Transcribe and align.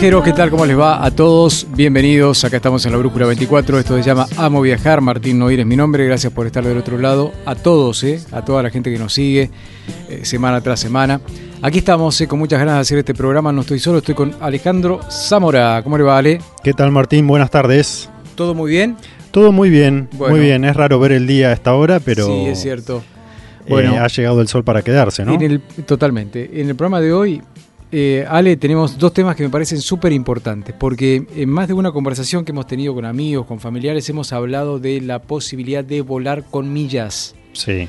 Viajeros, 0.00 0.24
¿qué 0.24 0.32
tal? 0.32 0.48
¿Cómo 0.48 0.64
les 0.64 0.78
va 0.78 1.04
a 1.04 1.10
todos? 1.10 1.66
Bienvenidos, 1.76 2.42
acá 2.44 2.56
estamos 2.56 2.86
en 2.86 2.92
la 2.92 2.96
Brújula 2.96 3.26
24, 3.26 3.80
esto 3.80 3.96
se 3.98 4.02
llama 4.02 4.26
Amo 4.38 4.62
Viajar, 4.62 5.02
Martín 5.02 5.38
Noir 5.38 5.60
es 5.60 5.66
mi 5.66 5.76
nombre, 5.76 6.06
gracias 6.06 6.32
por 6.32 6.46
estar 6.46 6.64
del 6.64 6.78
otro 6.78 6.96
lado, 6.96 7.32
a 7.44 7.54
todos, 7.54 8.02
¿eh? 8.04 8.18
a 8.32 8.42
toda 8.42 8.62
la 8.62 8.70
gente 8.70 8.90
que 8.90 8.98
nos 8.98 9.12
sigue 9.12 9.50
eh, 10.08 10.20
semana 10.22 10.62
tras 10.62 10.80
semana. 10.80 11.20
Aquí 11.60 11.78
estamos 11.78 12.18
eh, 12.18 12.26
con 12.26 12.38
muchas 12.38 12.58
ganas 12.58 12.76
de 12.76 12.80
hacer 12.80 12.96
este 12.96 13.12
programa, 13.12 13.52
no 13.52 13.60
estoy 13.60 13.78
solo, 13.78 13.98
estoy 13.98 14.14
con 14.14 14.34
Alejandro 14.40 15.00
Zamora, 15.10 15.82
¿cómo 15.84 15.98
le 15.98 16.04
va 16.04 16.16
Ale? 16.16 16.40
¿Qué 16.64 16.72
tal 16.72 16.90
Martín? 16.92 17.26
Buenas 17.26 17.50
tardes. 17.50 18.08
¿Todo 18.36 18.54
muy 18.54 18.70
bien? 18.70 18.96
Todo 19.32 19.52
muy 19.52 19.68
bien, 19.68 20.08
Bueno. 20.12 20.34
muy 20.34 20.46
bien. 20.46 20.64
Es 20.64 20.76
raro 20.76 20.98
ver 20.98 21.12
el 21.12 21.26
día 21.26 21.48
a 21.48 21.52
esta 21.52 21.74
hora, 21.74 22.00
pero 22.00 22.24
Sí, 22.24 22.46
es 22.46 22.58
cierto. 22.58 23.02
Bueno, 23.68 24.02
ha 24.02 24.08
llegado 24.08 24.40
el 24.40 24.48
sol 24.48 24.64
para 24.64 24.82
quedarse, 24.82 25.24
¿no? 25.24 25.34
En 25.34 25.42
el, 25.42 25.60
totalmente. 25.60 26.50
En 26.60 26.68
el 26.68 26.74
programa 26.74 27.00
de 27.00 27.12
hoy, 27.12 27.42
eh, 27.92 28.24
Ale, 28.28 28.56
tenemos 28.56 28.98
dos 28.98 29.12
temas 29.12 29.36
que 29.36 29.42
me 29.42 29.50
parecen 29.50 29.80
súper 29.80 30.12
importantes, 30.12 30.74
porque 30.78 31.26
en 31.34 31.48
más 31.48 31.68
de 31.68 31.74
una 31.74 31.92
conversación 31.92 32.44
que 32.44 32.52
hemos 32.52 32.66
tenido 32.66 32.94
con 32.94 33.04
amigos, 33.04 33.46
con 33.46 33.60
familiares, 33.60 34.08
hemos 34.08 34.32
hablado 34.32 34.78
de 34.78 35.00
la 35.00 35.20
posibilidad 35.20 35.84
de 35.84 36.00
volar 36.02 36.44
con 36.44 36.72
millas. 36.72 37.34
Sí. 37.52 37.88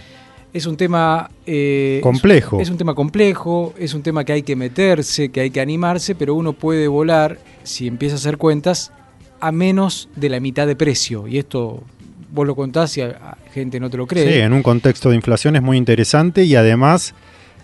Es 0.53 0.65
un 0.65 0.75
tema... 0.75 1.29
eh, 1.45 1.99
Complejo. 2.03 2.57
Es, 2.57 2.67
es 2.67 2.71
un 2.71 2.77
tema 2.77 2.93
complejo, 2.93 3.73
es 3.77 3.93
un 3.93 4.03
tema 4.03 4.25
que 4.25 4.33
hay 4.33 4.43
que 4.43 4.55
meterse, 4.55 5.29
que 5.29 5.41
hay 5.41 5.49
que 5.49 5.61
animarse, 5.61 6.13
pero 6.13 6.35
uno 6.35 6.53
puede 6.53 6.87
volar, 6.87 7.37
si 7.63 7.87
empieza 7.87 8.15
a 8.15 8.17
hacer 8.17 8.37
cuentas, 8.37 8.91
a 9.39 9.51
menos 9.51 10.09
de 10.15 10.29
la 10.29 10.39
mitad 10.39 10.67
de 10.67 10.75
precio. 10.75 11.27
Y 11.27 11.37
esto 11.37 11.83
vos 12.33 12.45
lo 12.47 12.55
contás 12.55 12.97
y 12.97 13.01
a, 13.01 13.07
a 13.07 13.37
gente 13.53 13.79
no 13.79 13.89
te 13.89 13.97
lo 13.97 14.07
cree. 14.07 14.33
Sí, 14.33 14.39
en 14.39 14.51
un 14.53 14.61
contexto 14.61 15.09
de 15.09 15.15
inflación 15.15 15.55
es 15.55 15.61
muy 15.61 15.77
interesante 15.77 16.43
y 16.43 16.55
además 16.55 17.13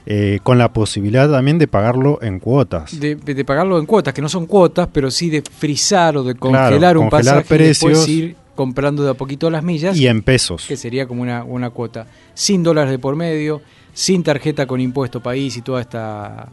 eh, 0.10 0.40
con 0.42 0.58
la 0.58 0.72
posibilidad 0.72 1.30
también 1.30 1.58
de 1.60 1.68
pagarlo 1.68 2.20
en 2.22 2.40
cuotas. 2.40 2.98
de, 2.98 3.16
de 3.16 3.46
pagarlo 3.46 3.78
en 3.78 3.86
cuotas, 3.86 4.14
que 4.14 4.22
no 4.22 4.30
son 4.30 4.46
cuotas, 4.46 4.88
pero 4.92 5.12
sí 5.12 5.30
de 5.30 5.42
frizar 5.42 6.16
o 6.16 6.24
de 6.24 6.34
Claro, 6.34 6.70
congelar 6.70 6.98
un 6.98 7.10
congelar 7.10 7.44
pasaje 7.44 7.56
y 7.56 7.68
después 7.68 7.92
precios. 8.00 8.10
ir 8.10 8.36
comprando 8.56 9.04
de 9.04 9.12
a 9.12 9.14
poquito 9.14 9.50
las 9.50 9.64
millas, 9.64 9.98
Y 9.98 10.08
en 10.08 10.24
pesos. 10.24 10.66
que 10.66 10.78
sería 10.78 11.06
como 11.08 11.22
una, 11.22 11.44
una 11.44 11.70
cuota. 11.72 12.08
Sin 12.34 12.64
dólares 12.64 12.90
de 12.92 13.00
por 13.00 13.16
medio, 13.16 13.62
sin 13.94 14.24
tarjeta 14.24 14.66
con 14.66 14.80
impuesto 14.80 15.22
país 15.22 15.58
y 15.58 15.62
toda 15.62 15.82
esta 15.82 16.50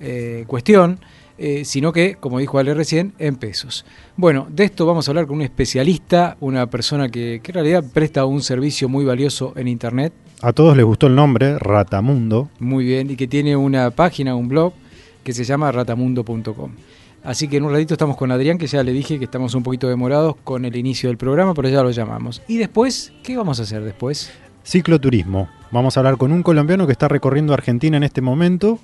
eh, 0.00 0.44
cuestión, 0.46 0.98
eh, 1.38 1.64
sino 1.66 1.92
que, 1.92 2.14
como 2.14 2.38
dijo 2.38 2.58
Ale 2.58 2.72
recién, 2.74 3.12
en 3.18 3.36
pesos. 3.36 3.84
Bueno, 4.16 4.46
de 4.50 4.64
esto 4.64 4.86
vamos 4.86 5.06
a 5.06 5.10
hablar 5.10 5.26
con 5.26 5.36
un 5.36 5.42
especialista, 5.42 6.36
una 6.40 6.66
persona 6.68 7.08
que, 7.10 7.40
que 7.42 7.50
en 7.50 7.54
realidad 7.56 7.84
presta 7.92 8.24
un 8.24 8.40
servicio 8.42 8.88
muy 8.88 9.04
valioso 9.04 9.52
en 9.56 9.68
Internet, 9.68 10.14
A 10.42 10.52
todos 10.52 10.76
les 10.76 10.84
gustó 10.84 11.06
el 11.06 11.14
nombre, 11.14 11.58
Ratamundo. 11.58 12.50
muy 12.58 12.84
bien, 12.84 13.10
y 13.10 13.16
que 13.16 13.26
tiene 13.26 13.56
una 13.56 13.90
página, 13.90 14.34
un 14.34 14.48
blog, 14.48 14.74
que 15.24 15.32
se 15.32 15.44
llama 15.44 15.72
ratamundo.com. 15.72 16.72
Así 17.24 17.48
que 17.48 17.56
en 17.56 17.64
un 17.64 17.72
ratito 17.72 17.94
estamos 17.94 18.16
con 18.16 18.30
Adrián, 18.30 18.58
que 18.58 18.66
ya 18.66 18.82
le 18.82 18.92
dije 18.92 19.18
que 19.18 19.24
estamos 19.24 19.54
un 19.54 19.62
poquito 19.62 19.88
demorados 19.88 20.36
con 20.44 20.64
el 20.64 20.76
inicio 20.76 21.08
del 21.08 21.16
programa, 21.16 21.54
pero 21.54 21.68
ya 21.68 21.82
lo 21.82 21.90
llamamos. 21.90 22.42
¿Y 22.46 22.58
después? 22.58 23.12
¿Qué 23.22 23.36
vamos 23.36 23.58
a 23.58 23.62
hacer 23.62 23.82
después? 23.82 24.30
Cicloturismo. 24.62 25.48
Vamos 25.70 25.96
a 25.96 26.00
hablar 26.00 26.18
con 26.18 26.30
un 26.30 26.42
colombiano 26.42 26.86
que 26.86 26.92
está 26.92 27.08
recorriendo 27.08 27.52
Argentina 27.54 27.96
en 27.96 28.04
este 28.04 28.20
momento. 28.20 28.78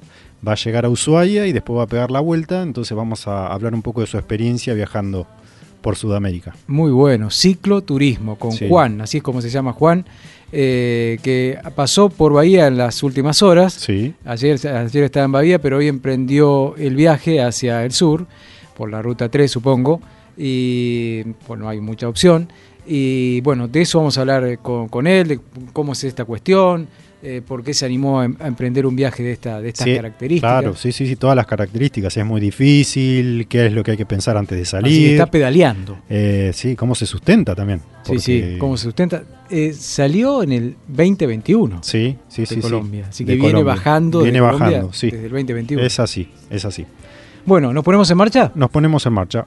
Va 0.47 0.53
a 0.53 0.57
llegar 0.57 0.87
a 0.87 0.89
Ushuaia 0.89 1.47
y 1.47 1.53
después 1.53 1.79
va 1.79 1.83
a 1.85 1.87
pegar 1.87 2.11
la 2.11 2.21
vuelta. 2.21 2.63
Entonces 2.63 2.97
vamos 2.97 3.29
a 3.29 3.47
hablar 3.47 3.75
un 3.75 3.83
poco 3.83 4.01
de 4.01 4.07
su 4.07 4.17
experiencia 4.17 4.75
viajando 4.75 5.27
por 5.83 5.97
Sudamérica. 5.97 6.55
Muy 6.67 6.91
bueno, 6.93 7.31
cicloturismo 7.31 8.37
con 8.37 8.53
Sí. 8.53 8.67
Juan, 8.69 9.01
así 9.01 9.19
es 9.19 9.23
como 9.23 9.41
se 9.43 9.51
llama 9.51 9.73
Juan, 9.73 10.07
eh, 10.53 11.19
que 11.23 11.59
pasó 11.75 12.09
por 12.09 12.33
Bahía 12.33 12.67
en 12.67 12.77
las 12.79 13.03
últimas 13.03 13.43
horas. 13.43 13.73
Sí. 13.75 14.15
Ayer, 14.25 14.59
ayer 14.67 15.05
estaba 15.05 15.27
en 15.27 15.33
Bahía, 15.33 15.59
pero 15.61 15.79
hoy 15.79 15.89
emprendió 15.89 16.75
el 16.77 16.97
viaje 16.97 17.43
hacia 17.43 17.85
el 17.85 17.93
sur, 17.93 18.27
por 18.77 18.91
la 18.91 19.03
ruta 19.03 19.29
3 19.29 19.51
supongo, 19.51 20.01
y 20.37 21.23
bueno, 21.47 21.69
hay 21.69 21.81
mucha 21.81 22.09
opción. 22.09 22.49
Y 22.87 23.41
bueno, 23.43 23.69
de 23.69 23.83
eso 23.83 23.99
vamos 23.99 24.19
a 24.19 24.23
hablar 24.23 24.45
eh, 24.45 24.59
con, 24.61 24.89
con 24.89 25.07
él, 25.07 25.29
de 25.29 25.41
cómo 25.73 25.93
es 25.93 26.05
esta 26.05 26.25
cuestión, 26.25 26.89
eh, 27.23 27.41
por 27.47 27.63
qué 27.63 27.73
se 27.75 27.87
animó 27.87 28.21
a, 28.21 28.25
em- 28.25 28.37
a 28.41 28.49
emprender 28.49 28.85
un 28.87 28.97
viaje 28.97 29.23
de, 29.23 29.33
esta, 29.33 29.61
de 29.61 29.69
estas 29.69 29.85
Sí, 29.85 29.95
características. 29.95 30.51
Claro, 30.51 30.75
sí, 30.77 30.93
sí, 30.93 31.07
sí, 31.07 31.17
todas 31.17 31.37
las 31.37 31.47
características. 31.47 32.17
Es 32.17 32.25
muy 32.27 32.41
difícil, 32.41 33.47
qué 33.49 33.67
es 33.67 33.73
lo 33.73 33.83
que 33.85 33.93
hay 33.93 33.97
que 33.97 34.07
pensar 34.07 34.37
antes 34.37 34.57
de 34.57 34.63
Así 34.63 34.71
que 34.77 34.83
salir. 34.83 35.11
está 35.13 35.27
pedaleando. 35.27 35.99
Eh, 36.09 36.51
sí, 36.55 36.75
cómo 36.77 36.95
se 36.95 37.07
sustenta 37.07 37.55
también. 37.55 37.81
Sí, 38.05 38.19
sí, 38.19 38.57
cómo 38.59 38.77
se 38.77 38.85
sustenta. 38.85 39.23
Eh, 39.51 39.73
salió 39.75 40.43
en 40.43 40.53
el 40.53 40.77
2021 40.89 41.81
Sí, 41.83 42.17
sí, 42.29 42.43
de 42.43 42.47
sí. 42.47 42.55
sí, 42.57 42.61
Colombia, 42.61 43.07
así 43.09 43.25
de 43.25 43.33
que 43.33 43.37
viene 43.37 43.53
Colombia. 43.53 43.75
bajando 43.75 44.23
Viene 44.23 44.39
de 44.41 44.45
Colombia 44.45 44.67
bajando, 44.69 44.93
sí. 44.93 45.11
desde 45.11 45.25
el 45.27 45.31
2021. 45.33 45.83
Es 45.85 46.01
así, 46.01 46.29
es 46.51 46.65
así. 46.65 46.87
Bueno, 47.45 47.73
¿nos 47.73 47.85
ponemos 47.85 48.11
en 48.11 48.17
marcha? 48.17 48.51
Nos 48.55 48.71
ponemos 48.71 49.05
en 49.07 49.13
marcha. 49.13 49.47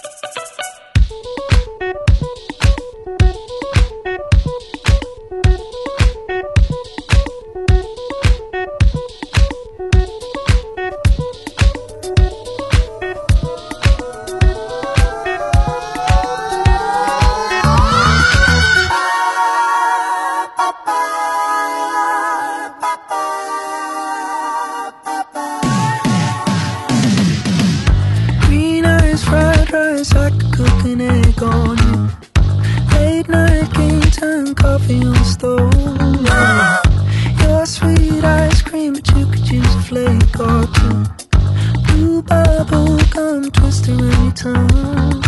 Time 34.21 34.53
coffee 34.53 35.03
on 35.03 35.13
the 35.13 35.23
stove. 35.23 35.73
Your 37.41 37.65
sweet 37.65 38.23
ice 38.23 38.61
cream, 38.61 38.93
but 38.93 39.07
you 39.15 39.25
could 39.25 39.49
use 39.49 39.75
a 39.75 39.81
flake 39.81 40.39
or 40.39 40.61
two. 40.77 41.03
Blue 41.87 42.21
bubble 42.21 42.99
gum 43.15 43.49
twister 43.49 43.93
in 43.93 44.23
your 44.23 44.31
tongue. 44.33 45.20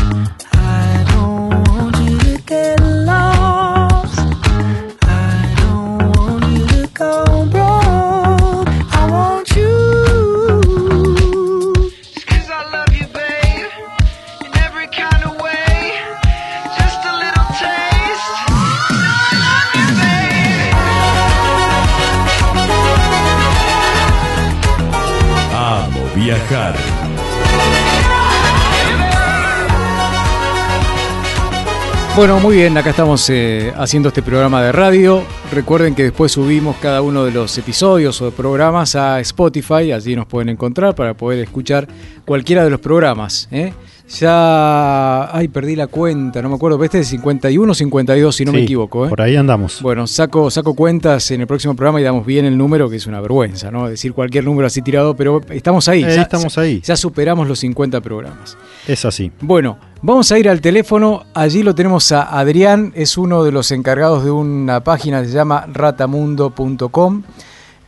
Bueno, 32.16 32.40
muy 32.40 32.58
bien, 32.58 32.78
acá 32.78 32.92
estamos 32.92 33.28
eh, 33.32 33.74
haciendo 33.76 34.10
este 34.10 34.22
programa 34.22 34.62
de 34.62 34.72
radio. 34.72 35.24
Recuerden 35.52 35.96
que 35.96 36.04
después 36.04 36.32
subimos 36.32 36.76
cada 36.78 37.02
uno 37.02 37.26
de 37.26 37.32
los 37.32 37.58
episodios 37.58 38.22
o 38.22 38.30
programas 38.30 38.96
a 38.96 39.20
Spotify, 39.22 39.92
allí 39.92 40.16
nos 40.16 40.28
pueden 40.28 40.50
encontrar 40.50 40.94
para 40.94 41.16
poder 41.16 41.40
escuchar 41.40 41.88
cualquiera 42.24 42.64
de 42.64 42.70
los 42.70 42.80
programas. 42.80 43.48
¿eh? 43.52 43.74
Ya, 44.20 45.36
ay, 45.36 45.48
perdí 45.48 45.76
la 45.76 45.88
cuenta, 45.88 46.42
no 46.42 46.50
me 46.50 46.56
acuerdo, 46.56 46.78
pero 46.78 46.86
este 46.86 47.00
es 47.00 47.08
51 47.08 47.72
o 47.72 47.74
52, 47.74 48.36
si 48.36 48.46
no 48.46 48.52
me 48.52 48.62
equivoco. 48.62 49.06
¿eh? 49.06 49.10
Por 49.10 49.22
ahí 49.22 49.36
andamos. 49.36 49.82
Bueno, 49.82 50.06
saco, 50.08 50.52
saco 50.52 50.76
cuentas 50.76 51.32
en 51.32 51.42
el 51.42 51.48
próximo 51.48 51.76
programa 51.76 52.00
y 52.00 52.04
damos 52.04 52.26
bien 52.26 52.46
el 52.46 52.58
número, 52.58 52.90
que 52.90 52.98
es 52.98 53.08
una 53.08 53.22
vergüenza, 53.22 53.72
¿no? 53.72 53.90
Decir 53.90 54.14
cualquier 54.14 54.44
número 54.44 54.68
así 54.68 54.82
tirado, 54.82 55.16
pero 55.16 55.42
estamos 55.50 55.88
ahí. 55.88 56.04
Eh, 56.04 56.16
ya, 56.16 56.22
estamos 56.22 56.58
ahí. 56.58 56.82
Ya 56.82 56.96
superamos 56.96 57.48
los 57.48 57.60
50 57.60 58.02
programas. 58.02 58.58
Es 58.88 59.04
así. 59.06 59.32
Bueno, 59.42 59.78
vamos 60.02 60.32
a 60.32 60.38
ir 60.38 60.48
al 60.48 60.62
teléfono. 60.62 61.26
Allí 61.34 61.64
lo 61.64 61.74
tenemos 61.74 62.12
a 62.12 62.38
Adrián, 62.38 62.94
es 62.96 63.18
uno 63.18 63.44
de 63.44 63.52
los 63.52 63.72
encargados 63.72 64.24
de 64.24 64.32
una 64.32 64.84
página 64.84 65.22
que 65.22 65.28
se 65.28 65.34
llama 65.34 65.66
ratamundo.com, 65.72 67.24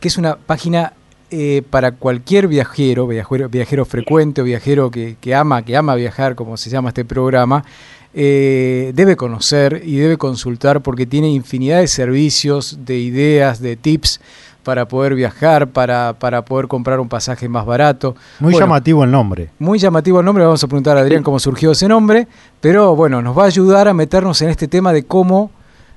que 0.00 0.08
es 0.08 0.18
una 0.18 0.36
página 0.36 0.92
eh, 1.30 1.62
para 1.70 1.92
cualquier 1.92 2.48
viajero, 2.48 3.06
viajero, 3.06 3.48
viajero 3.48 3.84
frecuente 3.84 4.40
o 4.40 4.44
viajero 4.44 4.90
que, 4.90 5.16
que 5.20 5.34
ama, 5.34 5.62
que 5.62 5.76
ama 5.76 5.94
viajar, 5.94 6.34
como 6.34 6.56
se 6.56 6.70
llama 6.70 6.88
este 6.90 7.04
programa. 7.04 7.64
eh, 8.18 8.92
debe 8.94 9.14
conocer 9.16 9.82
y 9.84 9.96
debe 9.96 10.16
consultar 10.16 10.80
porque 10.80 11.04
tiene 11.04 11.28
infinidad 11.28 11.80
de 11.80 11.86
servicios, 11.88 12.78
de 12.86 12.98
ideas, 12.98 13.60
de 13.60 13.76
tips 13.76 14.20
para 14.62 14.88
poder 14.88 15.14
viajar, 15.14 15.68
para, 15.68 16.14
para 16.18 16.42
poder 16.44 16.66
comprar 16.66 16.98
un 16.98 17.08
pasaje 17.08 17.48
más 17.48 17.66
barato. 17.66 18.16
Muy 18.40 18.52
Bueno, 18.52 18.66
llamativo 18.66 19.04
el 19.04 19.10
nombre. 19.10 19.50
muy 19.58 19.78
llamativo 19.78 20.18
el 20.20 20.24
nombre, 20.26 20.44
vamos 20.44 20.64
a 20.64 20.66
preguntar 20.66 20.96
a 20.96 21.00
Adrián 21.02 21.22
cómo 21.22 21.38
surgió 21.38 21.72
ese 21.72 21.86
nombre, 21.88 22.26
pero 22.60 22.96
bueno, 22.96 23.20
nos 23.22 23.36
va 23.36 23.42
a 23.44 23.46
ayudar 23.46 23.86
a 23.86 23.92
meternos 23.94 24.40
en 24.42 24.48
este 24.48 24.66
tema 24.66 24.92
de 24.92 25.04
cómo, 25.04 25.50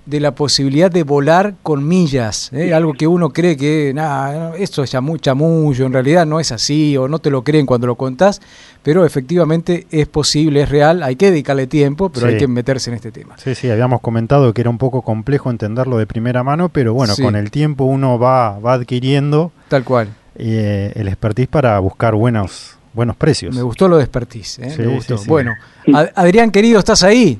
de 0.05 0.19
la 0.19 0.33
posibilidad 0.33 0.89
de 0.89 1.03
volar 1.03 1.53
con 1.61 1.87
millas, 1.87 2.51
¿eh? 2.51 2.73
algo 2.73 2.93
que 2.93 3.05
uno 3.05 3.29
cree 3.29 3.55
que, 3.55 3.91
nada, 3.93 4.55
esto 4.57 4.81
es 4.81 4.91
chamu- 4.93 5.19
chamullo, 5.19 5.85
en 5.85 5.93
realidad 5.93 6.25
no 6.25 6.39
es 6.39 6.51
así, 6.51 6.97
o 6.97 7.07
no 7.07 7.19
te 7.19 7.29
lo 7.29 7.43
creen 7.43 7.67
cuando 7.67 7.85
lo 7.85 7.93
contás, 7.95 8.41
pero 8.81 9.05
efectivamente 9.05 9.85
es 9.91 10.07
posible, 10.07 10.63
es 10.63 10.69
real, 10.69 11.03
hay 11.03 11.15
que 11.15 11.29
dedicarle 11.29 11.67
tiempo, 11.67 12.09
pero 12.09 12.25
Sí. 12.25 12.33
hay 12.33 12.39
que 12.39 12.47
meterse 12.47 12.89
en 12.89 12.95
este 12.95 13.11
tema. 13.11 13.35
Sí, 13.37 13.53
sí, 13.53 13.69
habíamos 13.69 14.01
comentado 14.01 14.51
que 14.51 14.61
era 14.61 14.71
un 14.71 14.79
poco 14.79 15.03
complejo 15.03 15.51
entenderlo 15.51 15.97
de 15.99 16.07
primera 16.07 16.43
mano, 16.43 16.69
pero 16.69 16.93
bueno, 16.95 17.13
Sí. 17.13 17.21
con 17.21 17.35
el 17.35 17.51
tiempo 17.51 17.83
uno 17.83 18.17
va, 18.17 18.57
va 18.57 18.73
adquiriendo 18.73 19.51
Tal 19.67 19.83
cual. 19.83 20.09
eh, 20.35 20.91
el 20.95 21.07
expertise 21.07 21.47
para 21.49 21.77
buscar 21.77 22.15
buenos, 22.15 22.77
buenos 22.93 23.15
precios. 23.15 23.53
Me 23.55 23.61
gustó 23.61 23.87
lo 23.87 23.97
de 23.97 24.03
expertise, 24.05 24.57
¿eh? 24.59 24.69
Sí, 24.71 24.81
me 24.81 24.87
gustó. 24.87 25.17
sí, 25.19 25.25
sí. 25.25 25.29
Bueno, 25.29 25.53
Ad- 25.93 26.09
Adrián 26.15 26.49
querido, 26.49 26.79
¿estás 26.79 27.03
ahí? 27.03 27.37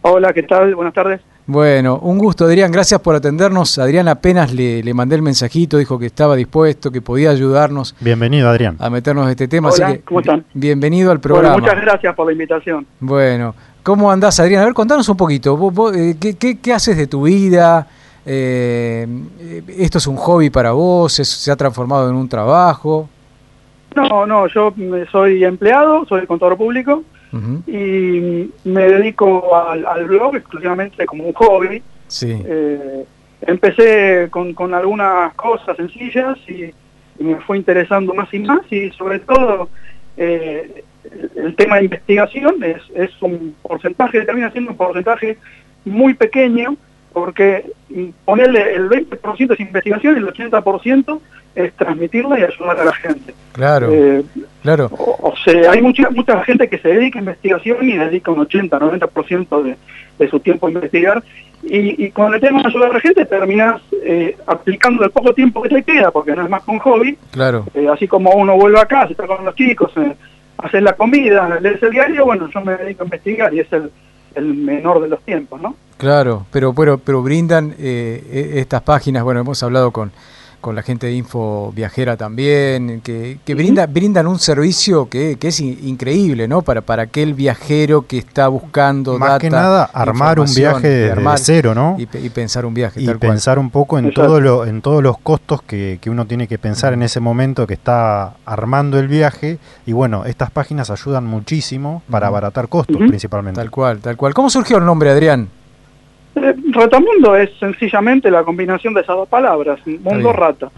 Hola, 0.00 0.32
¿qué 0.32 0.44
tal? 0.44 0.74
Buenas 0.74 0.94
tardes. 0.94 1.20
Bueno, 1.46 1.98
un 1.98 2.18
gusto, 2.18 2.46
Adrián. 2.46 2.72
Gracias 2.72 3.00
por 3.02 3.14
atendernos. 3.14 3.78
Adrián 3.78 4.08
apenas 4.08 4.52
le, 4.54 4.82
le 4.82 4.94
mandé 4.94 5.16
el 5.16 5.22
mensajito, 5.22 5.76
dijo 5.76 5.98
que 5.98 6.06
estaba 6.06 6.36
dispuesto, 6.36 6.90
que 6.90 7.02
podía 7.02 7.30
ayudarnos 7.30 7.94
Bienvenido, 8.00 8.48
Adrián. 8.48 8.76
a 8.78 8.88
meternos 8.88 9.26
en 9.26 9.30
este 9.32 9.46
tema. 9.48 9.68
Hola, 9.70 9.86
así 9.88 9.96
que 9.98 10.02
¿cómo 10.04 10.20
están? 10.20 10.44
bienvenido 10.54 11.10
al 11.10 11.18
Bueno, 11.18 11.34
programa. 11.34 11.58
muchas 11.58 11.80
gracias 11.82 12.14
por 12.14 12.26
la 12.26 12.32
invitación. 12.32 12.86
Bueno, 12.98 13.54
¿cómo 13.82 14.10
andás, 14.10 14.40
Adrián? 14.40 14.62
A 14.62 14.64
ver, 14.64 14.74
contanos 14.74 15.06
un 15.10 15.18
poquito. 15.18 15.54
Vos- 15.56 15.74
vos, 15.74 15.94
eh, 15.94 16.16
¿qué, 16.18 16.34
qué, 16.36 16.58
qué 16.58 16.72
haces 16.72 16.96
de 16.96 17.06
tu 17.08 17.24
vida? 17.24 17.86
Eh, 18.24 19.06
¿Esto 19.68 19.98
es 19.98 20.06
un 20.06 20.16
hobby 20.16 20.48
para 20.48 20.72
vos? 20.72 21.18
¿Es- 21.20 21.28
¿Se 21.28 21.50
ha 21.52 21.56
transformado 21.56 22.08
en 22.08 22.14
un 22.16 22.26
trabajo? 22.26 23.06
No, 23.94 24.24
no, 24.26 24.46
yo 24.48 24.72
mm, 24.74 25.10
soy 25.12 25.44
empleado, 25.44 26.06
soy 26.06 26.26
contador 26.26 26.56
público 26.56 27.02
Y 27.66 28.50
me 28.64 28.86
dedico 28.88 29.56
al, 29.56 29.84
al 29.86 30.04
blog 30.06 30.36
exclusivamente 30.36 31.06
como 31.06 31.24
un 31.24 31.32
hobby. 31.34 31.82
Sí, 32.06 32.42
Eh, 32.44 33.04
empecé 33.42 34.28
con, 34.30 34.54
con 34.54 34.74
algunas 34.74 35.34
cosas 35.34 35.76
sencillas 35.76 36.38
y, 36.48 36.64
y 37.18 37.24
me 37.24 37.36
fue 37.40 37.56
interesando 37.58 38.14
más 38.14 38.32
y 38.32 38.38
más 38.38 38.60
y 38.70 38.90
sobre 38.92 39.18
todo 39.20 39.68
eh, 40.16 40.84
el, 41.04 41.44
el 41.44 41.56
tema 41.56 41.76
de 41.76 41.84
investigación 41.84 42.62
es, 42.62 42.82
es 42.94 43.10
un 43.20 43.54
porcentaje, 43.62 44.22
termina 44.22 44.50
siendo 44.50 44.70
un 44.70 44.76
porcentaje 44.76 45.38
muy 45.84 46.14
pequeño 46.14 46.76
porque 47.12 47.70
mm, 47.90 48.08
ponerle 48.24 48.74
el 48.74 48.88
20% 48.88 49.52
es 49.52 49.60
investigación 49.60 50.14
y 50.14 50.18
el 50.18 50.26
80% 50.26 51.20
es 51.54 51.72
transmitirla 51.74 52.38
y 52.38 52.42
ayudar 52.42 52.80
a 52.80 52.84
la 52.84 52.92
gente. 52.94 53.34
claro, 53.52 53.88
Eh, 53.92 54.22
claro. 54.62 54.86
o, 54.92 55.30
o 55.32 55.34
sea, 55.44 55.70
hay 55.72 55.80
mucha 55.82 56.10
mucha 56.10 56.42
gente 56.44 56.68
que 56.68 56.78
se 56.78 56.88
dedica 56.88 57.18
a 57.18 57.22
investigación 57.22 57.88
y 57.88 57.96
dedica 57.96 58.30
un 58.30 58.40
80, 58.40 58.78
90% 58.78 59.62
de, 59.62 59.76
de 60.18 60.30
su 60.30 60.40
tiempo 60.40 60.66
a 60.66 60.70
investigar. 60.70 61.22
Y, 61.62 62.04
y 62.04 62.10
con 62.10 62.34
el 62.34 62.40
tema 62.40 62.60
de 62.60 62.68
ayudar 62.68 62.90
a 62.90 62.94
la 62.94 63.00
gente 63.00 63.24
terminas 63.24 63.80
eh, 64.04 64.36
aplicando 64.46 65.02
el 65.02 65.10
poco 65.10 65.32
tiempo 65.32 65.62
que 65.62 65.70
te 65.70 65.82
queda, 65.82 66.10
porque 66.10 66.34
no 66.36 66.42
es 66.42 66.50
más 66.50 66.62
que 66.62 66.70
un 66.72 66.78
hobby. 66.80 67.16
Claro, 67.30 67.64
Eh, 67.74 67.88
así 67.90 68.06
como 68.06 68.32
uno 68.32 68.54
vuelve 68.56 68.78
a 68.80 68.84
casa, 68.86 69.12
está 69.12 69.26
con 69.26 69.44
los 69.44 69.54
chicos, 69.54 69.90
eh, 69.96 70.14
hacer 70.58 70.82
la 70.82 70.92
comida, 70.92 71.58
lees 71.60 71.82
el 71.82 71.90
diario, 71.90 72.26
bueno, 72.26 72.50
yo 72.52 72.60
me 72.60 72.76
dedico 72.76 73.02
a 73.02 73.06
investigar 73.06 73.54
y 73.54 73.60
es 73.60 73.72
el, 73.72 73.90
el 74.34 74.52
menor 74.54 75.00
de 75.00 75.08
los 75.08 75.22
tiempos, 75.22 75.58
¿no? 75.62 75.74
Claro, 75.96 76.44
pero 76.50 76.74
pero, 76.74 76.98
pero 76.98 77.22
brindan 77.22 77.74
eh, 77.78 78.22
e- 78.30 78.60
estas 78.60 78.82
páginas, 78.82 79.22
bueno, 79.24 79.40
hemos 79.40 79.62
hablado 79.62 79.90
con, 79.90 80.12
con 80.64 80.74
la 80.74 80.82
gente 80.82 81.08
de 81.08 81.12
Info 81.12 81.72
Viajera 81.76 82.16
también, 82.16 83.02
que, 83.02 83.36
que 83.44 83.54
brinda, 83.54 83.86
brindan 83.86 84.26
un 84.26 84.38
servicio 84.38 85.10
que, 85.10 85.36
que 85.38 85.48
es 85.48 85.60
in- 85.60 85.78
increíble, 85.84 86.48
¿no? 86.48 86.62
Para, 86.62 86.80
para 86.80 87.02
aquel 87.02 87.34
viajero 87.34 88.06
que 88.06 88.16
está 88.16 88.48
buscando 88.48 89.18
Más 89.18 89.28
data, 89.28 89.38
que 89.40 89.50
nada, 89.50 89.84
armar 89.92 90.40
un 90.40 90.46
viaje 90.54 91.10
armar 91.12 91.38
cero, 91.38 91.74
¿no? 91.74 91.96
Y, 91.98 92.06
pe- 92.06 92.20
y 92.22 92.30
pensar 92.30 92.64
un 92.64 92.72
viaje, 92.72 93.02
y 93.02 93.04
tal 93.04 93.18
cual. 93.18 93.32
pensar 93.32 93.58
un 93.58 93.68
poco 93.68 93.98
en 93.98 94.14
todo 94.14 94.40
lo, 94.40 94.64
en 94.64 94.80
todos 94.80 95.02
los 95.02 95.18
costos 95.18 95.60
que, 95.60 95.98
que 96.00 96.08
uno 96.08 96.24
tiene 96.26 96.48
que 96.48 96.56
pensar 96.58 96.94
en 96.94 97.02
ese 97.02 97.20
momento 97.20 97.66
que 97.66 97.74
está 97.74 98.36
armando 98.46 98.98
el 98.98 99.06
viaje 99.08 99.58
y 99.84 99.92
bueno 99.92 100.24
estas 100.24 100.50
páginas 100.50 100.90
ayudan 100.90 101.26
muchísimo 101.26 102.02
para 102.10 102.28
abaratar 102.28 102.68
costos 102.68 102.96
principalmente 102.96 103.60
Tal 103.60 103.70
cual, 103.70 103.98
tal 103.98 104.16
cual. 104.16 104.32
¿Cómo 104.32 104.48
surgió 104.48 104.78
el 104.78 104.86
nombre, 104.86 105.10
Adrián? 105.10 105.48
Eh, 106.36 106.54
Ratamundo 106.72 107.36
es 107.36 107.50
sencillamente 107.60 108.30
la 108.30 108.42
combinación 108.42 108.92
de 108.94 109.02
esas 109.02 109.16
dos 109.16 109.28
palabras, 109.28 109.78
mundo 109.86 110.32
rata. 110.32 110.70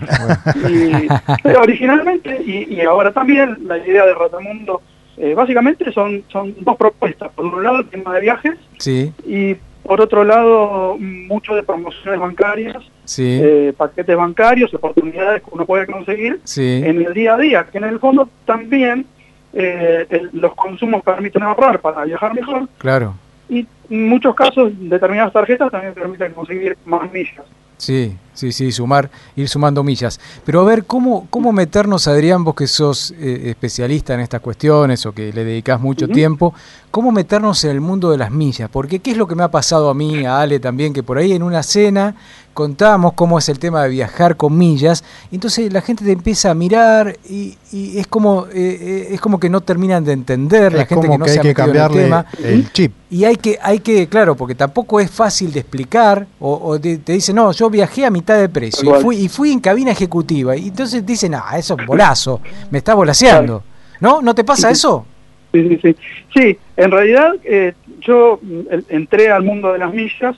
Y, 0.68 1.06
pero 1.42 1.60
originalmente, 1.62 2.42
y, 2.44 2.74
y 2.74 2.80
ahora 2.82 3.10
también, 3.12 3.56
la 3.66 3.78
idea 3.78 4.04
de 4.06 4.14
Ratamundo, 4.14 4.82
eh, 5.16 5.34
básicamente 5.34 5.90
son, 5.92 6.22
son 6.28 6.54
dos 6.60 6.76
propuestas. 6.76 7.30
Por 7.32 7.46
un 7.46 7.62
lado, 7.62 7.80
el 7.80 7.86
tema 7.88 8.14
de 8.14 8.20
viajes, 8.20 8.54
Sí, 8.78 9.12
y 9.26 9.56
por 9.82 10.00
otro 10.00 10.24
lado, 10.24 10.96
mucho 10.98 11.54
de 11.54 11.62
promociones 11.62 12.20
bancarias, 12.20 12.76
sí, 13.04 13.38
eh, 13.40 13.72
paquetes 13.76 14.16
bancarios, 14.16 14.74
oportunidades 14.74 15.42
que 15.42 15.48
uno 15.52 15.64
puede 15.64 15.86
conseguir 15.86 16.40
sí. 16.44 16.82
en 16.84 17.00
el 17.02 17.14
día 17.14 17.34
a 17.34 17.38
día, 17.38 17.66
que 17.70 17.78
en 17.78 17.84
el 17.84 17.98
fondo 18.00 18.28
también 18.44 19.06
eh, 19.54 20.04
el- 20.10 20.30
los 20.34 20.54
consumos 20.54 21.02
permiten 21.02 21.42
ahorrar 21.44 21.80
para 21.80 22.04
viajar 22.04 22.34
mejor, 22.34 22.68
Claro, 22.78 23.14
y 23.48 23.64
en 23.90 24.08
muchos 24.08 24.34
casos 24.34 24.72
determinadas 24.76 25.32
tarjetas 25.32 25.70
también 25.70 25.94
permiten 25.94 26.32
conseguir 26.32 26.76
más 26.84 27.10
millas. 27.12 27.44
sí, 27.76 28.16
Sí, 28.36 28.52
sí, 28.52 28.70
sumar, 28.70 29.10
ir 29.34 29.48
sumando 29.48 29.82
millas. 29.82 30.20
Pero 30.44 30.60
a 30.60 30.64
ver, 30.64 30.84
¿cómo, 30.84 31.26
cómo 31.30 31.52
meternos, 31.52 32.06
Adrián, 32.06 32.44
vos 32.44 32.54
que 32.54 32.66
sos 32.66 33.12
eh, 33.12 33.44
especialista 33.46 34.12
en 34.12 34.20
estas 34.20 34.42
cuestiones 34.42 35.06
o 35.06 35.12
que 35.12 35.32
le 35.32 35.42
dedicás 35.42 35.80
mucho 35.80 36.06
tiempo, 36.06 36.52
cómo 36.90 37.12
meternos 37.12 37.64
en 37.64 37.70
el 37.70 37.80
mundo 37.80 38.10
de 38.10 38.18
las 38.18 38.30
millas? 38.30 38.68
Porque 38.70 38.98
qué 38.98 39.12
es 39.12 39.16
lo 39.16 39.26
que 39.26 39.34
me 39.34 39.42
ha 39.42 39.50
pasado 39.50 39.88
a 39.88 39.94
mí, 39.94 40.26
a 40.26 40.40
Ale 40.40 40.60
también, 40.60 40.92
que 40.92 41.02
por 41.02 41.16
ahí 41.16 41.32
en 41.32 41.42
una 41.42 41.62
cena 41.62 42.14
contábamos 42.56 43.12
cómo 43.12 43.38
es 43.38 43.48
el 43.50 43.58
tema 43.58 43.82
de 43.84 43.90
viajar 43.90 44.36
con 44.36 44.56
millas, 44.56 45.04
y 45.30 45.34
entonces 45.36 45.70
la 45.70 45.82
gente 45.82 46.04
te 46.04 46.12
empieza 46.12 46.50
a 46.50 46.54
mirar 46.54 47.16
y, 47.28 47.54
y 47.70 47.98
es 47.98 48.06
como 48.06 48.46
eh, 48.46 48.50
eh, 48.54 49.08
es 49.12 49.20
como 49.20 49.38
que 49.38 49.50
no 49.50 49.60
terminan 49.60 50.02
de 50.04 50.12
entender 50.12 50.72
la 50.72 50.86
gente 50.86 51.06
como 51.06 51.12
que 51.12 51.18
no 51.18 51.24
que 51.26 51.30
se 51.32 51.40
hay 51.40 51.50
ha 51.50 51.54
que 51.54 51.62
metido 51.62 51.64
en 51.66 51.70
el 51.70 51.82
cambiarle 51.82 52.02
tema. 52.04 52.26
el 52.42 52.72
chip. 52.72 52.92
Y 53.10 53.24
hay 53.24 53.36
que, 53.36 53.58
hay 53.62 53.80
que, 53.80 54.08
claro, 54.08 54.34
porque 54.34 54.54
tampoco 54.54 54.98
es 54.98 55.10
fácil 55.10 55.52
de 55.52 55.60
explicar, 55.60 56.26
o, 56.40 56.54
o 56.70 56.80
te, 56.80 56.96
te 56.96 57.12
dicen, 57.12 57.36
no, 57.36 57.52
yo 57.52 57.68
viajé 57.70 58.06
a 58.06 58.10
mitad 58.10 58.38
de 58.38 58.48
precio 58.48 58.98
y 58.98 59.02
fui, 59.02 59.16
y 59.16 59.28
fui 59.28 59.52
en 59.52 59.60
cabina 59.60 59.92
ejecutiva. 59.92 60.56
Y 60.56 60.68
entonces 60.68 61.04
dicen, 61.04 61.34
ah, 61.34 61.56
eso 61.58 61.76
es 61.78 61.86
bolazo, 61.86 62.40
me 62.70 62.78
está 62.78 62.94
volaseando. 62.94 63.62
¿No? 64.00 64.22
¿No 64.22 64.34
te 64.34 64.42
pasa 64.44 64.68
Sí. 64.68 64.72
eso? 64.72 65.06
Sí, 65.52 65.68
sí, 65.68 65.78
sí. 65.82 65.96
Sí, 66.34 66.58
en 66.76 66.90
realidad 66.90 67.34
eh, 67.44 67.72
yo 68.00 68.38
mm, 68.42 68.60
entré 68.88 69.30
al 69.30 69.42
mundo 69.44 69.72
de 69.72 69.78
las 69.78 69.92
millas 69.94 70.36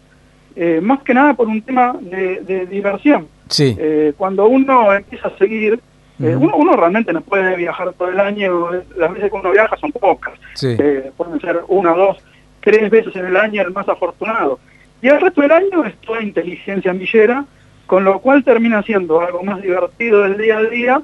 eh, 0.60 0.80
más 0.80 1.02
que 1.04 1.14
nada 1.14 1.34
por 1.34 1.46
un 1.46 1.62
tema 1.62 1.96
de, 2.00 2.40
de 2.40 2.66
diversión. 2.66 3.28
Sí. 3.48 3.76
Eh, 3.78 4.12
cuando 4.16 4.46
uno 4.48 4.92
empieza 4.92 5.28
a 5.28 5.38
seguir, 5.38 5.78
eh, 6.20 6.34
uno, 6.34 6.56
uno 6.56 6.72
realmente 6.72 7.12
no 7.12 7.20
puede 7.20 7.54
viajar 7.54 7.92
todo 7.92 8.08
el 8.08 8.18
año, 8.18 8.70
las 8.96 9.14
veces 9.14 9.30
que 9.30 9.36
uno 9.36 9.52
viaja 9.52 9.76
son 9.76 9.92
pocas, 9.92 10.34
Sí. 10.54 10.76
Pueden 11.16 11.40
ser 11.40 11.60
una, 11.68 11.92
dos, 11.92 12.18
tres 12.60 12.90
veces 12.90 13.14
en 13.14 13.26
el 13.26 13.36
año 13.36 13.62
el 13.62 13.72
más 13.72 13.88
afortunado. 13.88 14.58
Y 15.00 15.06
el 15.06 15.20
resto 15.20 15.42
del 15.42 15.52
año 15.52 15.84
es 15.84 15.94
toda 15.98 16.20
inteligencia 16.20 16.92
millera, 16.92 17.44
con 17.86 18.02
lo 18.02 18.18
cual 18.18 18.42
termina 18.42 18.82
siendo 18.82 19.20
algo 19.20 19.44
más 19.44 19.62
divertido 19.62 20.22
del 20.22 20.38
día 20.38 20.58
a 20.58 20.62
día 20.64 21.02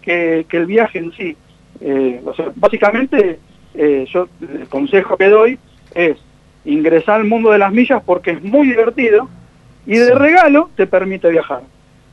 que, 0.00 0.46
que 0.48 0.56
el 0.58 0.66
viaje 0.66 1.00
en 1.00 1.12
sí. 1.12 1.36
Eh, 1.80 2.22
o 2.24 2.32
sea, 2.34 2.52
básicamente, 2.54 3.40
eh, 3.74 4.06
yo 4.08 4.28
el 4.40 4.68
consejo 4.68 5.16
que 5.16 5.28
doy 5.28 5.58
es 5.92 6.16
ingresar 6.64 7.20
al 7.20 7.24
mundo 7.26 7.50
de 7.50 7.58
las 7.58 7.72
millas 7.72 8.02
porque 8.04 8.32
es 8.32 8.42
muy 8.42 8.66
divertido 8.68 9.28
y 9.86 9.96
de 9.96 10.06
Sí. 10.06 10.12
regalo 10.12 10.70
te 10.76 10.86
permite 10.86 11.28
viajar. 11.28 11.62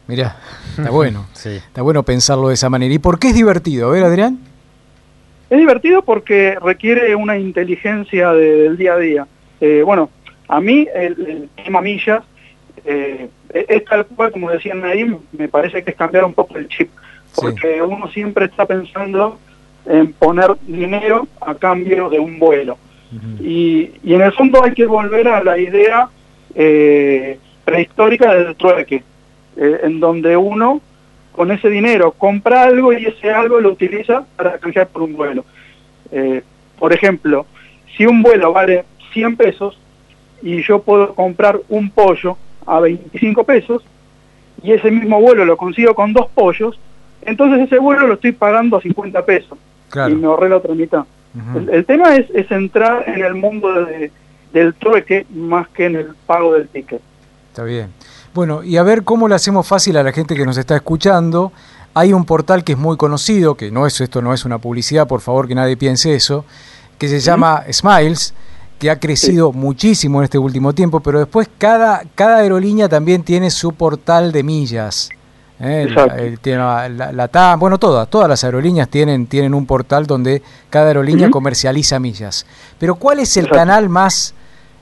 Mirá, 0.07 0.37
está 0.77 0.89
bueno. 0.89 1.27
Sí. 1.33 1.49
Está 1.49 1.81
bueno 1.81 2.03
pensarlo 2.03 2.47
de 2.47 2.55
esa 2.55 2.69
manera. 2.69 2.93
¿Y 2.93 2.99
por 2.99 3.19
qué 3.19 3.27
es 3.29 3.35
divertido? 3.35 3.89
A 3.89 3.91
ver, 3.93 4.03
Adrián. 4.03 4.39
Es 5.49 5.57
divertido 5.57 6.01
porque 6.03 6.57
requiere 6.61 7.15
una 7.15 7.37
inteligencia 7.37 8.31
de- 8.33 8.55
del 8.63 8.77
día 8.77 8.93
a 8.93 8.97
día. 8.97 9.27
Eh, 9.61 9.81
bueno, 9.85 10.09
a 10.47 10.59
mí 10.61 10.87
el, 10.93 11.49
el 11.57 11.63
tema 11.63 11.81
millas 11.81 12.23
eh, 12.85 13.29
es 13.53 13.85
tal 13.85 14.05
cual, 14.05 14.31
como 14.31 14.49
decían 14.51 14.83
ahí, 14.85 15.05
me 15.31 15.47
parece 15.47 15.83
que 15.83 15.91
es 15.91 15.97
cambiar 15.97 16.23
un 16.23 16.33
poco 16.33 16.57
el 16.57 16.67
chip. 16.67 16.89
Sí. 17.33 17.41
Porque 17.41 17.81
uno 17.81 18.07
siempre 18.11 18.45
está 18.45 18.65
pensando 18.65 19.39
en 19.85 20.13
poner 20.13 20.51
dinero 20.67 21.27
a 21.41 21.55
cambio 21.55 22.09
de 22.09 22.19
un 22.19 22.37
vuelo. 22.39 22.77
Y, 23.39 23.91
y 24.03 24.13
en 24.13 24.21
el 24.21 24.31
fondo 24.33 24.63
hay 24.63 24.73
que 24.73 24.85
volver 24.85 25.27
a 25.27 25.43
la 25.43 25.57
idea 25.57 26.07
eh, 26.53 27.39
prehistórica 27.65 28.33
del 28.35 28.55
trueque, 28.55 29.03
eh, 29.57 29.79
en 29.83 29.99
donde 29.99 30.37
uno 30.37 30.81
con 31.31 31.51
ese 31.51 31.69
dinero 31.69 32.11
compra 32.11 32.63
algo 32.63 32.91
y 32.93 33.05
ese 33.05 33.31
algo 33.31 33.59
lo 33.59 33.69
utiliza 33.71 34.25
para 34.35 34.57
canjear 34.57 34.87
por 34.89 35.03
un 35.03 35.15
vuelo. 35.15 35.45
Eh, 36.11 36.43
por 36.77 36.93
ejemplo, 36.93 37.45
si 37.95 38.05
un 38.05 38.21
vuelo 38.21 38.53
vale 38.53 38.85
100 39.13 39.37
pesos 39.37 39.79
y 40.41 40.61
yo 40.63 40.81
puedo 40.81 41.13
comprar 41.15 41.59
un 41.69 41.89
pollo 41.89 42.37
a 42.65 42.79
25 42.79 43.43
pesos 43.43 43.83
y 44.61 44.73
ese 44.73 44.91
mismo 44.91 45.19
vuelo 45.19 45.45
lo 45.45 45.57
consigo 45.57 45.95
con 45.95 46.13
dos 46.13 46.27
pollos, 46.33 46.79
entonces 47.21 47.61
ese 47.61 47.79
vuelo 47.79 48.07
lo 48.07 48.13
estoy 48.15 48.33
pagando 48.33 48.77
a 48.77 48.81
50 48.81 49.25
pesos 49.25 49.57
Claro. 49.89 50.11
y 50.11 50.15
me 50.15 50.27
ahorré 50.27 50.49
la 50.49 50.57
otra 50.57 50.75
mitad. 50.75 51.05
El, 51.55 51.69
el 51.69 51.85
tema 51.85 52.15
es, 52.15 52.25
es 52.33 52.49
entrar 52.51 53.03
en 53.07 53.23
el 53.23 53.35
mundo 53.35 53.85
de- 53.85 54.11
del 54.53 54.73
trueque 54.73 55.27
más 55.29 55.67
que 55.69 55.85
en 55.85 55.95
el 55.95 56.07
pago 56.25 56.53
del 56.53 56.67
ticket. 56.67 57.01
Está 57.51 57.63
bien. 57.63 57.89
Bueno, 58.33 58.63
y 58.63 58.77
a 58.77 58.83
ver 58.83 59.03
cómo 59.03 59.27
le 59.27 59.35
hacemos 59.35 59.67
fácil 59.67 59.97
a 59.97 60.03
la 60.03 60.11
gente 60.11 60.35
que 60.35 60.45
nos 60.45 60.57
está 60.57 60.75
escuchando. 60.75 61.51
Hay 61.93 62.13
un 62.13 62.25
portal 62.25 62.63
que 62.63 62.73
es 62.73 62.77
muy 62.77 62.97
conocido, 62.97 63.55
que 63.55 63.69
no 63.71 63.85
es 63.85 63.99
esto 64.01 64.21
no 64.21 64.33
es 64.33 64.45
una 64.45 64.57
publicidad, 64.59 65.07
por 65.07 65.21
favor 65.21 65.47
que 65.47 65.55
nadie 65.55 65.77
piense 65.77 66.13
eso, 66.15 66.45
que 66.97 67.07
se 67.07 67.19
llama 67.19 67.63
Smiles, 67.71 68.33
que 68.79 68.89
ha 68.89 68.99
crecido 68.99 69.51
muchísimo 69.51 70.19
en 70.19 70.23
este 70.25 70.37
último 70.37 70.73
tiempo, 70.73 70.99
pero 70.99 71.19
después 71.19 71.49
cada, 71.57 72.03
cada 72.15 72.37
aerolínea 72.37 72.87
también 72.89 73.23
tiene 73.23 73.49
su 73.51 73.73
portal 73.73 74.31
de 74.31 74.43
millas. 74.43 75.09
¿Eh? 75.59 75.87
El- 75.89 76.19
el 76.19 76.39
tema- 76.39 76.87
la, 76.89 77.11
la 77.11 77.27
TAM, 77.27 77.59
bueno, 77.59 77.77
todas, 77.77 78.09
todas 78.09 78.27
las 78.29 78.43
aerolíneas 78.43 78.89
tienen, 78.89 79.27
tienen 79.27 79.53
un 79.53 79.65
portal 79.65 80.05
donde 80.07 80.41
cada 80.69 80.87
aerolínea 80.87 81.29
comercializa 81.29 81.99
millas. 81.99 82.45
Pero 82.77 82.95
¿cuál 82.95 83.19
es 83.19 83.35
el 83.37 83.45
Exacto. 83.45 83.59
canal 83.59 83.89
más 83.89 84.33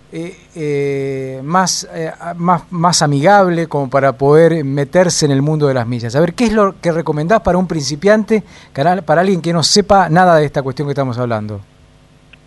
eh, 0.10 0.38
eh, 0.56 1.42
más, 1.44 1.86
eh, 1.94 2.10
más, 2.38 2.62
más 2.72 3.02
amigable 3.02 3.68
como 3.68 3.90
para 3.90 4.14
poder 4.14 4.64
meterse 4.64 5.26
en 5.26 5.32
el 5.32 5.42
mundo 5.42 5.68
de 5.68 5.74
las 5.74 5.86
millas. 5.86 6.16
A 6.16 6.22
ver, 6.22 6.34
¿qué 6.34 6.46
es 6.46 6.54
lo 6.54 6.76
que 6.80 6.94
recomendás 6.94 7.42
para 7.42 7.58
un 7.58 7.68
principiante, 7.68 8.42
para, 8.74 9.02
para 9.02 9.20
alguien 9.20 9.42
que 9.42 9.52
no 9.52 9.64
sepa 9.64 10.08
nada 10.08 10.38
de 10.38 10.46
esta 10.46 10.62
cuestión 10.62 10.88
que 10.88 10.94
estamos 10.94 11.18
hablando? 11.18 11.60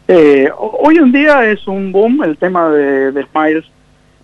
Eh, 0.08 0.49
ho- 0.56 0.78
hoy 0.84 0.96
en 0.96 1.12
día 1.12 1.44
es 1.50 1.66
un 1.68 1.92
boom 1.92 2.25
el 2.25 2.38
tema 2.38 2.70
de, 2.70 3.12
de 3.12 3.26
Smiles, 3.26 3.64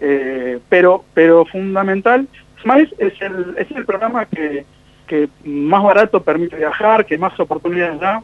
eh, 0.00 0.58
pero 0.70 1.04
pero 1.12 1.44
fundamental, 1.44 2.26
Smiles 2.62 2.92
es 2.98 3.20
el, 3.20 3.54
es 3.58 3.70
el 3.72 3.84
programa 3.84 4.24
que, 4.26 4.64
que 5.06 5.28
más 5.44 5.82
barato 5.82 6.22
permite 6.22 6.56
viajar, 6.56 7.04
que 7.06 7.18
más 7.18 7.38
oportunidades 7.38 8.00
da, 8.00 8.22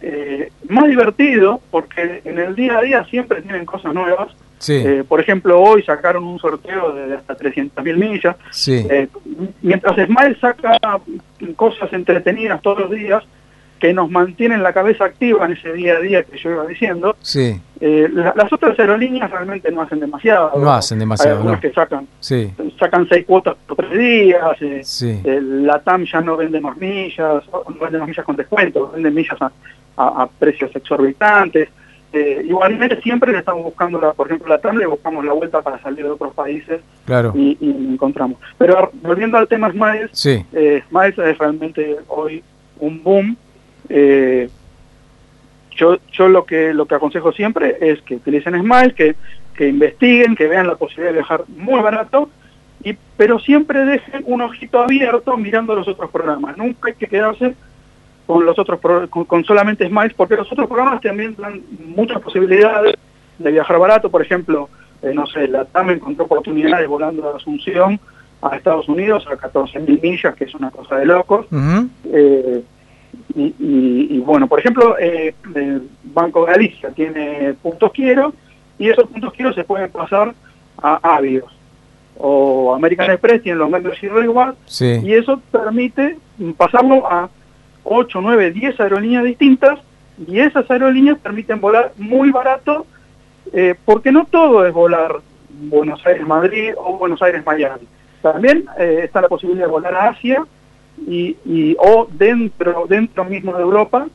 eh, 0.00 0.50
más 0.68 0.86
divertido, 0.86 1.60
porque 1.70 2.20
en 2.24 2.38
el 2.38 2.54
día 2.54 2.78
a 2.78 2.82
día 2.82 3.04
siempre 3.04 3.42
tienen 3.42 3.64
cosas 3.64 3.94
nuevas. 3.94 4.28
Sí, 4.58 4.76
Eh, 4.76 5.04
por 5.06 5.20
ejemplo, 5.20 5.60
hoy 5.60 5.82
sacaron 5.82 6.24
un 6.24 6.38
sorteo 6.38 6.92
de 6.94 7.16
hasta 7.16 7.36
300.000 7.36 7.96
millas. 7.96 8.36
sí, 8.50 8.86
Eh, 8.88 9.08
mientras 9.60 9.94
Smile 9.94 10.36
saca 10.40 10.78
cosas 11.56 11.92
entretenidas 11.92 12.62
todos 12.62 12.80
los 12.80 12.90
días 12.90 13.22
que 13.78 13.92
nos 13.92 14.10
mantienen 14.10 14.62
la 14.62 14.72
cabeza 14.72 15.04
activa 15.04 15.44
en 15.44 15.52
ese 15.52 15.72
día 15.72 15.96
a 15.96 16.00
día 16.00 16.22
que 16.22 16.38
yo 16.38 16.50
iba 16.50 16.66
diciendo, 16.66 17.16
sí, 17.20 17.60
eh, 17.80 18.08
la- 18.12 18.32
las 18.34 18.50
otras 18.52 18.78
aerolíneas 18.78 19.30
realmente 19.30 19.70
no 19.70 19.82
hacen 19.82 20.00
demasiado. 20.00 20.52
No 20.58 20.72
hacen 20.72 20.98
demasiado, 20.98 21.40
Hay 21.40 21.46
no. 21.46 21.60
que 21.60 21.70
sacan, 21.72 22.06
sí, 22.20 22.50
sacan 22.78 23.06
seis 23.08 23.26
cuotas 23.26 23.56
por 23.66 23.76
tres 23.76 23.98
días, 23.98 24.62
eh, 24.62 24.80
sí. 24.84 25.20
eh, 25.24 25.40
la 25.42 25.80
TAM 25.80 26.04
ya 26.04 26.20
no 26.22 26.36
vende 26.36 26.60
más 26.60 26.76
millas, 26.78 27.42
no 27.52 27.74
vende 27.80 27.98
más 27.98 28.08
millas 28.08 28.24
con 28.24 28.36
descuento, 28.36 28.90
vende 28.94 29.10
millas 29.10 29.40
a, 29.42 29.52
a- 29.96 30.22
a 30.22 30.26
precios 30.28 30.74
exorbitantes. 30.74 31.68
Eh, 32.16 32.42
igualmente 32.48 33.00
siempre 33.02 33.32
le 33.32 33.38
estamos 33.40 33.64
buscando, 33.64 34.00
la, 34.00 34.12
por 34.12 34.28
ejemplo, 34.28 34.48
la 34.48 34.58
TAM 34.60 34.78
le 34.78 34.86
buscamos 34.86 35.24
la 35.24 35.32
vuelta 35.32 35.60
para 35.62 35.82
salir 35.82 36.04
de 36.04 36.10
otros 36.12 36.32
países 36.32 36.80
Claro, 37.04 37.32
y, 37.34 37.58
y 37.60 37.70
encontramos. 37.92 38.38
Pero 38.56 38.92
volviendo 39.02 39.36
al 39.36 39.48
tema 39.48 39.68
Smiles, 39.72 40.10
sí, 40.12 40.46
eh, 40.52 40.82
Smiles 40.88 41.18
es 41.18 41.36
realmente 41.38 41.96
hoy 42.08 42.42
un 42.78 43.02
boom. 43.02 43.36
Eh, 43.88 44.48
yo 45.76 45.98
yo 46.12 46.28
lo 46.28 46.44
que 46.44 46.72
lo 46.72 46.86
que 46.86 46.94
aconsejo 46.94 47.32
siempre 47.32 47.76
es 47.80 48.00
que 48.02 48.16
utilicen 48.16 48.60
Smiles, 48.60 48.94
que, 48.94 49.16
que 49.56 49.68
investiguen, 49.68 50.36
que 50.36 50.46
vean 50.46 50.66
la 50.66 50.76
posibilidad 50.76 51.12
de 51.12 51.18
viajar 51.18 51.44
muy 51.48 51.80
barato, 51.80 52.30
y 52.82 52.96
pero 53.16 53.38
siempre 53.38 53.84
dejen 53.84 54.22
un 54.26 54.42
ojito 54.42 54.80
abierto 54.80 55.36
mirando 55.36 55.74
los 55.74 55.88
otros 55.88 56.10
programas. 56.10 56.56
Nunca 56.56 56.88
hay 56.88 56.94
que 56.94 57.06
quedarse 57.06 57.54
con 58.26 58.44
los 58.44 58.58
otros 58.58 58.80
con, 59.10 59.24
con 59.24 59.44
solamente 59.44 59.88
Smiles, 59.88 60.14
porque 60.14 60.36
los 60.36 60.50
otros 60.50 60.68
programas 60.68 61.00
también 61.00 61.34
dan 61.36 61.62
muchas 61.94 62.20
posibilidades 62.20 62.94
de 63.38 63.50
viajar 63.50 63.78
barato. 63.78 64.10
Por 64.10 64.22
ejemplo, 64.22 64.68
eh, 65.02 65.12
no 65.12 65.26
sé, 65.26 65.48
la 65.48 65.64
TAM 65.64 65.90
encontró 65.90 66.24
oportunidades 66.24 66.88
volando 66.88 67.22
de 67.22 67.36
Asunción 67.36 68.00
a 68.40 68.56
Estados 68.56 68.88
Unidos 68.88 69.26
a 69.26 69.36
14.000 69.36 70.02
millas, 70.02 70.34
que 70.34 70.44
es 70.44 70.54
una 70.54 70.70
cosa 70.70 70.96
de 70.96 71.06
locos. 71.06 71.46
Eh, 72.04 72.62
y, 73.34 73.42
y- 73.58 74.06
y, 74.10 74.18
bueno, 74.20 74.46
por 74.46 74.58
ejemplo, 74.60 74.96
eh, 74.98 75.34
el 75.54 75.88
Banco 76.04 76.44
Galicia 76.44 76.90
tiene 76.90 77.54
puntos 77.62 77.90
quiero 77.92 78.32
y 78.78 78.88
esos 78.90 79.08
puntos 79.08 79.32
quiero 79.32 79.52
se 79.52 79.64
pueden 79.64 79.90
pasar 79.90 80.34
a 80.82 81.16
Avios 81.16 81.44
o 82.16 82.74
American 82.74 83.10
Express 83.10 83.42
tienen 83.42 83.58
los 83.58 83.70
Membership 83.70 84.10
Rewards 84.10 84.56
sí, 84.66 85.00
y 85.02 85.14
eso 85.14 85.40
permite 85.50 86.16
pasarlo 86.56 87.06
a 87.10 87.28
8, 87.84 88.20
9, 88.20 88.50
10 88.52 88.80
aerolíneas 88.80 89.24
distintas 89.24 89.80
y 90.28 90.38
esas 90.38 90.70
aerolíneas 90.70 91.18
permiten 91.18 91.60
volar 91.60 91.92
muy 91.98 92.30
barato 92.30 92.86
eh, 93.52 93.74
porque 93.84 94.12
no 94.12 94.26
todo 94.26 94.64
es 94.66 94.72
volar 94.72 95.16
Buenos 95.50 96.04
Aires-Madrid 96.06 96.72
o 96.76 96.98
Buenos 96.98 97.20
Aires-Miami. 97.22 97.86
También 98.22 98.64
eh, 98.78 99.00
está 99.04 99.20
la 99.20 99.28
posibilidad 99.28 99.66
de 99.66 99.70
volar 99.70 99.94
a 99.94 100.08
Asia 100.08 100.44
y, 101.06 101.36
y 101.44 101.76
o 101.78 102.08
dentro 102.12 102.86
dentro 102.88 103.24
mismo 103.24 103.54
de 103.54 103.62
Europa 103.62 104.06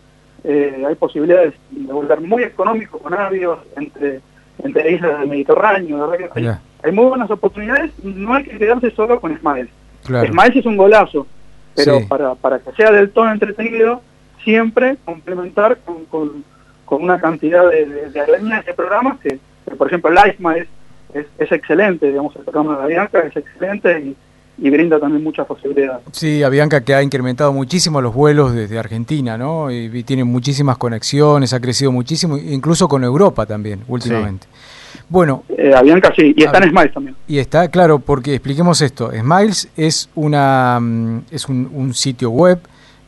eh, 0.43 0.83
hay 0.87 0.95
posibilidades 0.95 1.53
de 1.71 1.91
volar 1.93 2.21
muy 2.21 2.43
económico 2.43 2.99
con 2.99 3.13
avios 3.13 3.59
entre 3.75 4.21
entre 4.63 4.91
islas 4.91 5.19
del 5.19 5.29
Mediterráneo. 5.29 5.97
de 5.97 6.17
verdad 6.17 6.33
que 6.33 6.57
hay, 6.83 6.91
muy 6.91 7.05
buenas 7.05 7.31
oportunidades, 7.31 7.91
no 8.03 8.33
hay 8.33 8.43
que 8.43 8.57
quedarse 8.57 8.91
solo 8.91 9.19
con 9.21 9.37
Smiles. 9.37 9.69
Claro. 10.05 10.27
Smiles 10.27 10.55
es 10.57 10.65
un 10.65 10.77
golazo, 10.77 11.27
pero 11.75 11.99
Sí. 11.99 12.05
para, 12.07 12.35
para 12.35 12.59
que 12.59 12.71
sea 12.73 12.91
del 12.91 13.09
todo 13.11 13.31
entretenido, 13.31 14.01
siempre 14.43 14.97
complementar 15.05 15.77
con, 15.85 16.05
con, 16.05 16.43
con 16.85 17.03
una 17.03 17.19
cantidad 17.19 17.69
de, 17.69 17.85
de, 17.85 18.09
de 18.09 18.63
de 18.65 18.73
programas 18.73 19.19
que, 19.19 19.39
que, 19.65 19.75
por 19.77 19.87
ejemplo, 19.87 20.09
Life 20.11 20.37
Miles 20.39 20.67
es, 21.13 21.25
es 21.37 21.51
excelente, 21.51 22.07
digamos, 22.07 22.35
el 22.35 22.43
programa 22.43 22.77
de 22.77 22.83
Avianca 22.83 23.19
es 23.19 23.35
excelente 23.35 23.99
y, 23.99 24.15
y 24.61 24.69
brinda 24.69 24.99
también 24.99 25.23
muchas 25.23 25.45
posibilidades. 25.47 26.01
Sí, 26.11 26.43
Avianca 26.43 26.81
que 26.83 26.93
ha 26.93 27.01
incrementado 27.03 27.53
muchísimo 27.53 28.01
los 28.01 28.13
vuelos 28.13 28.53
desde 28.53 28.77
Argentina, 28.79 29.37
¿no? 29.37 29.71
Y, 29.71 29.89
y 29.93 30.03
tiene 30.03 30.23
muchísimas 30.23 30.77
conexiones, 30.77 31.53
ha 31.53 31.59
crecido 31.59 31.91
muchísimo, 31.91 32.37
incluso 32.37 32.87
con 32.87 33.03
Europa 33.03 33.45
también, 33.45 33.81
últimamente. 33.87 34.47
Bueno, 35.07 35.43
Eh, 35.49 35.73
Avianca 35.75 36.11
sí, 36.15 36.33
y 36.35 36.43
está 36.43 36.57
en 36.59 36.69
Smiles 36.71 36.93
también. 36.93 37.15
y 37.27 37.37
está 37.39 37.67
claro, 37.69 37.99
porque 37.99 38.33
expliquemos 38.35 38.81
esto. 38.81 39.11
Smiles 39.11 39.69
es 39.77 40.09
una 40.15 40.79
mm, 40.79 41.21
es 41.31 41.47
un, 41.47 41.69
un 41.73 41.93
sitio 41.93 42.29
web 42.31 42.59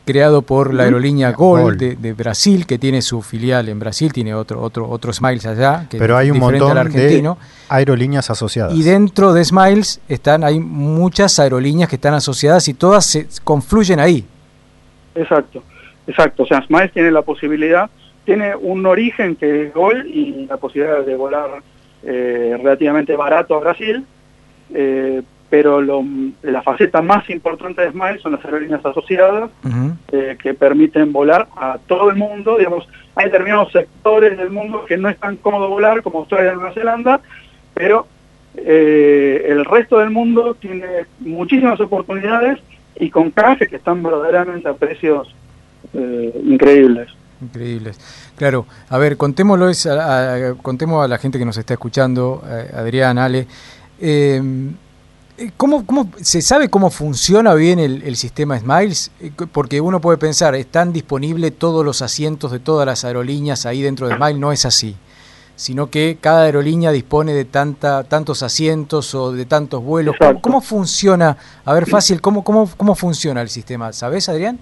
creado 0.04 0.42
por 0.42 0.74
la 0.74 0.84
aerolínea 0.84 1.32
Gol, 1.32 1.60
Gol. 1.62 1.76
De, 1.78 1.96
de 1.96 2.12
Brasil, 2.12 2.66
que 2.66 2.78
tiene 2.78 3.02
su 3.02 3.22
filial 3.22 3.68
en 3.68 3.78
Brasil, 3.78 4.12
tiene 4.12 4.34
otro 4.34 4.60
otro 4.60 4.88
otro 4.88 5.12
Smiles 5.12 5.46
allá, 5.46 5.86
que 5.88 5.98
Pero 5.98 6.14
es 6.14 6.20
hay 6.20 6.30
un 6.30 6.34
diferente 6.34 6.64
al 6.64 6.70
montón 6.70 6.92
de 6.92 6.98
argentino. 6.98 7.38
aerolíneas 7.68 8.30
asociadas. 8.30 8.74
Y 8.74 8.82
dentro 8.82 9.32
de 9.32 9.44
Smiles 9.44 10.00
están 10.08 10.44
hay 10.44 10.60
muchas 10.60 11.38
aerolíneas 11.38 11.88
que 11.88 11.96
están 11.96 12.14
asociadas 12.14 12.68
y 12.68 12.74
todas 12.74 13.06
se 13.06 13.26
confluyen 13.44 14.00
ahí. 14.00 14.24
Exacto, 15.14 15.62
exacto. 16.06 16.42
O 16.44 16.46
sea, 16.46 16.62
Smiles 16.66 16.92
tiene 16.92 17.10
la 17.10 17.22
posibilidad, 17.22 17.90
tiene 18.24 18.56
un 18.56 18.86
origen 18.86 19.36
que 19.36 19.66
es 19.66 19.74
Gol 19.74 20.06
y 20.06 20.46
la 20.46 20.56
posibilidad 20.56 21.04
de 21.04 21.16
volar 21.16 21.62
eh, 22.02 22.56
relativamente 22.58 23.14
barato 23.16 23.54
a 23.54 23.60
Brasil, 23.60 24.04
eh, 24.74 25.22
pero 25.52 25.82
lo- 25.82 26.02
la 26.42 26.62
faceta 26.62 27.02
más 27.02 27.28
importante 27.28 27.82
de 27.82 27.90
Smiles 27.90 28.22
son 28.22 28.32
las 28.32 28.42
aerolíneas 28.42 28.82
asociadas 28.86 29.50
eh, 30.10 30.38
que 30.42 30.54
permiten 30.54 31.12
volar 31.12 31.46
a 31.54 31.76
todo 31.86 32.08
el 32.08 32.16
mundo. 32.16 32.56
Digamos, 32.56 32.88
hay 33.14 33.26
determinados 33.26 33.70
sectores 33.70 34.38
del 34.38 34.48
mundo 34.48 34.86
que 34.86 34.96
no 34.96 35.10
es 35.10 35.18
tan 35.18 35.36
cómodo 35.36 35.68
volar 35.68 36.00
como 36.02 36.20
Australia 36.20 36.52
y 36.52 36.54
Nueva 36.54 36.72
Zelanda, 36.72 37.20
pero 37.74 38.06
eh, 38.56 39.44
el 39.46 39.66
resto 39.66 39.98
del 39.98 40.08
mundo 40.08 40.54
tiene 40.58 40.86
muchísimas 41.20 41.78
oportunidades 41.80 42.58
y 42.98 43.10
con 43.10 43.30
cajes 43.30 43.68
que 43.68 43.76
están 43.76 44.02
verdaderamente 44.02 44.66
a 44.70 44.72
precios 44.72 45.34
eh, 45.92 46.32
increíbles. 46.46 47.08
Increíbles. 47.42 48.00
Claro, 48.36 48.64
a 48.88 48.96
ver, 48.96 49.18
contémoslo 49.18 49.68
es 49.68 49.84
a, 49.86 50.34
a- 50.50 50.54
contemos 50.54 51.04
a 51.04 51.08
la 51.08 51.18
gente 51.18 51.38
que 51.38 51.44
nos 51.44 51.58
está 51.58 51.74
escuchando, 51.74 52.42
Adrián, 52.74 53.18
Ale, 53.18 53.46
¿cómo, 55.56 55.86
cómo, 55.86 56.10
¿se 56.20 56.42
sabe 56.42 56.68
cómo 56.68 56.90
funciona 56.90 57.54
bien 57.54 57.78
el, 57.78 58.02
el 58.02 58.16
sistema 58.16 58.58
Smiles? 58.58 59.10
Eh, 59.20 59.30
Porque 59.50 59.80
uno 59.80 60.00
puede 60.00 60.18
pensar, 60.18 60.54
¿están 60.54 60.92
disponibles 60.92 61.56
todos 61.58 61.84
los 61.84 62.02
asientos 62.02 62.52
de 62.52 62.58
todas 62.58 62.86
las 62.86 63.04
aerolíneas 63.04 63.66
ahí 63.66 63.82
dentro 63.82 64.08
de 64.08 64.16
Smiles? 64.16 64.38
No 64.38 64.52
es 64.52 64.64
así, 64.66 64.96
sino 65.56 65.90
que 65.90 66.18
cada 66.20 66.44
aerolínea 66.44 66.92
dispone 66.92 67.32
de 67.32 67.44
tanta, 67.44 68.04
tantos 68.04 68.42
asientos 68.42 69.14
o 69.14 69.32
de 69.32 69.44
tantos 69.46 69.82
vuelos. 69.82 70.16
¿Cómo, 70.18 70.40
cómo 70.40 70.60
funciona? 70.60 71.36
A 71.64 71.74
ver, 71.74 71.86
fácil, 71.86 72.20
¿cómo, 72.20 72.44
cómo, 72.44 72.70
cómo 72.76 72.94
funciona 72.94 73.42
el 73.42 73.48
sistema? 73.48 73.92
¿Sabes, 73.92 74.28
Adrián? 74.28 74.58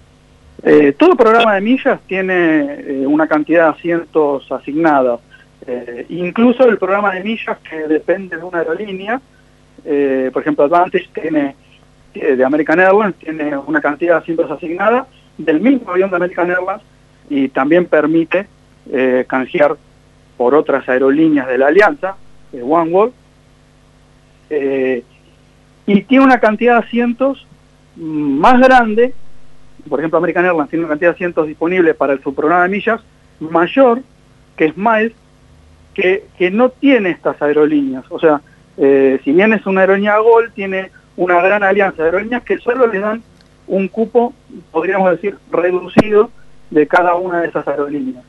Eh, 0.62 0.94
todo 0.98 1.16
programa 1.16 1.54
de 1.54 1.62
millas 1.62 2.00
tiene 2.06 2.34
eh, 2.64 3.04
una 3.06 3.26
cantidad 3.26 3.64
de 3.64 3.78
asientos 3.78 4.50
asignadas. 4.52 5.20
Eh, 5.66 6.06
incluso 6.10 6.64
el 6.64 6.78
programa 6.78 7.14
de 7.14 7.22
millas 7.22 7.58
que 7.68 7.76
depende 7.88 8.36
de 8.36 8.42
una 8.42 8.58
aerolínea, 8.58 9.20
eh, 9.84 10.30
por 10.32 10.42
ejemplo 10.42 10.64
Advantage 10.64 11.08
tiene 11.12 11.54
eh, 12.14 12.36
de 12.36 12.44
American 12.44 12.80
Airlines 12.80 13.14
tiene 13.16 13.56
una 13.56 13.80
cantidad 13.80 14.14
de 14.14 14.18
asientos 14.20 14.50
asignada 14.50 15.06
del 15.38 15.60
mismo 15.60 15.90
avión 15.90 16.10
de 16.10 16.16
American 16.16 16.50
Airlines 16.50 16.82
y 17.28 17.48
también 17.48 17.86
permite 17.86 18.46
eh, 18.90 19.24
canjear 19.28 19.76
por 20.36 20.54
otras 20.54 20.88
aerolíneas 20.88 21.46
de 21.46 21.58
la 21.58 21.68
alianza, 21.68 22.16
eh, 22.52 22.62
OneWorld, 22.62 23.12
eh, 24.48 25.04
y 25.86 26.02
tiene 26.02 26.24
una 26.24 26.40
cantidad 26.40 26.80
de 26.80 26.86
asientos 26.86 27.46
mm, 27.96 28.38
más 28.38 28.58
grande 28.60 29.14
por 29.88 29.98
ejemplo, 29.98 30.18
American 30.18 30.44
Airlines 30.44 30.68
tiene 30.68 30.84
una 30.84 30.90
cantidad 30.90 31.10
de 31.10 31.14
asientos 31.14 31.46
disponibles 31.46 31.96
para 31.96 32.12
el, 32.12 32.22
su 32.22 32.34
programa 32.34 32.64
de 32.64 32.68
millas 32.68 33.00
mayor 33.38 34.02
que 34.56 34.72
Smiles, 34.72 35.12
que, 35.94 36.26
que 36.36 36.50
no 36.50 36.68
tiene 36.68 37.10
estas 37.10 37.40
aerolíneas. 37.40 38.04
O 38.10 38.18
sea, 38.18 38.40
eh, 38.80 39.20
si 39.24 39.32
bien 39.32 39.52
es 39.52 39.64
una 39.66 39.82
aerolínea 39.82 40.18
Gol, 40.18 40.50
tiene 40.54 40.90
una 41.16 41.40
gran 41.42 41.62
alianza 41.62 42.02
de 42.02 42.08
aerolíneas 42.08 42.42
que 42.42 42.58
solo 42.58 42.86
le 42.86 42.98
dan 42.98 43.22
un 43.68 43.86
cupo, 43.88 44.32
podríamos 44.72 45.10
decir, 45.12 45.36
reducido 45.52 46.30
de 46.70 46.86
cada 46.86 47.14
una 47.14 47.40
de 47.42 47.48
esas 47.48 47.66
aerolíneas. 47.68 48.24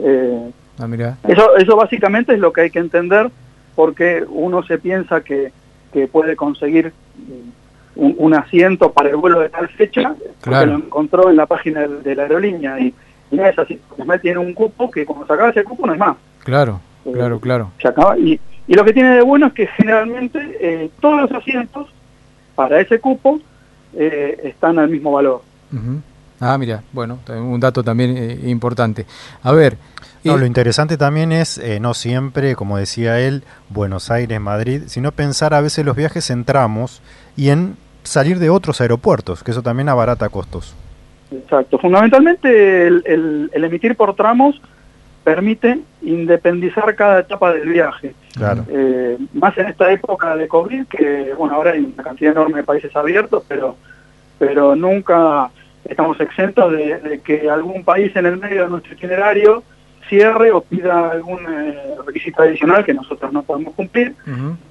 Eh, 0.00 0.50
Ah, 0.78 0.86
eso, 1.26 1.56
eso 1.56 1.74
básicamente 1.74 2.34
es 2.34 2.38
lo 2.38 2.52
que 2.52 2.60
hay 2.60 2.70
que 2.70 2.78
entender 2.80 3.30
porque 3.74 4.22
uno 4.28 4.62
se 4.62 4.76
piensa 4.78 5.22
que, 5.22 5.50
que 5.90 6.06
puede 6.06 6.36
conseguir 6.36 6.92
mm, 7.16 7.98
un, 8.04 8.14
un 8.18 8.34
asiento 8.34 8.92
para 8.92 9.08
el 9.08 9.16
vuelo 9.16 9.40
de 9.40 9.48
tal 9.48 9.68
fecha 9.70 10.10
porque 10.14 10.34
Claro. 10.42 10.72
lo 10.72 10.76
encontró 10.76 11.30
en 11.30 11.36
la 11.36 11.46
página 11.46 11.80
de, 11.80 12.02
de 12.02 12.14
la 12.14 12.24
aerolínea 12.24 12.78
y, 12.78 12.92
y 13.30 13.36
no 13.36 13.46
es 13.46 13.58
así. 13.58 13.80
Además 13.94 14.20
tiene 14.20 14.38
un 14.38 14.52
cupo 14.52 14.90
que 14.90 15.06
cuando 15.06 15.26
se 15.26 15.32
acaba 15.32 15.48
ese 15.48 15.64
cupo 15.64 15.86
no 15.86 15.94
es 15.94 15.98
más. 15.98 16.18
Claro, 16.44 16.78
Eh, 17.06 17.12
claro, 17.12 17.40
claro. 17.40 17.70
Se 17.80 17.88
acaba 17.88 18.18
y, 18.18 18.38
y 18.68 18.74
lo 18.74 18.84
que 18.84 18.92
tiene 18.92 19.10
de 19.16 19.22
bueno 19.22 19.46
es 19.48 19.52
que 19.52 19.66
generalmente 19.68 20.38
eh, 20.60 20.90
todos 21.00 21.22
los 21.22 21.32
asientos 21.32 21.88
para 22.54 22.80
ese 22.80 22.98
cupo 23.00 23.40
eh, 23.94 24.40
están 24.44 24.78
al 24.78 24.88
mismo 24.88 25.12
valor. 25.12 25.42
Ah, 26.40 26.58
mira, 26.58 26.82
bueno, 26.92 27.18
un 27.28 27.60
dato 27.60 27.82
también 27.82 28.16
eh, 28.16 28.38
importante. 28.44 29.06
A 29.42 29.52
ver, 29.52 29.78
No, 30.24 30.36
eh, 30.36 30.38
lo 30.40 30.46
interesante 30.46 30.96
también 30.98 31.32
es, 31.32 31.56
eh, 31.58 31.80
no 31.80 31.94
siempre, 31.94 32.54
como 32.56 32.76
decía 32.76 33.20
él, 33.20 33.42
Buenos 33.70 34.10
Aires, 34.10 34.38
Madrid, 34.40 34.82
sino 34.86 35.12
pensar 35.12 35.54
a 35.54 35.60
veces 35.62 35.84
los 35.84 35.96
viajes 35.96 36.28
en 36.30 36.44
tramos 36.44 37.00
y 37.36 37.48
en 37.48 37.76
salir 38.02 38.38
de 38.38 38.50
otros 38.50 38.80
aeropuertos, 38.82 39.42
que 39.42 39.50
eso 39.52 39.62
también 39.62 39.88
abarata 39.88 40.28
costos. 40.28 40.74
Exacto. 41.32 41.78
Fundamentalmente 41.78 42.86
el, 42.86 43.02
el- 43.06 43.50
el 43.52 43.64
emitir 43.64 43.96
por 43.96 44.14
tramos 44.14 44.60
permite 45.26 45.80
independizar 46.02 46.94
cada 46.94 47.18
etapa 47.18 47.52
del 47.52 47.68
viaje. 47.68 48.14
Claro. 48.36 48.64
Eh, 48.68 49.18
más 49.34 49.58
en 49.58 49.66
esta 49.66 49.90
época 49.90 50.36
de 50.36 50.46
COVID, 50.46 50.86
que 50.86 51.34
bueno, 51.36 51.56
ahora 51.56 51.72
hay 51.72 51.80
una 51.80 52.00
cantidad 52.04 52.30
enorme 52.30 52.58
de 52.58 52.62
países 52.62 52.94
abiertos, 52.94 53.42
pero, 53.48 53.74
pero 54.38 54.76
nunca 54.76 55.50
estamos 55.84 56.20
exentos 56.20 56.70
de, 56.70 57.00
de 57.00 57.20
que 57.22 57.50
algún 57.50 57.82
país 57.82 58.14
en 58.14 58.26
el 58.26 58.36
medio 58.36 58.62
de 58.62 58.70
nuestro 58.70 58.94
itinerario 58.94 59.64
cierre 60.08 60.52
o 60.52 60.60
pida 60.60 61.10
algún 61.10 61.40
eh, 61.40 61.96
requisito 62.06 62.42
adicional 62.42 62.84
que 62.84 62.94
nosotros 62.94 63.32
no 63.32 63.42
podemos 63.42 63.74
cumplir 63.74 64.14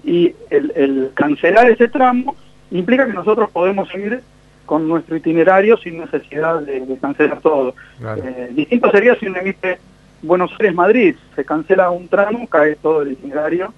y 0.06 0.34
el, 0.50 0.72
el 0.74 1.12
cancelar 1.16 1.70
ese 1.70 1.90
tramo 1.90 2.34
implica 2.72 3.06
que 3.06 3.12
nosotros 3.12 3.52
podemos 3.52 3.90
seguir 3.90 4.22
con 4.66 4.88
nuestro 4.88 5.18
itinerario 5.18 5.76
sin 5.76 5.98
necesidad 5.98 6.62
de, 6.62 6.86
de 6.86 6.98
cancelar 6.98 7.42
todo. 7.42 7.76
claro. 8.00 8.24
Eh, 8.24 8.52
distinto 8.54 8.90
sería 8.92 9.16
si 9.16 9.28
uno 9.28 9.38
emite 9.40 9.80
Buenos 10.26 10.52
Aires-Madrid, 10.60 11.16
se 11.36 11.46
cancela 11.46 11.90
un 11.92 12.08
tramo, 12.08 12.48
cae 12.48 12.76
todo 12.76 13.02
el 13.02 13.14
itinerario. 13.14 13.74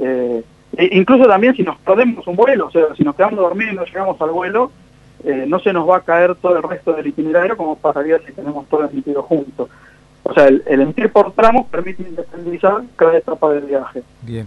Eh, 0.00 0.42
e 0.76 0.98
incluso 0.98 1.26
también 1.26 1.56
si 1.56 1.62
nos 1.62 1.78
perdemos 1.78 2.26
un 2.26 2.36
vuelo, 2.36 2.66
o 2.66 2.70
sea, 2.70 2.94
si 2.96 3.02
nos 3.02 3.16
quedamos 3.16 3.38
dormidos 3.38 3.72
y 3.72 3.76
no 3.76 3.84
llegamos 3.84 4.20
al 4.20 4.30
vuelo, 4.30 4.70
eh, 5.24 5.46
no 5.48 5.58
se 5.60 5.72
nos 5.72 5.88
va 5.88 5.96
a 5.96 6.00
caer 6.02 6.34
todo 6.36 6.56
el 6.56 6.62
resto 6.62 6.92
del 6.92 7.06
itinerario 7.06 7.56
como 7.56 7.76
pasaría 7.76 8.18
si 8.24 8.32
tenemos 8.32 8.68
todo 8.68 8.88
emitido 8.88 9.22
junto. 9.22 9.68
O 10.22 10.34
sea, 10.34 10.46
el, 10.46 10.62
el 10.66 10.82
emitir 10.82 11.10
por 11.10 11.32
tramos 11.32 11.66
permite 11.68 12.02
independizar 12.02 12.82
cada 12.96 13.16
etapa 13.16 13.50
del 13.54 13.64
viaje. 13.64 14.02
Bien. 14.22 14.46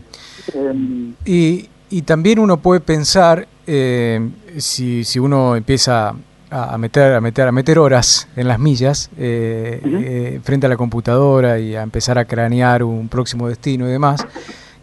Eh, 0.54 1.13
Y, 1.25 1.69
y 1.89 2.01
también 2.04 2.39
uno 2.39 2.58
puede 2.58 2.82
pensar, 2.82 3.47
eh, 3.65 4.30
si, 4.58 5.04
si 5.04 5.19
uno 5.19 5.56
empieza 5.56 6.13
a, 6.52 6.78
meter, 6.78 7.14
a, 7.14 7.22
meter, 7.22 7.48
a 7.48 7.52
meter 7.52 7.80
horas 7.80 8.28
en 8.36 8.48
las 8.48 8.60
millas 8.60 9.10
eh, 9.18 9.82
eh, 9.84 10.40
frente 10.44 10.66
a 10.68 10.70
la 10.70 10.78
computadora 10.78 11.58
y 11.60 11.76
a 11.76 11.82
empezar 11.82 12.18
a 12.20 12.26
cranear 12.26 12.84
un 12.84 13.08
próximo 13.08 13.48
destino 13.48 13.88
y 13.88 13.92
demás, 13.92 14.26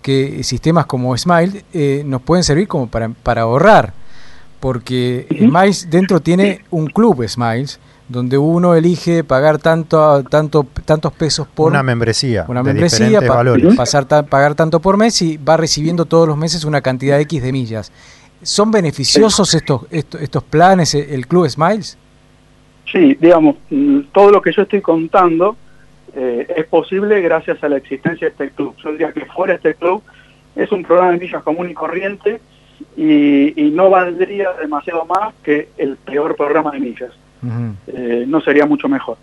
que 0.02 0.42
sistemas 0.42 0.86
como 0.86 1.16
Smile 1.16 1.64
eh, 1.72 2.02
nos 2.06 2.22
pueden 2.22 2.42
servir 2.42 2.66
como 2.68 2.88
para, 2.88 3.08
para 3.10 3.42
ahorrar, 3.42 3.92
porque 4.60 5.26
Ujú. 5.30 5.44
Smiles 5.50 5.88
dentro 5.90 6.20
tiene 6.20 6.64
un 6.70 6.86
club 6.86 7.26
Smiles, 7.28 7.78
donde 8.08 8.38
uno 8.38 8.74
elige 8.74 9.22
pagar 9.22 9.58
tanto, 9.58 10.22
tanto, 10.24 10.66
tantos 10.86 11.12
pesos 11.12 11.46
por 11.54 11.70
una 11.70 11.82
membresía 11.82 12.46
una 12.48 12.62
de 12.62 12.72
membresía 12.72 13.20
pa- 13.20 13.34
valores. 13.34 13.74
pasar 13.76 14.06
ta- 14.06 14.22
pagar 14.22 14.54
tanto 14.54 14.80
por 14.80 14.96
mes 14.96 15.20
y 15.20 15.36
va 15.36 15.58
recibiendo 15.58 16.06
todos 16.06 16.26
los 16.26 16.38
meses 16.38 16.64
una 16.64 16.80
cantidad 16.80 17.20
X 17.20 17.42
de 17.42 17.52
millas. 17.52 17.92
¿Son 18.42 18.70
beneficiosos 18.70 19.54
estos, 19.54 19.82
estos, 19.90 20.20
estos 20.20 20.44
planes, 20.44 20.94
eh, 20.94 21.14
el 21.14 21.26
Club 21.26 21.48
Smiles? 21.48 21.98
Sí, 22.90 23.16
digamos, 23.20 23.56
mm, 23.70 24.00
todo 24.12 24.30
lo 24.30 24.40
que 24.40 24.52
yo 24.52 24.62
estoy 24.62 24.80
contando 24.80 25.56
eh, 26.14 26.46
es 26.56 26.66
posible 26.66 27.20
gracias 27.20 27.62
a 27.62 27.68
la 27.68 27.76
existencia 27.76 28.28
de 28.28 28.32
este 28.32 28.50
club. 28.50 28.74
Yo 28.82 28.92
diría 28.92 29.12
que 29.12 29.26
fuera 29.26 29.54
este 29.54 29.74
club 29.74 30.02
es 30.56 30.72
un 30.72 30.82
programa 30.82 31.12
de 31.12 31.18
millas 31.18 31.42
común 31.42 31.70
y 31.70 31.74
corriente 31.74 32.40
y, 32.96 33.60
y 33.60 33.70
no 33.70 33.90
valdría 33.90 34.52
demasiado 34.60 35.04
más 35.04 35.34
que 35.42 35.68
el 35.76 35.96
peor 35.96 36.34
programa 36.36 36.72
de 36.72 36.80
millas. 36.80 37.12
Eh, 37.86 38.24
no 38.26 38.40
sería 38.40 38.66
mucho 38.66 38.88
mejor. 38.88 39.18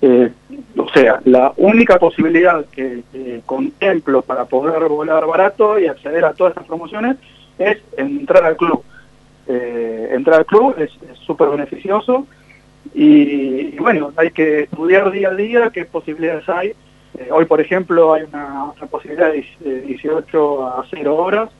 Eh, 0.00 0.30
o 0.76 0.88
sea, 0.88 1.20
la 1.24 1.52
única 1.56 1.98
posibilidad 1.98 2.64
que, 2.66 3.02
que 3.12 3.42
contemplo 3.44 4.22
para 4.22 4.46
poder 4.46 4.88
volar 4.88 5.26
barato 5.26 5.78
y 5.78 5.86
acceder 5.86 6.24
a 6.24 6.32
todas 6.32 6.52
estas 6.52 6.66
promociones 6.66 7.16
es 7.70 7.78
entrar 7.96 8.44
al 8.44 8.56
club. 8.56 8.82
Eh, 9.48 10.08
entrar 10.12 10.40
al 10.40 10.46
club 10.46 10.74
es 10.78 10.90
súper 11.26 11.48
beneficioso 11.48 12.26
y, 12.94 13.76
bueno, 13.78 14.12
hay 14.16 14.30
que 14.30 14.62
estudiar 14.62 15.10
día 15.10 15.28
a 15.28 15.34
día 15.34 15.70
qué 15.72 15.84
posibilidades 15.84 16.48
hay. 16.48 16.72
Eh, 17.18 17.28
hoy, 17.30 17.44
por 17.44 17.60
ejemplo, 17.60 18.12
hay 18.12 18.24
una, 18.24 18.72
posibilidad 18.90 19.32
de 19.32 19.80
18 19.82 20.66
a 20.66 20.84
0 20.90 21.16
horas 21.16 21.50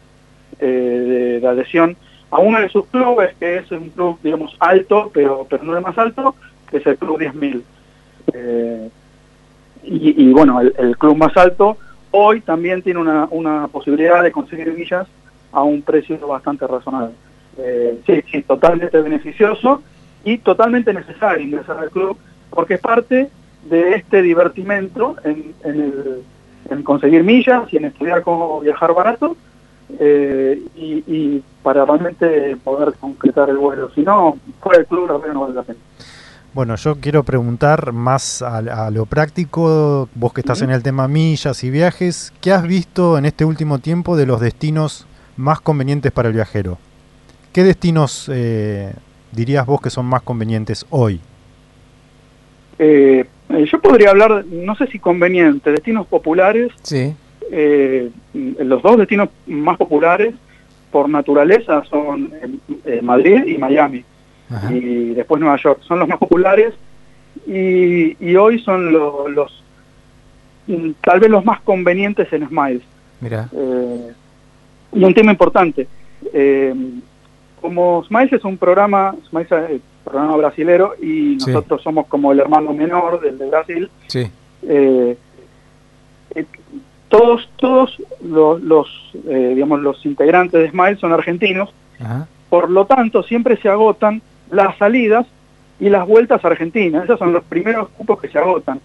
eh, 0.59 1.39
de, 1.41 1.47
adhesión 1.47 1.97
a 2.31 2.39
uno 2.39 2.61
de 2.61 2.69
sus 2.69 2.87
clubes, 2.87 3.35
que 3.39 3.59
es 3.59 3.71
un 3.71 3.91
club, 3.91 4.19
digamos, 4.23 4.57
alto, 4.59 5.11
pero, 5.13 5.47
pero 5.49 5.65
no 5.65 5.77
el 5.77 5.83
más 5.83 5.97
alto, 5.99 6.35
que 6.71 6.79
es 6.79 6.87
el 6.87 6.97
Club 6.97 7.21
10.000. 7.21 7.63
Eh, 8.33 8.89
y, 9.85 10.25
y 10.29 10.33
bueno, 10.33 10.61
el, 10.61 10.75
el 10.79 10.97
club 10.97 11.17
más 11.17 11.37
alto 11.37 11.77
hoy 12.11 12.41
también 12.41 12.83
tiene 12.83 13.01
una, 13.01 13.27
una 13.31 13.69
posibilidad 13.69 14.23
de 14.23 14.33
conseguir 14.33 14.71
villas 14.73 15.07
a 15.53 15.63
un 15.63 15.83
precio 15.83 16.19
bastante 16.27 16.67
razonable. 16.67 17.13
Eh, 17.59 18.01
sí, 18.07 18.23
sí, 18.31 18.43
totalmente 18.43 19.01
beneficioso 19.01 19.83
y 20.25 20.39
totalmente 20.39 20.93
necesario 20.95 21.45
ingresar 21.45 21.79
al 21.79 21.91
club 21.91 22.17
porque 22.51 22.75
es 22.75 22.81
parte 22.81 23.31
de 23.69 23.95
este 23.95 24.23
divertimento 24.23 25.17
en, 25.25 25.55
en, 25.65 25.81
el- 25.81 26.23
en 26.71 26.83
conseguir 26.83 27.23
millas 27.25 27.65
y 27.73 27.77
en 27.77 27.87
estudiar 27.87 28.23
cómo 28.23 28.61
viajar 28.61 28.95
barato 28.95 29.37
eh, 29.99 30.63
y, 30.77 31.05
y 31.07 31.43
para 31.63 31.85
realmente 31.85 32.57
poder 32.65 32.95
concretar 32.99 33.51
el 33.51 33.59
vuelo. 33.59 33.91
Si 33.95 34.03
no, 34.03 34.39
fuera 34.61 34.79
del 34.79 34.87
club 34.87 35.09
la 35.09 35.19
verdad 35.19 35.35
no 35.35 35.41
vale 35.43 35.55
la 35.55 35.63
pena. 35.63 35.79
Bueno, 36.55 36.77
yo 36.77 36.97
quiero 36.97 37.23
preguntar 37.25 37.93
más 37.93 38.43
a, 38.43 38.59
a 38.87 38.91
lo 38.91 39.07
práctico, 39.07 40.09
vos 40.15 40.33
que 40.35 40.43
estás 40.43 40.61
en 40.63 40.71
el 40.71 40.83
tema 40.83 41.09
millas 41.09 41.65
y 41.65 41.71
viajes, 41.71 42.33
¿qué 42.43 42.53
has 42.53 42.63
visto 42.63 43.17
en 43.17 43.25
este 43.25 43.45
último 43.47 43.79
tiempo 43.79 44.17
de 44.17 44.27
los 44.27 44.39
destinos 44.41 45.07
más 45.37 45.61
convenientes 45.61 46.13
para 46.13 46.29
el 46.29 46.35
viajero? 46.35 46.79
¿Qué 47.53 47.63
destinos 47.65 48.31
eh, 48.33 48.93
dirías 49.33 49.67
vos 49.67 49.81
que 49.81 49.91
son 49.91 50.07
más 50.07 50.23
convenientes 50.23 50.87
hoy? 50.91 51.21
Eh, 52.79 53.25
eh, 53.51 53.65
yo 53.71 53.81
podría 53.81 54.11
hablar, 54.11 54.45
no 54.51 54.75
sé 54.77 54.87
si 54.87 54.99
conveniente, 54.99 55.71
destinos 55.71 56.07
populares 56.07 56.73
Sí. 56.83 57.15
eh, 57.51 58.11
los 58.33 58.83
dos 58.83 58.97
destinos 58.97 59.29
más 59.47 59.77
populares 59.77 60.35
por 60.91 61.09
naturaleza 61.09 61.85
son 61.85 62.33
eh, 62.43 62.49
eh, 62.87 63.01
Madrid 63.03 63.45
y 63.47 63.59
Miami 63.59 64.05
Ajá. 64.51 64.73
y 64.73 65.11
después 65.15 65.41
Nueva 65.41 65.57
York 65.63 65.81
son 65.87 65.99
los 65.99 66.09
más 66.09 66.19
populares 66.19 66.73
y, 67.47 68.17
y 68.25 68.37
hoy 68.37 68.59
son 68.61 68.91
lo- 68.93 69.29
los 69.29 69.63
mm, 70.67 70.91
tal 71.03 71.21
vez 71.21 71.31
los 71.31 71.45
más 71.45 71.61
convenientes 71.61 72.33
en 72.33 72.49
Smiles 72.49 72.83
Mira. 73.21 73.49
Eh, 73.53 74.13
y 74.93 75.05
un 75.05 75.15
tema 75.15 75.33
importante 75.33 75.87
eh, 76.33 76.75
como 77.61 78.05
Smiles 78.05 78.33
es 78.35 78.45
un 78.45 78.57
programa 78.59 79.15
Smiles 79.29 79.51
es 79.53 79.71
un 79.71 79.83
programa 80.05 80.37
brasilero 80.37 80.95
y 81.01 81.39
Sí. 81.41 81.47
nosotros 81.51 81.83
somos 81.83 82.07
como 82.07 82.33
el 82.33 82.41
hermano 82.41 82.73
menor 82.73 83.21
del 83.21 83.39
de 83.39 83.49
Brasil 83.49 83.91
Sí. 84.09 84.31
eh, 84.69 85.17
eh, 86.35 86.45
todos 87.09 87.49
todos 87.57 88.01
los, 88.25 88.63
los, 88.63 88.89
eh, 89.29 89.53
digamos 89.55 89.81
los 89.81 90.05
integrantes 90.07 90.61
de 90.61 90.71
Smile 90.71 90.97
son 90.97 91.13
argentinos 91.13 91.73
Ajá. 92.01 92.27
por 92.49 92.71
lo 92.71 92.87
tanto 92.87 93.23
siempre 93.23 93.57
se 93.59 93.69
agotan 93.69 94.23
las 94.51 94.77
salidas 94.79 95.27
y 95.81 95.89
las 95.89 96.07
vueltas 96.07 96.45
a 96.45 96.49
Argentina 96.49 97.03
esos 97.05 97.19
son 97.19 97.33
los 97.33 97.45
primeros 97.45 97.89
cupos 97.91 98.21
que 98.21 98.29
se 98.29 98.39
agotan 98.39 98.81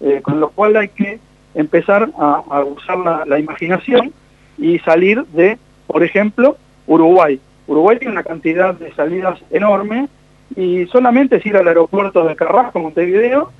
eh, 0.00 0.20
con 0.22 0.40
lo 0.40 0.50
cual 0.50 0.76
hay 0.76 0.88
que 0.88 1.18
empezar 1.54 2.08
a, 2.18 2.42
a 2.48 2.64
usar 2.64 2.98
la, 2.98 3.24
la 3.26 3.38
imaginación 3.38 4.12
y 4.58 4.78
salir 4.80 5.24
de 5.26 5.58
por 5.86 6.02
ejemplo 6.02 6.56
Uruguay 6.86 7.40
Uruguay 7.66 7.98
tiene 7.98 8.12
una 8.12 8.22
cantidad 8.24 8.74
de 8.74 8.92
salidas 8.94 9.38
enorme 9.50 10.08
y 10.56 10.84
solamente 10.86 11.36
es 11.36 11.46
ir 11.46 11.56
al 11.56 11.66
aeropuerto 11.68 12.24
de 12.26 12.36
Carrasco, 12.36 12.78
Montevideo, 12.80 13.50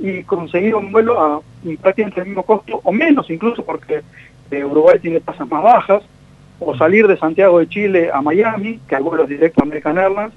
y 0.00 0.22
conseguir 0.22 0.76
un 0.76 0.92
vuelo 0.92 1.20
a 1.20 1.40
prácticamente 1.82 2.20
el 2.20 2.26
mismo 2.28 2.44
costo 2.44 2.80
o 2.84 2.92
menos 2.92 3.28
incluso 3.30 3.64
porque 3.64 4.02
eh, 4.50 4.64
Uruguay 4.64 4.98
tiene 5.00 5.18
tasas 5.20 5.48
más 5.48 5.62
bajas 5.62 6.02
o 6.60 6.76
salir 6.76 7.08
de 7.08 7.16
Santiago 7.16 7.58
de 7.58 7.68
Chile 7.68 8.10
a 8.12 8.22
Miami 8.22 8.78
que 8.88 8.94
hay 8.96 9.02
vuelos 9.02 9.28
directos 9.28 9.60
a 9.60 9.66
American 9.66 9.98
Airlines 9.98 10.32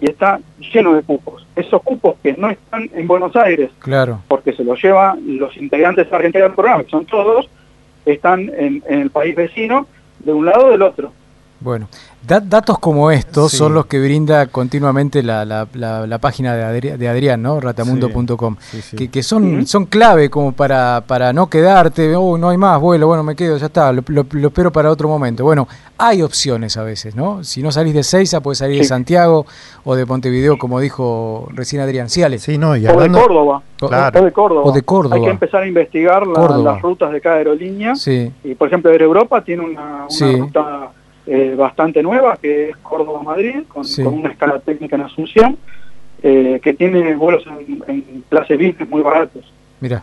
y 0.00 0.08
está 0.08 0.40
lleno 0.72 0.94
de 0.94 1.02
cupos 1.02 1.46
esos 1.56 1.82
cupos 1.82 2.14
que 2.22 2.32
no 2.34 2.48
están 2.48 2.88
en 2.94 3.06
Buenos 3.06 3.36
Aires 3.36 3.70
Claro. 3.80 4.20
porque 4.28 4.54
se 4.54 4.64
los 4.64 4.82
llevan 4.82 5.20
los 5.38 5.54
integrantes 5.58 6.10
argentinos 6.10 6.48
del 6.48 6.54
programa 6.54 6.84
que 6.84 6.90
son 6.90 7.04
todos 7.04 7.50
están 8.06 8.50
en, 8.56 8.82
en 8.86 9.00
el 9.00 9.10
país 9.10 9.34
vecino 9.34 9.86
de 10.20 10.32
un 10.32 10.46
lado 10.46 10.66
o 10.66 10.70
del 10.70 10.82
otro 10.82 11.12
Bueno, 11.62 11.88
da- 12.26 12.40
datos 12.40 12.78
como 12.78 13.10
estos 13.10 13.50
Sí. 13.52 13.56
son 13.56 13.74
los 13.74 13.86
que 13.86 14.00
brinda 14.00 14.46
continuamente 14.46 15.22
la, 15.22 15.44
la- 15.44 15.66
la- 15.74 16.06
la 16.06 16.18
página 16.18 16.54
de, 16.56 16.64
Adri- 16.64 16.96
de 16.96 17.08
Adrián, 17.08 17.40
¿no? 17.42 17.60
Ratamundo.com. 17.60 18.56
Sí, 18.60 18.82
sí. 18.82 18.96
Que, 18.96 19.08
que 19.08 19.22
son, 19.22 19.66
son 19.66 19.86
clave 19.86 20.28
como 20.30 20.52
para, 20.52 21.02
para 21.06 21.32
no 21.32 21.48
quedarte, 21.48 22.14
oh, 22.16 22.36
no 22.38 22.48
hay 22.50 22.56
más 22.56 22.80
vuelo, 22.80 23.06
bueno, 23.06 23.22
me 23.22 23.36
quedo, 23.36 23.56
ya 23.56 23.66
está, 23.66 23.92
lo, 23.92 24.02
lo- 24.08 24.26
lo 24.30 24.48
espero 24.48 24.72
para 24.72 24.90
otro 24.90 25.08
momento. 25.08 25.44
Bueno, 25.44 25.68
hay 25.98 26.22
opciones 26.22 26.76
a 26.76 26.82
veces, 26.82 27.14
¿no? 27.14 27.44
Si 27.44 27.62
no 27.62 27.70
salís 27.70 27.94
de 27.94 28.02
Seiza, 28.02 28.40
puedes 28.40 28.58
salir 28.58 28.78
de. 28.80 28.84
Santiago 28.84 29.46
o 29.84 29.94
de 29.94 30.04
Montevideo, 30.04 30.58
como 30.58 30.80
dijo 30.80 31.48
recién 31.54 31.80
Adrián. 31.82 32.08
Sí, 32.10 32.22
Ale. 32.22 32.38
Sí, 32.38 32.58
no, 32.58 32.76
y 32.76 32.86
o 32.86 33.00
de 33.00 33.10
Córdoba 33.10 33.62
O- 33.80 33.88
Claro. 33.88 34.20
o 34.20 34.24
de 34.24 34.32
Córdoba 34.32 34.62
O 34.64 34.72
de 34.72 34.82
Córdoba. 34.82 35.16
hay 35.16 35.22
que 35.22 35.30
empezar 35.30 35.62
a 35.62 35.66
investigar 35.66 36.26
las 36.26 36.82
rutas 36.82 37.10
de 37.12 37.20
cada 37.20 37.36
aerolínea 37.36 37.94
Sí, 37.94 38.30
Y 38.44 38.54
por 38.54 38.68
ejemplo, 38.68 38.90
Air 38.90 39.02
Europa 39.02 39.42
tiene 39.42 39.64
una, 39.64 39.82
una 39.82 40.10
Sí. 40.10 40.36
ruta 40.36 40.90
eh, 41.26 41.54
bastante 41.56 42.02
nueva 42.02 42.36
que 42.40 42.70
es 42.70 42.76
Córdoba-Madrid, 42.78 43.62
con, 43.68 43.84
Sí. 43.84 44.02
con 44.02 44.14
una 44.14 44.30
escala 44.30 44.58
técnica 44.60 44.96
en 44.96 45.02
Asunción, 45.02 45.56
eh, 46.22 46.60
que 46.62 46.74
tiene 46.74 47.14
vuelos 47.16 47.44
en, 47.46 47.82
en 47.88 48.24
clase 48.28 48.54
business 48.56 48.88
muy 48.88 49.02
baratos. 49.02 49.52
mira. 49.80 50.02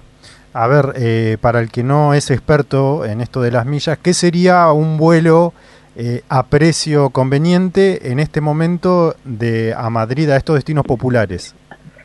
a 0.54 0.68
ver, 0.68 0.94
eh, 0.98 1.38
para 1.40 1.60
el 1.60 1.70
que 1.72 1.84
no 1.84 2.14
es 2.14 2.32
experto 2.32 3.06
en 3.06 3.22
esto 3.22 3.42
de 3.42 3.52
las 3.52 3.66
millas, 3.66 3.98
¿qué 4.00 4.14
sería 4.14 4.72
un 4.72 4.98
vuelo 4.98 5.54
eh, 5.96 6.22
a 6.30 6.44
precio 6.48 7.10
conveniente 7.12 8.12
en 8.12 8.20
este 8.20 8.42
momento 8.42 9.16
de 9.26 9.74
a 9.78 9.90
Madrid 9.90 10.30
a 10.30 10.38
estos 10.38 10.56
destinos 10.56 10.86
populares? 10.86 11.54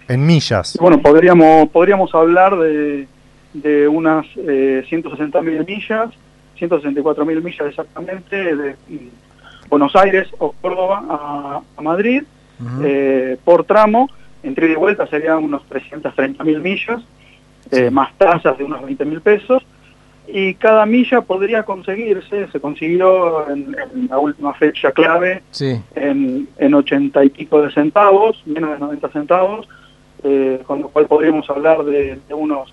En 0.09 0.27
millas. 0.27 0.77
Bueno, 0.81 1.01
podríamos 1.01 1.69
podríamos 1.71 2.15
hablar 2.15 2.59
de, 2.59 3.09
de 3.55 3.89
unas 3.89 4.27
eh, 4.37 4.85
160.000 4.91 5.67
millas, 5.67 6.11
164.000 6.59 7.43
millas 7.43 7.69
exactamente, 7.69 8.57
de 8.57 8.77
mm, 8.89 9.69
Buenos 9.69 9.95
Aires 9.97 10.29
o 10.39 10.53
Córdoba 10.61 11.03
a, 11.09 11.61
a 11.77 11.83
Madrid. 11.83 12.23
Eh, 12.83 13.37
por 13.45 13.65
tramo, 13.65 14.09
entre 14.43 14.67
ida 14.67 14.75
y 14.75 14.77
vuelta 14.77 15.07
serían 15.09 15.43
unos 15.43 15.63
330.000 15.69 16.61
millas, 16.61 17.03
eh, 17.71 17.91
más 17.91 18.15
tasas 18.17 18.57
de 18.57 18.65
unos 18.65 18.81
20.000 18.83 19.21
pesos, 19.21 19.63
y 20.27 20.55
cada 20.55 20.87
milla 20.87 21.21
podría 21.21 21.65
conseguirse, 21.65 22.47
se 22.49 22.61
consiguió 22.61 23.51
en, 23.51 23.77
en 23.95 24.07
la 24.09 24.19
última 24.19 24.55
fecha 24.55 24.93
clave, 24.93 25.43
Sí, 25.51 25.81
en, 25.95 26.49
en 26.57 26.75
80 26.75 27.25
y 27.25 27.31
pico 27.31 27.61
de 27.61 27.71
centavos, 27.73 28.43
menos 28.47 28.71
de 28.71 28.79
90 28.79 29.09
centavos, 29.11 29.69
eh, 30.23 30.63
con 30.67 30.81
lo 30.81 30.89
cual 30.89 31.07
podríamos 31.07 31.49
hablar 31.51 31.85
de, 31.85 32.19
de 32.27 32.35
unos 32.35 32.73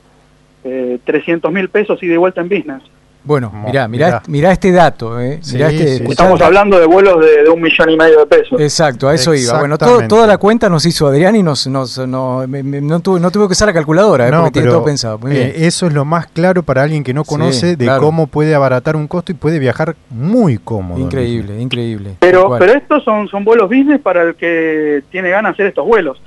eh, 0.64 1.00
300.000 1.06 1.70
pesos 1.70 2.02
y 2.04 2.08
de 2.08 2.18
vuelta 2.18 2.40
en 2.42 2.50
business. 2.50 2.84
Bueno, 3.24 3.52
mirá, 3.66 3.88
mirá, 3.88 4.06
mirá. 4.08 4.18
est- 4.18 4.28
mirá 4.28 4.52
este 4.52 4.72
dato, 4.72 5.20
¿eh? 5.20 5.40
Sí, 5.42 5.56
Mirá 5.56 5.70
este, 5.70 5.98
sí, 6.00 6.04
Estamos 6.10 6.42
hablando 6.42 6.80
de 6.80 6.86
vuelos 6.86 7.20
de, 7.24 7.44
de 7.44 7.50
un 7.50 7.62
millón 7.62 7.90
y 7.90 7.98
medio 7.98 8.20
de 8.20 8.26
pesos. 8.26 8.60
Exacto, 8.60 9.08
a 9.08 9.14
eso 9.14 9.34
iba. 9.36 9.60
Bueno, 9.60 9.78
todo- 9.78 10.08
toda 10.08 10.26
la 10.28 10.38
cuenta 10.38 10.70
nos 10.70 10.86
hizo 10.86 11.08
Adrián 11.08 11.36
y 11.36 11.44
nos, 11.44 11.68
nos 11.68 11.98
no, 12.08 12.46
me- 12.48 12.64
me- 12.64 12.82
no, 12.82 13.00
tuve, 13.00 13.20
no 13.20 13.30
tuve 13.32 13.48
que 13.48 13.52
usar 13.54 13.68
la 13.68 13.74
calculadora, 13.74 14.28
¿eh? 14.28 14.32
porque 14.34 14.52
tiene 14.52 14.70
todo 14.70 14.84
pensado. 14.84 15.20
Muy 15.20 15.32
bien. 15.32 15.48
eh, 15.48 15.54
eso 15.68 15.88
es 15.88 15.94
lo 15.94 16.06
más 16.06 16.28
claro 16.28 16.64
para 16.64 16.84
alguien 16.84 17.04
que 17.04 17.14
no 17.14 17.24
Sí, 17.24 17.30
conoce 17.30 17.76
de 17.76 17.86
claro. 17.86 18.02
cómo 18.02 18.28
puede 18.28 18.56
abaratar 18.56 18.96
un 18.96 19.08
costo 19.08 19.32
y 19.32 19.36
puede 19.36 19.60
viajar 19.60 19.96
muy 20.10 20.58
cómodo. 20.58 21.00
increíble, 21.00 21.60
increíble. 21.62 22.16
Pero, 22.20 22.56
pero 22.58 22.74
estos 22.74 23.04
son, 23.04 23.28
son 23.28 23.44
vuelos 23.46 23.70
business 23.70 24.00
para 24.02 24.24
el 24.24 24.36
que 24.36 25.04
tiene 25.12 25.30
ganas 25.30 25.52
de 25.52 25.54
hacer 25.54 25.66
estos 25.68 25.86
vuelos. 25.86 26.22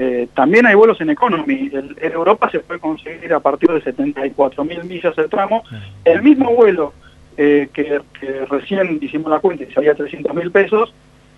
Eh, 0.00 0.28
también 0.32 0.64
hay 0.64 0.76
vuelos 0.76 1.00
en 1.00 1.10
economy. 1.10 1.70
El- 1.72 1.96
en 2.00 2.12
Europa 2.12 2.48
se 2.50 2.60
puede 2.60 2.78
conseguir 2.78 3.34
a 3.34 3.40
partir 3.40 3.68
de 3.70 3.80
74 3.82 4.64
mil 4.64 4.84
millas 4.84 5.16
el 5.18 5.28
tramo. 5.28 5.64
El 6.04 6.22
mismo 6.22 6.54
vuelo 6.54 6.92
eh, 7.36 7.68
que, 7.72 8.00
que 8.20 8.44
recién 8.46 8.98
hicimos 9.02 9.28
la 9.30 9.40
cuenta 9.40 9.64
y 9.64 9.72
salía 9.72 9.94
300 9.96 10.32
mil 10.36 10.52
pesos, 10.52 10.94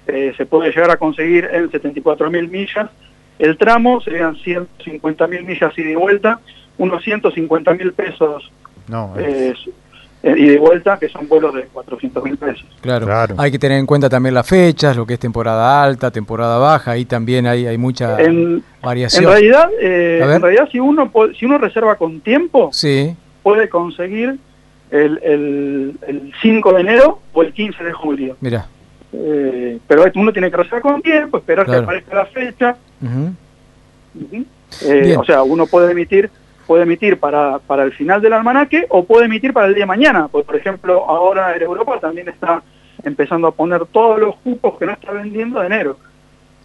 eh, 0.07 0.35
se 0.37 0.45
puede 0.45 0.71
llegar 0.71 0.91
a 0.91 0.97
conseguir 0.99 1.49
en 1.51 1.71
74 1.71 2.31
mil 2.31 2.49
millas. 2.49 2.91
El 3.39 3.57
tramo 3.57 4.03
serían 4.03 4.37
150 4.37 5.27
mil 5.27 5.45
millas 5.45 5.73
ida 5.79 5.87
y 5.87 5.91
de 5.91 5.97
vuelta, 5.97 6.41
unos 6.77 7.03
150 7.03 7.73
mil 7.75 7.93
pesos 7.95 8.51
No, 8.89 9.15
y 10.23 10.47
de 10.49 10.59
vuelta, 10.59 10.99
que 10.99 11.09
son 11.09 11.27
vuelos 11.29 11.55
de 11.55 11.63
400 11.73 12.23
mil 12.25 12.37
pesos. 12.37 12.67
Claro. 12.83 13.07
Claro. 13.07 13.35
Hay 13.39 13.51
que 13.51 13.59
tener 13.59 13.79
en 13.79 13.87
cuenta 13.87 14.09
también 14.11 14.35
las 14.35 14.47
fechas, 14.47 14.97
lo 14.97 15.07
que 15.07 15.15
es 15.15 15.21
temporada 15.21 15.83
alta, 15.83 16.11
temporada 16.11 16.59
baja, 16.59 16.91
ahí 16.93 17.05
también 17.07 17.47
hay, 17.47 17.67
hay 17.67 17.79
mucha 17.79 18.21
En, 18.21 18.63
variación. 18.83 19.25
en 19.25 19.31
realidad, 19.31 19.69
eh, 19.81 20.21
en 20.23 20.43
realidad 20.43 20.69
si 20.71 20.79
uno 20.79 21.11
si 21.39 21.47
uno 21.47 21.57
reserva 21.59 21.97
con 21.97 22.21
tiempo, 22.21 22.69
Sí, 22.73 23.17
puede 23.43 23.69
conseguir 23.71 24.37
el, 24.91 25.21
el, 25.23 25.95
el 26.07 26.33
5 26.43 26.73
de 26.75 26.81
enero 26.81 27.21
o 27.33 27.43
el 27.43 27.53
15 27.55 27.83
de 27.83 27.93
julio. 27.93 28.37
mira. 28.41 28.67
Eh, 29.13 29.79
pero 29.89 30.05
uno 30.15 30.33
tiene 30.33 30.51
que 30.51 30.57
reservar 30.59 30.83
con 30.83 31.03
tiempo, 31.03 31.39
esperar 31.39 31.65
Claro. 31.65 31.81
que 31.81 31.85
aparezca 31.85 32.15
la 32.15 32.27
fecha. 32.27 32.77
Ujú. 33.03 33.33
Eh, 34.85 35.01
Bien. 35.05 35.19
o 35.19 35.25
sea, 35.25 35.43
uno 35.43 35.67
puede 35.67 35.93
emitir 35.93 36.31
puede 36.71 36.85
emitir 36.85 37.19
para, 37.19 37.59
para 37.59 37.83
el 37.83 37.91
final 37.91 38.23
del 38.23 38.33
almanaque 38.33 38.87
o 38.91 39.05
puede 39.05 39.25
emitir 39.25 39.53
para 39.53 39.67
el 39.67 39.75
día 39.75 39.83
de 39.83 39.87
mañana. 39.89 40.29
Pues, 40.29 40.47
por 40.47 40.55
ejemplo, 40.55 41.05
ahora 41.11 41.57
en 41.57 41.63
Europa 41.63 41.99
también 42.01 42.29
está 42.29 42.63
empezando 43.03 43.49
a 43.49 43.51
poner 43.51 43.87
todos 43.87 44.21
los 44.21 44.37
cupos 44.37 44.79
que 44.79 44.87
no 44.87 44.93
está 44.93 45.11
vendiendo 45.11 45.59
de 45.59 45.67
enero. 45.67 45.97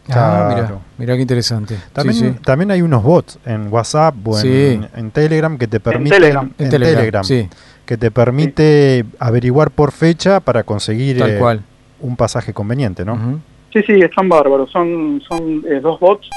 Ah, 0.09 0.45
mira, 0.49 0.59
Claro. 0.67 0.81
mira 0.99 1.15
qué 1.15 1.21
interesante. 1.23 1.75
También, 1.91 2.15
Sí, 2.19 2.29
sí. 2.29 2.35
también 2.45 2.69
hay 2.69 2.83
unos 2.83 3.01
bots 3.01 3.39
en 3.47 3.73
WhatsApp 3.73 4.13
o 4.27 4.35
en, 4.37 4.41
Sí. 4.43 4.79
en 4.95 5.09
Telegram 5.09 5.57
que 5.57 5.65
te 5.65 5.79
permiten 5.79 6.19
Telegram. 6.19 6.51
En 6.59 6.69
Telegram, 6.69 7.23
sí, 7.23 7.49
que 7.87 7.97
te 7.97 8.11
permite 8.11 9.05
averiguar 9.17 9.71
por 9.71 9.91
fecha 9.91 10.39
para 10.39 10.61
conseguir 10.61 11.17
tal 11.17 11.31
eh, 11.31 11.39
cual. 11.39 11.61
un 11.99 12.15
pasaje 12.15 12.53
conveniente, 12.53 13.03
¿no? 13.03 13.41
Sí, 13.73 13.81
sí, 13.87 13.93
están 13.93 14.29
bárbaros. 14.29 14.69
Son, 14.69 15.19
son 15.27 15.63
eh, 15.67 15.79
dos 15.81 15.99
bots, 15.99 16.29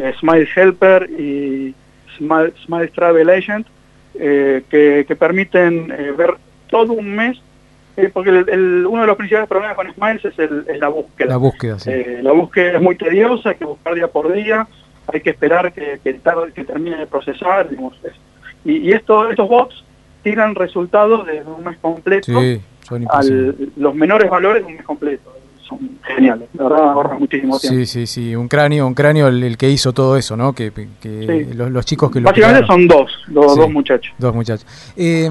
eh, 0.00 0.14
Smile 0.18 0.48
Helper 0.56 1.10
y 1.10 1.74
Smile, 2.16 2.52
Smile 2.64 2.88
Travel 2.88 3.30
Agent, 3.30 3.66
eh, 4.14 4.62
que, 4.70 5.04
que 5.06 5.16
permiten 5.16 5.90
eh, 5.96 6.12
ver 6.16 6.34
todo 6.68 6.92
un 6.92 7.14
mes, 7.14 7.40
eh, 7.96 8.10
porque 8.12 8.30
el- 8.30 8.48
el- 8.48 8.86
uno 8.86 9.02
de 9.02 9.06
los 9.06 9.16
principales 9.16 9.48
problemas 9.48 9.76
con 9.76 9.92
Smiles 9.94 10.24
es, 10.24 10.38
el- 10.38 10.64
es 10.68 10.78
la 10.78 10.88
búsqueda. 10.88 11.28
La 11.30 11.36
búsqueda, 11.36 11.78
sí. 11.78 11.90
La 12.22 12.32
búsqueda 12.32 12.72
es 12.76 12.82
muy 12.82 12.96
tediosa, 12.96 13.50
hay 13.50 13.56
que 13.56 13.64
buscar 13.64 13.94
día 13.94 14.08
por 14.08 14.32
día, 14.32 14.66
hay 15.12 15.20
que 15.20 15.30
esperar 15.30 15.72
que, 15.72 15.98
que, 16.02 16.14
tarde- 16.14 16.52
que 16.52 16.64
termine 16.64 16.96
de 16.98 17.06
procesar. 17.06 17.68
digamos, 17.68 17.94
y 18.64 18.76
y 18.76 18.92
esto, 18.92 19.28
estos 19.30 19.48
bots 19.48 19.84
tiran 20.22 20.54
resultados 20.54 21.26
de 21.26 21.42
un 21.42 21.64
mes 21.64 21.76
completo 21.80 22.40
Sí, 22.40 22.60
son 22.86 23.06
al, 23.10 23.56
los 23.76 23.94
menores 23.94 24.30
valores 24.30 24.62
de 24.62 24.68
un 24.68 24.76
mes 24.76 24.84
completo. 24.84 25.31
Son 25.78 25.90
geniales, 26.16 26.48
la 26.54 26.64
verdad 26.68 27.18
muchísimo 27.18 27.58
tiempo. 27.58 27.76
Sí, 27.78 27.86
sí, 27.86 28.06
sí, 28.06 28.34
un 28.36 28.48
cráneo, 28.48 28.86
un 28.86 28.94
cráneo 28.94 29.28
el, 29.28 29.42
el 29.42 29.56
que 29.56 29.70
hizo 29.70 29.92
todo 29.92 30.16
eso, 30.16 30.36
¿no? 30.36 30.52
Que, 30.52 30.72
que 30.72 31.46
Sí. 31.48 31.54
los, 31.54 31.70
los 31.70 31.84
chicos 31.86 32.10
que 32.10 32.20
lo 32.20 32.26
Básicamente 32.26 32.66
son 32.66 32.86
dos, 32.88 33.10
los 33.28 33.54
Sí. 33.54 33.60
dos 33.60 33.70
muchachos. 33.70 34.12
Dos 34.18 34.34
muchachos. 34.34 34.66
Eh, 34.96 35.30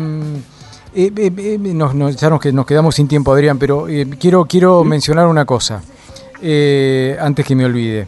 eh, 0.94 1.12
eh, 1.16 1.32
eh, 1.38 1.58
nos, 1.60 1.96
nos- 1.96 2.16
ya 2.16 2.30
nos 2.30 2.66
quedamos 2.66 2.96
sin 2.96 3.08
tiempo, 3.08 3.32
Adrián, 3.34 3.58
pero 3.58 3.88
eh, 3.88 4.08
quiero, 4.20 4.46
quiero 4.46 4.84
mencionar 4.84 5.28
una 5.28 5.46
cosa, 5.46 5.82
eh, 6.42 7.16
antes 7.20 7.46
que 7.46 7.56
me 7.56 7.66
olvide. 7.66 8.08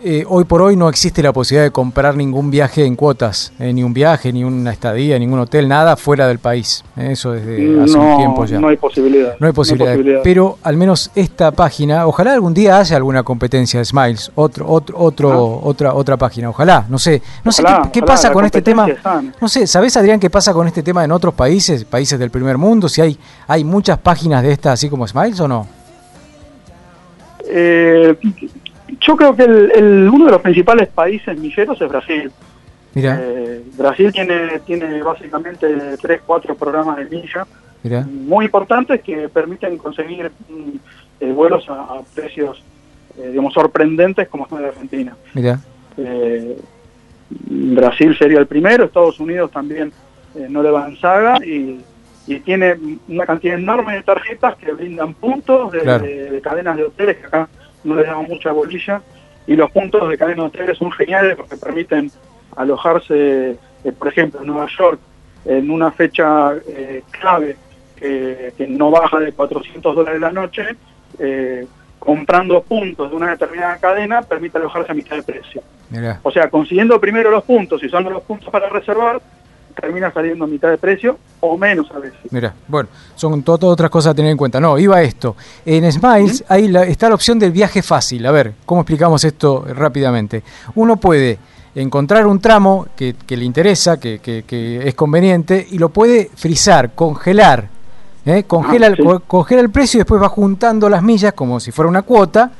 Eh, 0.00 0.24
hoy 0.28 0.44
por 0.44 0.62
hoy 0.62 0.76
no 0.76 0.88
existe 0.88 1.24
la 1.24 1.32
posibilidad 1.32 1.64
de 1.64 1.72
comprar 1.72 2.16
ningún 2.16 2.52
viaje 2.52 2.84
en 2.84 2.94
cuotas, 2.94 3.52
eh, 3.58 3.72
ni 3.72 3.82
un 3.82 3.92
viaje, 3.92 4.32
ni 4.32 4.44
una 4.44 4.70
estadía, 4.70 5.18
ningún 5.18 5.40
hotel, 5.40 5.66
nada 5.66 5.96
fuera 5.96 6.28
del 6.28 6.38
país. 6.38 6.84
Eh, 6.96 7.08
eso 7.12 7.32
desde 7.32 7.82
hace 7.82 7.98
un 7.98 8.10
no, 8.10 8.16
tiempo 8.16 8.44
ya. 8.44 8.60
no 8.60 8.68
hay 8.68 8.76
posibilidad. 8.76 9.34
No 9.40 9.48
hay 9.48 9.52
posibilidad. 9.52 9.96
Pero 10.22 10.58
al 10.62 10.76
menos 10.76 11.10
esta 11.16 11.50
página, 11.50 12.06
ojalá 12.06 12.32
algún 12.32 12.54
día 12.54 12.78
haya 12.78 12.96
alguna 12.96 13.24
competencia 13.24 13.80
de 13.80 13.84
Smiles, 13.84 14.30
otro, 14.36 14.68
otro, 14.68 14.96
otro, 15.00 15.60
otra, 15.64 15.92
otra 15.92 16.16
página, 16.16 16.50
ojalá. 16.50 16.86
No 16.88 16.98
sé, 17.00 17.20
no 17.42 17.50
sé 17.50 17.64
qué, 17.64 17.68
qué 17.94 17.98
ojalá, 17.98 18.06
pasa 18.06 18.32
con 18.32 18.44
este 18.44 18.62
tema. 18.62 18.86
sana. 19.02 19.34
No 19.40 19.48
sé, 19.48 19.66
¿sabés 19.66 19.96
Adrián 19.96 20.20
qué 20.20 20.30
pasa 20.30 20.54
con 20.54 20.68
este 20.68 20.84
tema 20.84 21.02
en 21.02 21.10
otros 21.10 21.34
países, 21.34 21.84
países 21.84 22.16
del 22.20 22.30
primer 22.30 22.56
mundo? 22.56 22.88
Si 22.88 23.00
hay, 23.00 23.18
hay 23.48 23.64
muchas 23.64 23.98
páginas 23.98 24.44
de 24.44 24.52
estas 24.52 24.74
así 24.74 24.88
como 24.88 25.08
Smiles 25.08 25.40
o 25.40 25.48
no? 25.48 25.66
Eh, 27.50 28.14
yo 29.00 29.16
creo 29.16 29.34
que 29.36 29.42
el, 29.44 29.70
el- 29.74 30.10
uno 30.12 30.26
de 30.26 30.32
los 30.32 30.40
principales 30.42 30.88
países 30.88 31.38
milleros 31.38 31.80
es 31.80 31.88
Brasil. 31.88 32.30
Mira, 32.94 33.18
Eh, 33.20 33.62
Brasil 33.76 34.12
tiene, 34.12 34.60
tiene 34.64 35.02
básicamente 35.02 35.66
tres, 36.00 36.20
cuatro 36.26 36.54
programas 36.56 36.96
de 36.96 37.04
milla 37.04 37.46
muy 38.04 38.46
importantes 38.46 39.02
que 39.02 39.28
permiten 39.28 39.78
conseguir 39.78 40.30
mm, 40.48 40.76
eh, 41.20 41.32
vuelos 41.32 41.68
a, 41.68 41.74
a 41.74 42.00
precios, 42.14 42.62
eh, 43.18 43.28
digamos, 43.30 43.52
sorprendentes 43.54 44.26
como 44.28 44.48
son 44.48 44.62
de 44.62 44.68
Argentina. 44.68 45.14
mira. 45.34 45.60
Eh, 45.96 46.56
Brasil 47.30 48.16
sería 48.18 48.38
el 48.38 48.46
primero, 48.46 48.84
Estados 48.84 49.20
Unidos 49.20 49.50
también 49.50 49.92
eh, 50.34 50.46
no 50.48 50.62
le 50.62 50.70
va 50.70 50.88
en 50.88 50.96
saga 50.98 51.36
y, 51.44 51.80
y 52.26 52.40
tiene 52.40 52.74
una 53.06 53.26
cantidad 53.26 53.58
enorme 53.58 53.94
de 53.94 54.02
tarjetas 54.02 54.56
que 54.56 54.72
brindan 54.72 55.12
puntos 55.14 55.70
de, 55.72 55.80
Claro. 55.80 56.04
de- 56.04 56.30
de 56.30 56.40
cadenas 56.40 56.76
de 56.76 56.84
hoteles 56.84 57.16
que 57.18 57.26
acá 57.26 57.48
no 57.84 57.94
le 57.94 58.04
damos 58.04 58.28
mucha 58.28 58.52
bolilla 58.52 59.00
y 59.46 59.56
los 59.56 59.70
puntos 59.70 60.08
de 60.08 60.18
cadenas 60.18 60.52
de 60.52 60.60
hoteles 60.60 60.78
son 60.78 60.92
geniales 60.92 61.36
porque 61.36 61.56
permiten 61.56 62.10
alojarse, 62.56 63.50
eh, 63.52 63.92
por 63.98 64.08
ejemplo, 64.08 64.40
en 64.40 64.46
Nueva 64.46 64.66
York 64.78 65.00
en 65.44 65.70
una 65.70 65.90
fecha 65.90 66.54
eh, 66.68 67.02
clave 67.10 67.56
que, 67.96 68.52
que 68.56 68.66
no 68.66 68.90
baja 68.90 69.18
de 69.18 69.32
400 69.32 69.94
dólares 69.96 70.20
la 70.20 70.30
noche, 70.30 70.62
eh, 71.18 71.66
comprando 71.98 72.62
puntos 72.62 73.10
de 73.10 73.16
una 73.16 73.30
determinada 73.30 73.76
cadena 73.78 74.22
permite 74.22 74.58
alojarse 74.58 74.92
a 74.92 74.94
mitad 74.94 75.16
de 75.16 75.22
precio. 75.22 75.62
Mira, 75.90 76.20
O 76.22 76.30
sea, 76.30 76.50
consiguiendo 76.50 77.00
primero 77.00 77.30
los 77.30 77.44
puntos 77.44 77.82
y 77.82 77.86
usando 77.86 78.10
los 78.10 78.22
puntos 78.22 78.50
para 78.50 78.68
reservar, 78.68 79.20
termina 79.80 80.12
saliendo 80.12 80.44
a 80.44 80.48
mitad 80.48 80.68
de 80.70 80.78
precio 80.78 81.18
o 81.40 81.56
menos 81.56 81.90
a 81.92 81.98
veces. 81.98 82.18
mira. 82.30 82.54
Bueno, 82.66 82.88
son 83.14 83.42
to- 83.42 83.58
todas 83.58 83.72
otras 83.74 83.90
cosas 83.90 84.10
a 84.12 84.14
tener 84.14 84.30
en 84.30 84.36
cuenta. 84.36 84.60
No, 84.60 84.78
iba 84.78 85.00
esto. 85.02 85.36
En 85.64 85.90
Smiles 85.90 86.44
ahí 86.48 86.68
la- 86.68 86.84
está 86.84 87.08
la 87.08 87.14
opción 87.14 87.38
del 87.38 87.52
viaje 87.52 87.82
fácil. 87.82 88.26
A 88.26 88.32
ver, 88.32 88.54
¿cómo 88.66 88.80
explicamos 88.82 89.24
esto 89.24 89.64
rápidamente? 89.74 90.42
Uno 90.74 90.96
puede 90.96 91.38
encontrar 91.74 92.26
un 92.26 92.40
tramo 92.40 92.86
que, 92.96 93.14
que 93.26 93.36
le 93.36 93.44
interesa, 93.44 94.00
que, 94.00 94.18
que- 94.18 94.44
que 94.46 94.88
es 94.88 94.94
conveniente, 94.94 95.66
y 95.70 95.78
lo 95.78 95.90
puede 95.90 96.30
frizar, 96.34 96.92
congelar. 96.94 97.68
¿eh? 98.26 98.44
Congela, 98.46 98.88
Ah, 98.88 98.94
sí. 98.96 99.02
co- 99.02 99.20
congela 99.20 99.60
el 99.60 99.70
precio 99.70 99.98
y 99.98 100.00
después 100.00 100.20
va 100.20 100.28
juntando 100.28 100.88
las 100.88 101.02
millas 101.02 101.32
como 101.34 101.60
si 101.60 101.70
fuera 101.72 101.88
una 101.88 102.02
cuota 102.02 102.50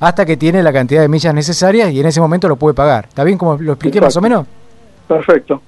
hasta 0.00 0.26
que 0.26 0.36
tiene 0.36 0.62
la 0.62 0.72
cantidad 0.72 1.00
de 1.00 1.08
millas 1.08 1.32
necesarias 1.32 1.90
y 1.92 2.00
en 2.00 2.06
ese 2.06 2.20
momento 2.20 2.48
lo 2.48 2.56
puede 2.56 2.74
pagar. 2.74 3.06
¿Está 3.08 3.22
bien 3.24 3.38
como 3.38 3.56
lo 3.56 3.72
expliqué 3.72 4.00
más 4.00 4.16
o 4.16 4.20
menos? 4.20 4.46
Perfecto, 5.08 5.62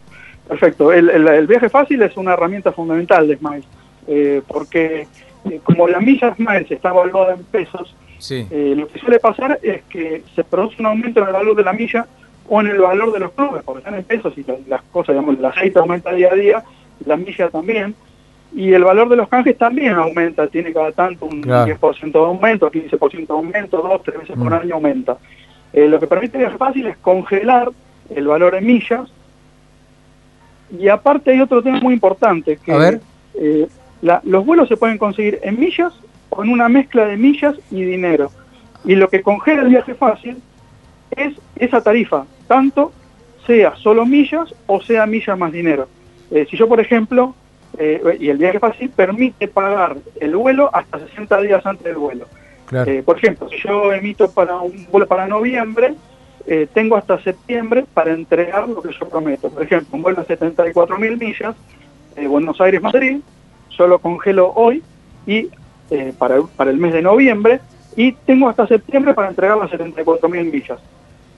perfecto. 0.49 0.93
El, 0.93 1.11
el- 1.11 1.29
el 1.29 1.47
viaje 1.47 1.69
fácil 1.69 2.03
es 2.03 2.17
una 2.17 2.33
herramienta 2.35 2.73
fundamental 2.73 3.27
de 3.29 3.37
Smiles, 3.37 3.65
eh, 4.07 4.43
porque 4.47 5.07
eh, 5.51 5.61
como 5.65 5.87
la 5.89 6.01
milla 6.01 6.35
Smiles 6.35 6.71
está 6.71 6.91
evaluada 6.91 7.35
en 7.35 7.45
pesos, 7.45 7.95
Sí. 8.19 8.47
eh, 8.51 8.75
lo 8.77 8.89
que 8.89 8.99
suele 8.99 9.19
pasar 9.21 9.59
es 9.63 9.83
que 9.85 10.23
se 10.35 10.43
produce 10.43 10.77
un 10.81 10.87
aumento 10.87 11.21
en 11.21 11.27
el 11.27 11.33
valor 11.35 11.55
de 11.55 11.63
la 11.65 11.73
milla 11.75 12.07
o 12.49 12.61
en 12.61 12.69
el 12.69 12.79
valor 12.79 13.13
de 13.13 13.21
los 13.21 13.33
clubes, 13.33 13.63
porque 13.65 13.81
están 13.81 13.95
en 13.95 14.05
pesos 14.05 14.33
y 14.39 14.45
la- 14.45 14.57
las 14.69 14.83
cosas, 14.85 15.15
digamos, 15.15 15.39
el 15.39 15.45
aceite 15.45 15.79
aumenta 15.79 16.13
día 16.13 16.31
a 16.33 16.35
día, 16.35 16.65
la 17.05 17.17
milla 17.17 17.49
también, 17.51 17.95
y 18.55 18.73
el 18.73 18.85
valor 18.85 19.09
de 19.11 19.17
los 19.17 19.29
canjes 19.29 19.59
también 19.59 19.95
aumenta, 19.95 20.47
tiene 20.47 20.73
cada 20.73 20.93
tanto 20.93 21.27
un 21.27 21.43
Claro. 21.43 21.67
10% 21.67 22.21
de 22.21 22.25
aumento, 22.27 22.71
15% 22.71 23.35
de 23.35 23.39
aumento, 23.39 23.77
dos, 23.83 24.03
tres 24.03 24.21
veces 24.21 24.37
por 24.37 24.51
Mm. 24.51 24.55
año 24.55 24.75
aumenta. 24.77 25.19
Eh, 25.73 25.89
lo 25.89 26.01
que 26.01 26.07
permite 26.07 26.39
viaje 26.39 26.57
fácil 26.57 26.87
es 26.87 26.97
congelar 26.99 27.71
el 28.15 28.27
valor 28.27 28.55
en 28.55 28.65
millas, 28.67 29.11
y 30.71 30.89
aparte 30.89 31.31
hay 31.33 31.41
otro 31.41 31.63
tema 31.63 31.81
muy 31.81 31.95
importante, 31.95 32.59
que 32.65 32.73
A 32.73 32.77
ver. 32.79 33.01
eh, 33.35 33.67
la- 34.03 34.21
los 34.25 34.45
vuelos 34.45 34.69
se 34.69 34.77
pueden 34.77 34.99
conseguir 34.99 35.39
en 35.43 35.59
millas 35.59 35.93
o 36.31 36.43
en 36.43 36.51
una 36.51 36.69
mezcla 36.69 37.07
de 37.07 37.17
millas 37.17 37.55
y 37.71 37.83
dinero. 37.83 38.31
Y 38.85 38.95
lo 38.95 39.09
que 39.09 39.23
congela 39.23 39.63
el 39.63 39.69
viaje 39.69 39.95
fácil 39.95 40.37
es 41.17 41.35
esa 41.57 41.81
tarifa, 41.81 42.25
tanto 42.47 42.93
sea 43.47 43.77
solo 43.77 44.05
millas 44.05 44.55
o 44.67 44.81
sea 44.81 45.07
millas 45.07 45.39
más 45.39 45.53
dinero. 45.53 45.89
Eh, 46.31 46.47
si 46.51 46.57
yo, 46.57 46.67
por 46.69 46.81
ejemplo, 46.81 47.35
eh, 47.79 48.01
y 48.21 48.29
el 48.29 48.39
viaje 48.39 48.59
fácil 48.59 48.91
permite 48.91 49.49
pagar 49.49 49.97
el 50.21 50.35
vuelo 50.37 50.71
hasta 50.73 50.99
60 50.99 51.41
días 51.43 51.65
antes 51.65 51.85
del 51.85 51.97
vuelo. 51.97 52.27
Claro. 52.67 52.91
Eh, 52.91 53.03
por 53.05 53.17
ejemplo, 53.19 53.49
si 53.49 53.57
yo 53.59 53.93
emito 53.93 54.31
para 54.33 54.57
un 54.57 54.87
vuelo 54.91 55.07
para 55.07 55.29
noviembre, 55.29 55.95
eh, 56.47 56.69
tengo 56.73 56.97
hasta 56.97 57.21
septiembre 57.23 57.85
para 57.93 58.13
entregar 58.13 58.69
lo 58.69 58.81
que 58.81 58.93
yo 58.93 59.09
prometo. 59.09 59.51
Por 59.51 59.65
ejemplo, 59.65 59.89
un 59.93 60.03
vuelo 60.03 60.21
de 60.21 60.27
74 60.29 60.97
mil 60.99 61.17
millas, 61.19 61.57
eh, 62.15 62.27
Buenos 62.27 62.61
Aires-Madrid, 62.61 63.19
yo 63.77 63.87
lo 63.87 63.99
congelo 63.99 64.53
hoy 64.55 64.83
y 65.27 65.49
eh, 65.91 66.13
para, 66.17 66.41
para 66.57 66.71
el 66.71 66.79
mes 66.79 66.93
de 66.93 67.03
noviembre 67.03 67.61
y 67.97 68.13
tengo 68.13 68.49
hasta 68.49 68.67
septiembre 68.67 69.13
para 69.13 69.29
entregar 69.29 69.59
las 69.59 69.71
74 69.71 70.29
mil 70.29 70.45
millas. 70.45 70.79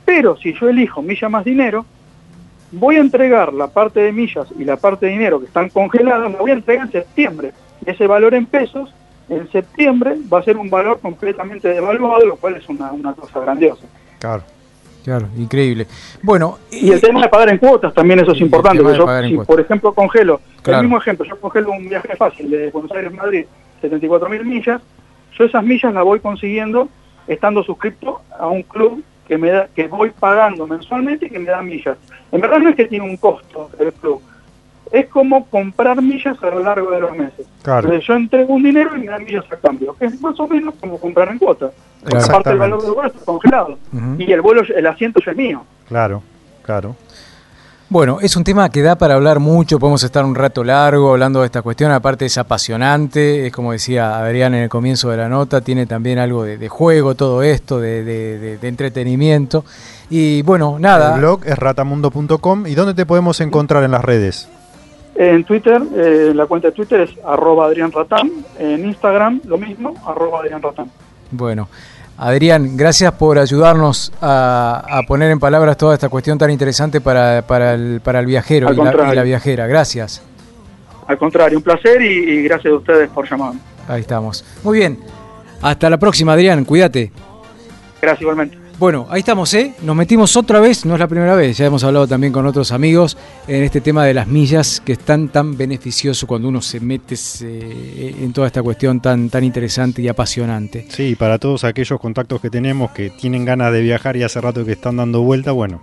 Pero 0.04 0.36
si 0.36 0.52
yo 0.52 0.68
elijo 0.68 1.00
milla 1.00 1.28
más 1.28 1.44
dinero, 1.44 1.86
voy 2.70 2.96
a 2.96 3.00
entregar 3.00 3.54
la 3.54 3.68
parte 3.68 4.00
de 4.00 4.12
millas 4.12 4.46
y 4.58 4.64
la 4.64 4.76
parte 4.76 5.06
de 5.06 5.12
dinero 5.12 5.40
que 5.40 5.46
están 5.46 5.70
congeladas, 5.70 6.32
la 6.32 6.38
voy 6.38 6.50
a 6.50 6.54
entregar 6.54 6.86
en 6.86 6.92
septiembre. 6.92 7.52
Ese 7.86 8.06
valor 8.06 8.34
en 8.34 8.44
pesos, 8.44 8.92
en 9.30 9.50
septiembre, 9.50 10.16
va 10.30 10.40
a 10.40 10.42
ser 10.42 10.58
un 10.58 10.68
valor 10.68 11.00
completamente 11.00 11.68
devaluado, 11.68 12.26
lo 12.26 12.36
cual 12.36 12.56
es 12.56 12.68
una, 12.68 12.92
una 12.92 13.14
cosa 13.14 13.40
grandiosa. 13.40 13.86
Claro. 14.18 14.42
Claro, 15.04 15.28
increíble. 15.36 15.86
Bueno, 16.22 16.58
Y 16.70 16.90
el 16.90 17.00
tema 17.00 17.22
de 17.22 17.28
pagar 17.28 17.48
en 17.50 17.58
cuotas 17.58 17.94
también 17.94 18.20
eso 18.20 18.32
es 18.32 18.40
importante. 18.40 18.82
yo, 18.82 18.90
si 18.90 18.96
cuotas. 19.34 19.46
por 19.46 19.60
ejemplo 19.60 19.94
congelo, 19.94 20.40
Claro. 20.62 20.80
el 20.80 20.84
mismo 20.86 20.98
ejemplo, 20.98 21.24
yo 21.24 21.40
congelo 21.40 21.70
un 21.70 21.88
viaje 21.88 22.14
fácil 22.16 22.50
de 22.50 22.70
Buenos 22.70 22.90
Aires 22.92 23.12
a 23.12 23.16
Madrid, 23.16 23.44
74 23.80 24.28
mil 24.28 24.44
millas, 24.44 24.82
yo 25.38 25.44
esas 25.44 25.62
millas 25.64 25.94
las 25.94 26.04
voy 26.04 26.20
consiguiendo 26.20 26.88
estando 27.26 27.62
suscrito 27.62 28.20
a 28.38 28.46
un 28.48 28.62
club 28.62 29.02
que 29.26 29.36
me 29.38 29.50
da, 29.50 29.68
que 29.74 29.86
voy 29.88 30.10
pagando 30.10 30.66
mensualmente 30.66 31.26
y 31.26 31.30
que 31.30 31.38
me 31.38 31.50
da 31.50 31.62
millas. 31.62 31.96
En 32.32 32.40
verdad 32.40 32.58
no 32.58 32.70
es 32.70 32.76
que 32.76 32.86
tiene 32.86 33.04
un 33.04 33.16
costo 33.18 33.70
el 33.78 33.92
club, 33.92 34.20
es 34.92 35.06
como 35.08 35.46
comprar 35.46 36.00
millas 36.02 36.36
a 36.42 36.46
lo 36.50 36.60
largo 36.62 36.90
de 36.90 37.00
los 37.00 37.12
meses. 37.16 37.46
Claro. 37.62 37.88
Entonces 37.88 38.06
yo 38.06 38.14
entrego 38.14 38.54
un 38.54 38.62
dinero 38.62 38.96
y 38.96 39.00
me 39.00 39.06
dan 39.06 39.24
millas 39.24 39.44
a 39.50 39.56
cambio, 39.56 39.94
que 39.98 40.06
es 40.06 40.20
más 40.20 40.38
o 40.40 40.46
menos 40.48 40.74
como 40.80 40.98
comprar 40.98 41.28
en 41.28 41.38
cuotas. 41.38 41.72
Claro. 42.04 42.24
Aparte 42.24 42.50
el 42.50 42.58
valor 42.58 42.82
del 42.82 42.92
vuelo 42.92 43.08
está 43.08 43.24
congelado. 43.24 43.78
Y 44.18 44.30
el 44.32 44.40
vuelo, 44.40 44.62
el 44.74 44.86
asiento 44.86 45.20
ya 45.24 45.32
es 45.32 45.36
mío. 45.36 45.62
Claro, 45.88 46.22
claro. 46.62 46.96
Bueno, 47.90 48.18
es 48.20 48.36
un 48.36 48.44
tema 48.44 48.68
que 48.68 48.82
da 48.82 48.96
para 48.98 49.14
hablar 49.14 49.40
mucho, 49.40 49.78
podemos 49.78 50.02
estar 50.02 50.22
un 50.22 50.34
rato 50.34 50.62
largo 50.62 51.10
hablando 51.12 51.40
de 51.40 51.46
esta 51.46 51.62
cuestión, 51.62 51.90
aparte 51.90 52.26
es 52.26 52.36
apasionante, 52.36 53.46
es 53.46 53.52
como 53.52 53.72
decía 53.72 54.18
Adrián 54.18 54.52
en 54.54 54.64
el 54.64 54.68
comienzo 54.68 55.08
de 55.08 55.16
la 55.16 55.30
nota, 55.30 55.62
tiene 55.62 55.86
también 55.86 56.18
algo 56.18 56.44
de, 56.44 56.58
de 56.58 56.68
juego 56.68 57.14
todo 57.14 57.42
esto, 57.42 57.80
de, 57.80 58.04
de- 58.04 58.38
de- 58.38 58.58
de 58.58 58.68
entretenimiento. 58.68 59.64
Y 60.10 60.42
bueno, 60.42 60.76
nada, 60.78 61.14
El 61.14 61.20
blog 61.20 61.40
es 61.46 61.58
ratamundo.com. 61.58 62.66
¿Y 62.66 62.74
dónde 62.74 62.92
te 62.92 63.06
podemos 63.06 63.40
encontrar 63.40 63.82
en 63.84 63.92
las 63.92 64.04
redes? 64.04 64.50
En 65.20 65.42
Twitter, 65.42 65.82
eh, 65.96 66.32
la 66.32 66.46
cuenta 66.46 66.68
de 66.68 66.72
Twitter 66.74 67.00
es 67.00 67.10
arroba 67.26 67.66
Adrián 67.66 67.90
Ratán. 67.90 68.30
En 68.58 68.84
Instagram, 68.86 69.40
lo 69.46 69.58
mismo, 69.58 69.94
arroba 70.06 70.40
Adrián 70.40 70.62
Ratán. 70.62 70.90
bueno. 71.32 71.68
Adrián, 72.20 72.76
gracias 72.76 73.12
por 73.12 73.38
ayudarnos 73.38 74.12
a, 74.20 74.84
a 74.90 75.02
poner 75.04 75.30
en 75.30 75.38
palabras 75.38 75.76
toda 75.76 75.94
esta 75.94 76.08
cuestión 76.08 76.36
tan 76.36 76.50
interesante 76.50 77.00
para, 77.00 77.42
para, 77.46 77.74
el, 77.74 78.00
para 78.02 78.18
el 78.18 78.26
viajero 78.26 78.66
y 78.72 78.76
la, 78.76 78.82
contrario. 78.82 79.12
y 79.12 79.16
la 79.16 79.22
viajera. 79.22 79.66
Gracias. 79.68 80.20
Al 81.06 81.16
contrario, 81.16 81.58
un 81.58 81.62
placer 81.62 82.02
y, 82.02 82.06
y 82.06 82.42
gracias 82.42 82.72
a 82.72 82.76
ustedes 82.76 83.08
por 83.10 83.28
llamarme. 83.30 83.60
Ahí 83.86 84.00
estamos. 84.00 84.44
Muy 84.64 84.78
bien. 84.78 84.98
Hasta 85.62 85.88
la 85.88 85.96
próxima, 85.98 86.32
Adrián. 86.32 86.64
Cuídate. 86.64 87.12
Gracias 88.02 88.22
igualmente. 88.22 88.57
Bueno, 88.78 89.08
ahí 89.10 89.20
estamos, 89.20 89.52
¿eh? 89.54 89.74
Nos 89.82 89.96
metimos 89.96 90.36
otra 90.36 90.60
vez, 90.60 90.84
no 90.86 90.94
es 90.94 91.00
la 91.00 91.08
primera 91.08 91.34
vez, 91.34 91.58
ya 91.58 91.66
hemos 91.66 91.82
hablado 91.82 92.06
también 92.06 92.32
con 92.32 92.46
otros 92.46 92.70
amigos 92.70 93.16
en 93.48 93.64
este 93.64 93.80
tema 93.80 94.04
de 94.04 94.14
las 94.14 94.28
millas, 94.28 94.80
que 94.84 94.92
es 94.92 95.00
tan, 95.00 95.30
tan 95.30 95.56
beneficioso 95.56 96.28
cuando 96.28 96.46
uno 96.48 96.62
se 96.62 96.78
mete 96.78 97.16
eh, 97.42 98.14
en 98.20 98.32
toda 98.32 98.46
esta 98.46 98.62
cuestión 98.62 99.00
tan, 99.00 99.30
tan 99.30 99.42
interesante 99.42 100.00
y 100.00 100.06
apasionante. 100.06 100.86
Sí, 100.90 101.16
para 101.16 101.38
todos 101.40 101.64
aquellos 101.64 101.98
contactos 101.98 102.40
que 102.40 102.50
tenemos 102.50 102.92
que 102.92 103.10
tienen 103.10 103.44
ganas 103.44 103.72
de 103.72 103.80
viajar 103.82 104.16
y 104.16 104.22
hace 104.22 104.40
rato 104.40 104.64
que 104.64 104.72
están 104.72 104.96
dando 104.98 105.22
vuelta, 105.22 105.50
bueno, 105.50 105.80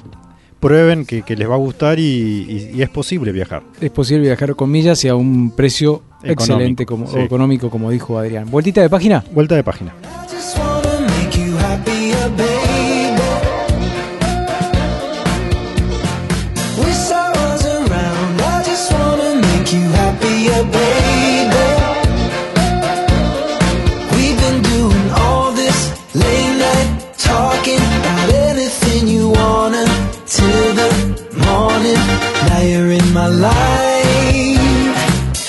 prueben 0.61 1.05
que, 1.05 1.21
que 1.23 1.35
les 1.35 1.49
va 1.49 1.55
a 1.55 1.57
gustar 1.57 1.99
y, 1.99 2.03
y- 2.03 2.71
y 2.75 2.81
es 2.81 2.89
posible 2.89 3.33
viajar. 3.33 3.61
Es 3.81 3.91
posible 3.91 4.23
viajar 4.27 4.55
con 4.55 4.71
millas 4.71 5.03
y 5.03 5.09
a 5.09 5.15
un 5.15 5.51
precio 5.51 6.01
Económico, 6.23 6.43
excelente, 6.43 6.85
como, 6.85 7.07
sí. 7.07 7.17
o 7.17 7.19
económico, 7.19 7.69
como 7.69 7.91
dijo 7.91 8.17
Adrián. 8.17 8.49
¿Vueltita 8.49 8.79
de 8.81 8.89
página? 8.89 9.21
Vuelta 9.33 9.53
de 9.55 9.63
página. 9.65 9.93
My 33.25 33.35
life. 33.35 34.95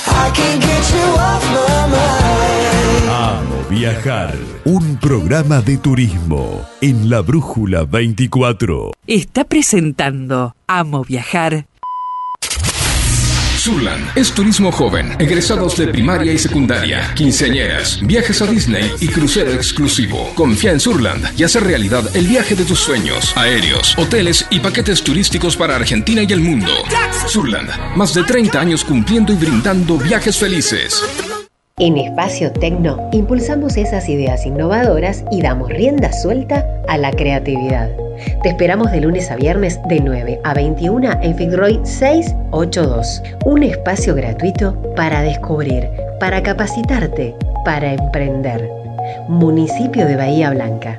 I 0.09 0.31
can't 0.33 0.61
get 0.61 0.85
you 0.95 1.09
off 1.29 1.45
my 1.57 1.87
mind. 1.95 3.09
Amo 3.11 3.65
Viajar, 3.69 4.35
un 4.65 4.97
programa 4.97 5.61
de 5.61 5.77
turismo 5.77 6.67
en 6.81 7.11
la 7.11 7.21
Brújula 7.21 7.85
24. 7.85 8.93
Está 9.07 9.45
presentando 9.45 10.55
Amo 10.67 11.05
Viajar 11.05 11.67
Surland 13.66 14.16
es 14.16 14.33
turismo 14.33 14.70
joven, 14.70 15.16
egresados 15.18 15.76
de 15.76 15.88
primaria 15.88 16.33
y 16.33 16.38
secundaria, 16.38 17.12
quinceañeras, 17.16 17.98
viajes 18.00 18.40
a 18.40 18.46
Disney 18.46 18.92
y 19.00 19.09
crucero 19.09 19.50
exclusivo. 19.50 20.33
Confía 20.37 20.70
en 20.70 20.79
Surland 20.79 21.37
y 21.37 21.42
hace 21.42 21.59
realidad 21.59 22.09
el 22.14 22.29
viaje 22.29 22.55
de 22.55 22.64
tus 22.64 22.79
sueños, 22.79 23.37
aéreos, 23.37 23.98
hoteles 23.98 24.46
y 24.50 24.61
paquetes 24.61 25.02
turísticos 25.02 25.57
para 25.57 25.74
Argentina 25.74 26.22
y 26.22 26.33
el 26.33 26.42
mundo. 26.42 26.70
Surland, 27.26 27.96
más 27.96 28.14
de 28.14 28.22
30 28.22 28.61
años 28.61 28.85
cumpliendo 28.85 29.33
y 29.33 29.37
brindando 29.37 29.98
viajes 29.98 30.38
felices. 30.38 31.02
En 31.79 31.99
Espacio 31.99 32.51
Tecno 32.53 33.11
impulsamos 33.12 33.77
esas 33.77 34.09
ideas 34.09 34.47
innovadoras 34.47 35.23
y 35.31 35.43
damos 35.43 35.69
rienda 35.69 36.11
suelta 36.11 36.67
a 36.89 36.97
la 36.97 37.11
creatividad. 37.11 37.91
Te 38.43 38.49
esperamos 38.49 38.91
de 38.93 39.03
lunes 39.03 39.31
a 39.31 39.37
viernes 39.37 39.79
de 39.87 40.01
9 40.01 40.41
a 40.43 40.55
21 40.55 41.21
en 41.21 41.37
Fitzroy 41.37 41.79
682. 41.85 43.23
Un 43.45 43.62
espacio 43.62 44.15
gratuito 44.15 44.75
para 44.97 45.21
descubrir, 45.21 45.87
para 46.19 46.43
capacitarte, 46.43 47.35
para 47.67 47.93
emprender. 47.93 48.71
Municipio 49.29 50.07
de 50.07 50.17
Bahía 50.17 50.53
Blanca. 50.53 50.99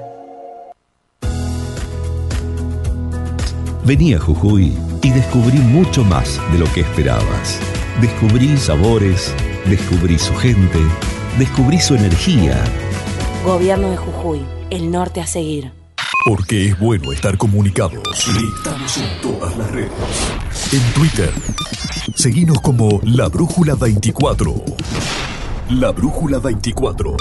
Vení 3.83 4.13
a 4.13 4.19
Jujuy 4.19 4.77
y 5.01 5.09
descubrí 5.09 5.57
mucho 5.57 6.03
más 6.03 6.39
de 6.51 6.59
lo 6.59 6.71
que 6.71 6.81
esperabas. 6.81 7.59
Descubrí 7.99 8.55
sabores, 8.57 9.33
descubrí 9.69 10.17
su 10.17 10.33
gente, 10.35 10.79
descubrí 11.37 11.79
su 11.79 11.95
energía. 11.95 12.63
Gobierno 13.43 13.89
de 13.91 13.97
Jujuy, 13.97 14.41
el 14.69 14.89
norte 14.89 15.19
a 15.19 15.27
seguir. 15.27 15.71
Porque 16.25 16.67
es 16.67 16.79
bueno 16.79 17.11
estar 17.11 17.37
comunicados. 17.37 18.03
Estamos 18.57 18.97
en 18.97 19.21
todas 19.21 19.57
las 19.57 19.69
redes. 19.71 19.91
En 20.71 20.93
Twitter, 20.93 21.31
seguinos 22.15 22.61
como 22.61 23.01
La 23.03 23.27
Brújula 23.27 23.75
24. 23.75 24.53
La 25.69 25.91
Brújula 25.91 26.39
24. 26.39 27.17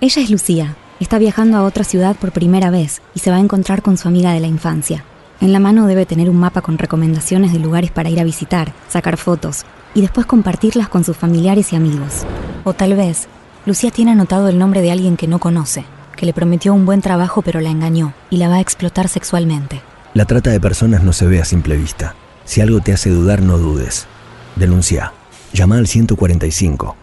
Ella 0.00 0.22
es 0.22 0.30
Lucía. 0.30 0.76
Está 1.00 1.18
viajando 1.18 1.56
a 1.56 1.64
otra 1.64 1.84
ciudad 1.84 2.16
por 2.16 2.32
primera 2.32 2.70
vez 2.70 3.00
y 3.14 3.20
se 3.20 3.30
va 3.30 3.36
a 3.36 3.40
encontrar 3.40 3.82
con 3.82 3.96
su 3.96 4.08
amiga 4.08 4.32
de 4.32 4.40
la 4.40 4.46
infancia. 4.46 5.04
En 5.40 5.52
la 5.52 5.60
mano 5.60 5.86
debe 5.86 6.06
tener 6.06 6.30
un 6.30 6.36
mapa 6.36 6.62
con 6.62 6.78
recomendaciones 6.78 7.52
de 7.52 7.58
lugares 7.58 7.90
para 7.90 8.08
ir 8.08 8.20
a 8.20 8.24
visitar, 8.24 8.72
sacar 8.88 9.18
fotos 9.18 9.66
y 9.96 10.02
después 10.02 10.26
compartirlas 10.26 10.90
con 10.90 11.04
sus 11.04 11.16
familiares 11.16 11.72
y 11.72 11.76
amigos. 11.76 12.26
O 12.64 12.74
tal 12.74 12.94
vez, 12.94 13.28
Lucía 13.64 13.90
tiene 13.90 14.12
anotado 14.12 14.48
el 14.48 14.58
nombre 14.58 14.82
de 14.82 14.92
alguien 14.92 15.16
que 15.16 15.26
no 15.26 15.38
conoce, 15.38 15.86
que 16.16 16.26
le 16.26 16.34
prometió 16.34 16.74
un 16.74 16.84
buen 16.84 17.00
trabajo 17.00 17.40
pero 17.40 17.60
la 17.60 17.70
engañó 17.70 18.12
y 18.28 18.36
la 18.36 18.50
va 18.50 18.56
a 18.56 18.60
explotar 18.60 19.08
sexualmente. 19.08 19.80
La 20.12 20.26
trata 20.26 20.50
de 20.50 20.60
personas 20.60 21.02
no 21.02 21.14
se 21.14 21.26
ve 21.26 21.40
a 21.40 21.46
simple 21.46 21.78
vista. 21.78 22.14
Si 22.44 22.60
algo 22.60 22.80
te 22.80 22.92
hace 22.92 23.08
dudar, 23.08 23.40
no 23.40 23.56
dudes. 23.56 24.06
Denuncia. 24.54 25.14
Llama 25.54 25.78
al 25.78 25.86
145. 25.86 26.94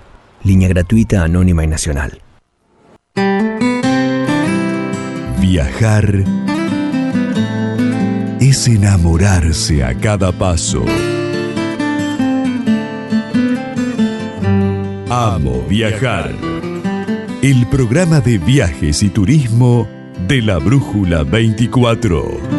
Línea 0.43 0.69
gratuita, 0.69 1.23
anónima 1.23 1.63
y 1.63 1.67
nacional. 1.67 2.21
Viajar 5.41 6.23
es 8.39 8.67
enamorarse 8.67 9.83
a 9.83 9.99
cada 9.99 10.31
paso. 10.31 10.85
Amo 15.15 15.61
viajar. 15.69 16.31
El 17.43 17.67
programa 17.67 18.19
de 18.19 18.39
viajes 18.39 19.03
y 19.03 19.11
turismo 19.11 19.87
de 20.27 20.41
la 20.41 20.57
Brújula 20.57 21.21
24. 21.21 22.52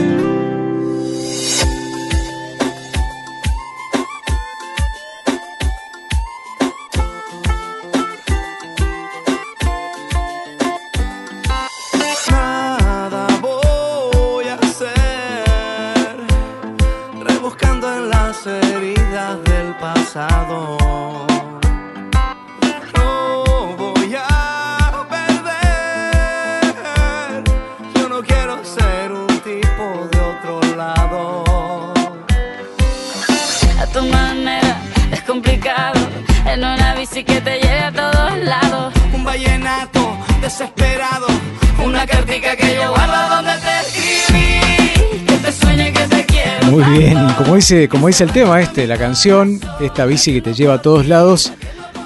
Dice, 47.64 47.88
como 47.88 48.08
dice 48.08 48.24
el 48.24 48.30
tema 48.30 48.60
este, 48.60 48.86
la 48.86 48.98
canción, 48.98 49.58
esta 49.80 50.04
bici 50.04 50.34
que 50.34 50.42
te 50.42 50.52
lleva 50.52 50.74
a 50.74 50.82
todos 50.82 51.08
lados. 51.08 51.50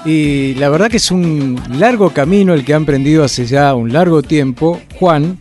Y 0.05 0.53
la 0.53 0.69
verdad 0.69 0.89
que 0.89 0.95
es 0.95 1.11
un 1.11 1.59
largo 1.77 2.11
camino 2.11 2.53
el 2.53 2.63
que 2.63 2.73
ha 2.73 2.77
emprendido 2.77 3.25
hace 3.25 3.45
ya 3.45 3.75
un 3.75 3.91
largo 3.91 4.21
tiempo 4.21 4.79
Juan. 4.97 5.37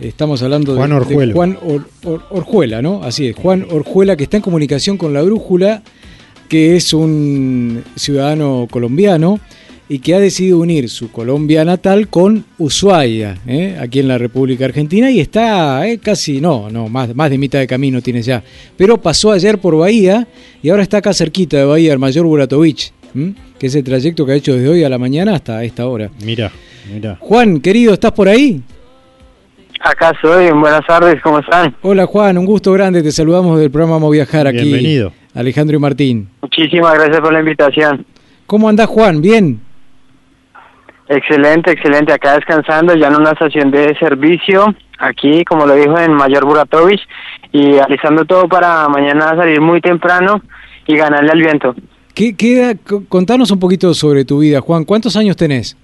Estamos 0.00 0.42
hablando 0.42 0.72
de- 0.74 0.78
Juan 0.78 0.90
de, 0.90 0.96
Orjuelo. 0.96 1.34
Juan 1.34 1.58
Or- 1.62 1.88
Or- 2.04 2.22
Orjuela, 2.30 2.82
¿no? 2.82 3.04
Así 3.04 3.28
es, 3.28 3.36
Juan 3.36 3.64
Orjuela 3.70 4.16
que 4.16 4.24
está 4.24 4.38
en 4.38 4.42
comunicación 4.42 4.96
con 4.96 5.14
la 5.14 5.22
brújula, 5.22 5.82
que 6.48 6.74
es 6.74 6.92
un 6.92 7.84
ciudadano 7.94 8.66
colombiano 8.68 9.38
y 9.88 10.00
que 10.00 10.14
ha 10.14 10.20
decidido 10.20 10.58
unir 10.58 10.88
su 10.90 11.10
Colombia 11.10 11.64
natal 11.64 12.08
con 12.08 12.44
Ushuaia, 12.58 13.36
¿eh? 13.46 13.76
aquí 13.80 14.00
en 14.00 14.08
la 14.08 14.18
República 14.18 14.66
Argentina, 14.66 15.10
y 15.10 15.20
está 15.20 15.86
eh, 15.88 15.98
casi, 15.98 16.40
no, 16.40 16.68
no, 16.70 16.88
más, 16.88 17.14
más 17.14 17.30
de 17.30 17.38
mitad 17.38 17.58
de 17.58 17.66
camino 17.66 18.02
tiene 18.02 18.20
ya, 18.20 18.42
pero 18.76 18.98
pasó 18.98 19.32
ayer 19.32 19.58
por 19.58 19.76
Bahía 19.76 20.26
y 20.62 20.68
ahora 20.68 20.82
está 20.82 20.98
acá 20.98 21.14
cerquita 21.14 21.56
de 21.56 21.64
Bahía, 21.64 21.92
el 21.92 21.98
mayor 21.98 22.26
Buratovich, 22.26 22.92
que 23.58 23.66
es 23.66 23.74
el 23.74 23.82
trayecto 23.82 24.26
que 24.26 24.32
ha 24.32 24.34
hecho 24.34 24.54
desde 24.54 24.68
hoy 24.68 24.84
a 24.84 24.88
la 24.88 24.98
mañana 24.98 25.34
hasta 25.34 25.64
esta 25.64 25.86
hora. 25.86 26.10
Mira, 26.22 26.52
mira. 26.92 27.16
Juan, 27.20 27.60
querido, 27.60 27.94
¿estás 27.94 28.12
por 28.12 28.28
ahí? 28.28 28.60
Acá 29.80 30.10
estoy, 30.10 30.50
buenas 30.50 30.84
tardes, 30.86 31.20
¿cómo 31.22 31.38
están? 31.38 31.74
Hola 31.82 32.04
Juan, 32.04 32.36
un 32.36 32.44
gusto 32.44 32.72
grande, 32.72 33.02
te 33.02 33.10
saludamos 33.10 33.58
del 33.58 33.70
programa 33.70 33.94
Vamos 33.94 34.08
a 34.08 34.12
Viajar 34.12 34.46
aquí. 34.46 34.58
Bienvenido. 34.58 35.12
Alejandro 35.34 35.76
y 35.76 35.80
Martín. 35.80 36.28
Muchísimas 36.42 36.94
gracias 36.94 37.20
por 37.20 37.32
la 37.32 37.40
invitación. 37.40 38.04
¿Cómo 38.46 38.68
andás 38.68 38.86
Juan? 38.88 39.22
¿Bien? 39.22 39.60
Excelente, 41.08 41.70
excelente. 41.72 42.12
Acá 42.12 42.34
descansando 42.34 42.94
ya 42.94 43.08
en 43.08 43.16
una 43.16 43.30
estación 43.30 43.70
de 43.70 43.96
servicio, 43.98 44.74
aquí, 44.98 45.44
como 45.44 45.66
lo 45.66 45.74
dijo 45.74 45.98
en 45.98 46.12
Mayor 46.12 46.44
Buratovich, 46.44 47.00
y 47.52 47.78
alisando 47.78 48.24
todo 48.26 48.46
para 48.48 48.86
mañana 48.88 49.34
salir 49.36 49.60
muy 49.60 49.80
temprano 49.80 50.42
y 50.86 50.96
ganarle 50.96 51.30
al 51.30 51.40
viento. 51.40 51.74
¿Qué, 52.14 52.34
c- 52.36 52.76
contanos 53.08 53.50
un 53.50 53.60
poquito 53.60 53.94
sobre 53.94 54.24
tu 54.24 54.40
vida, 54.40 54.60
Juan. 54.60 54.84
¿Cuántos 54.84 55.16
años 55.16 55.36
tenés? 55.36 55.76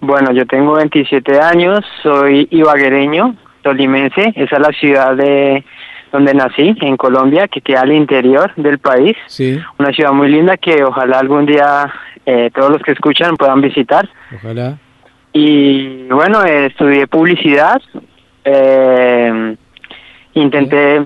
Bueno, 0.00 0.32
yo 0.32 0.44
tengo 0.46 0.72
27 0.74 1.40
años, 1.40 1.84
soy 2.02 2.46
ibaguereño, 2.50 3.36
tolimense, 3.62 4.32
esa 4.36 4.56
es 4.56 4.60
la 4.60 4.72
ciudad 4.78 5.16
de 5.16 5.64
donde 6.12 6.34
nací, 6.34 6.76
en 6.80 6.96
Colombia, 6.96 7.48
que 7.48 7.60
queda 7.60 7.80
al 7.82 7.92
interior 7.92 8.52
del 8.56 8.78
país. 8.78 9.16
Sí, 9.26 9.58
Una 9.78 9.90
ciudad 9.92 10.12
muy 10.12 10.28
linda 10.28 10.56
que 10.56 10.84
ojalá 10.84 11.18
algún 11.18 11.44
día 11.46 11.92
eh, 12.26 12.50
todos 12.54 12.70
los 12.70 12.82
que 12.82 12.92
escuchan 12.92 13.36
puedan 13.36 13.60
visitar. 13.60 14.08
ojalá. 14.34 14.78
Y 15.32 16.06
bueno, 16.08 16.44
eh, 16.44 16.66
estudié 16.66 17.06
publicidad. 17.06 17.80
eh, 18.44 19.56
intenté 20.34 21.04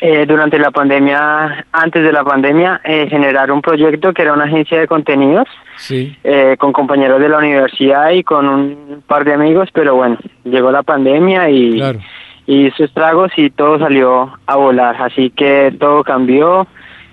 eh, 0.00 0.26
durante 0.26 0.58
la 0.58 0.70
pandemia, 0.70 1.66
antes 1.72 2.02
de 2.02 2.12
la 2.12 2.24
pandemia, 2.24 2.80
eh, 2.84 3.06
generar 3.08 3.50
un 3.50 3.62
proyecto 3.62 4.12
que 4.12 4.22
era 4.22 4.32
una 4.32 4.44
agencia 4.44 4.78
de 4.78 4.86
contenidos 4.86 5.46
Sí. 5.76 6.16
con 6.58 6.72
compañeros 6.72 7.20
de 7.20 7.28
la 7.28 7.38
universidad 7.38 8.10
y 8.10 8.22
con 8.22 8.48
un 8.48 9.02
par 9.08 9.24
de 9.24 9.34
amigos, 9.34 9.68
pero 9.72 9.96
bueno, 9.96 10.16
llegó 10.44 10.70
la 10.70 10.82
pandemia 10.84 11.50
y, 11.50 11.82
y 12.46 12.66
hizo 12.66 12.84
estragos 12.84 13.32
y 13.36 13.50
todo 13.50 13.78
salió 13.80 14.32
a 14.46 14.56
volar. 14.56 14.94
Así 15.02 15.30
que 15.30 15.74
todo 15.80 16.04
cambió, 16.04 16.66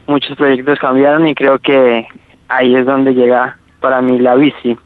muchos 0.06 0.38
proyectos 0.38 0.78
cambiaron 0.80 1.28
y 1.28 1.34
creo 1.34 1.58
que 1.60 2.06
ahí 2.52 2.76
es 2.76 2.86
donde 2.86 3.14
llega 3.14 3.58
para 3.80 4.02
mí 4.02 4.20
la 4.20 4.36
bici. 4.36 4.78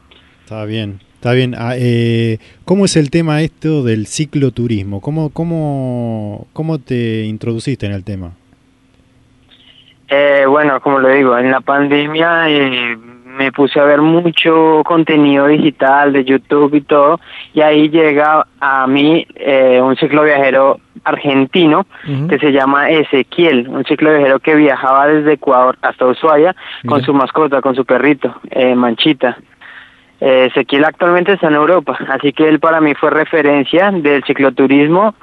Está 0.44 0.64
bien, 0.64 1.00
está 1.14 1.32
bien. 1.32 1.54
Ah, 1.56 1.74
eh, 1.76 2.38
¿Cómo 2.64 2.84
es 2.84 2.96
el 2.96 3.10
tema 3.10 3.42
esto 3.42 3.82
del 3.82 4.06
cicloturismo? 4.06 5.00
¿Cómo, 5.00 5.30
cómo, 5.30 6.46
¿Cómo 6.52 6.78
te 6.78 7.24
introduciste 7.24 7.86
en 7.86 7.92
el 7.92 8.04
tema? 8.04 8.32
Eh, 10.08 10.44
bueno, 10.46 10.80
como 10.80 11.00
lo 11.00 11.08
digo, 11.08 11.36
en 11.36 11.50
la 11.50 11.60
pandemia 11.60 12.48
eh, 12.48 12.96
me 13.36 13.52
puse 13.52 13.78
a 13.78 13.84
ver 13.84 14.00
mucho 14.00 14.82
contenido 14.84 15.46
digital 15.46 16.12
de 16.12 16.24
YouTube 16.24 16.74
y 16.74 16.80
todo, 16.80 17.20
y 17.52 17.60
ahí 17.60 17.88
llega 17.88 18.46
a 18.60 18.86
mí 18.86 19.26
eh, 19.34 19.80
un 19.82 19.96
cicloviajero 19.96 20.80
argentino 21.04 21.86
que 22.28 22.38
se 22.38 22.50
llama 22.50 22.90
Ezequiel, 22.90 23.68
un 23.68 23.84
cicloviajero 23.84 24.40
que 24.40 24.56
viajaba 24.56 25.06
desde 25.06 25.34
Ecuador 25.34 25.76
hasta 25.82 26.06
Ushuaia 26.06 26.56
con 26.86 27.02
su 27.02 27.14
mascota, 27.14 27.60
con 27.60 27.76
su 27.76 27.84
perrito, 27.84 28.34
eh, 28.50 28.74
Manchita. 28.74 29.36
Eh, 30.20 30.48
Ezequiel 30.50 30.84
actualmente 30.84 31.32
está 31.32 31.48
en 31.48 31.54
Europa, 31.54 31.96
así 32.08 32.32
que 32.32 32.48
él 32.48 32.58
para 32.58 32.80
mí 32.80 32.94
fue 32.94 33.10
referencia 33.10 33.90
del 33.92 34.24
cicloturismo 34.24 35.14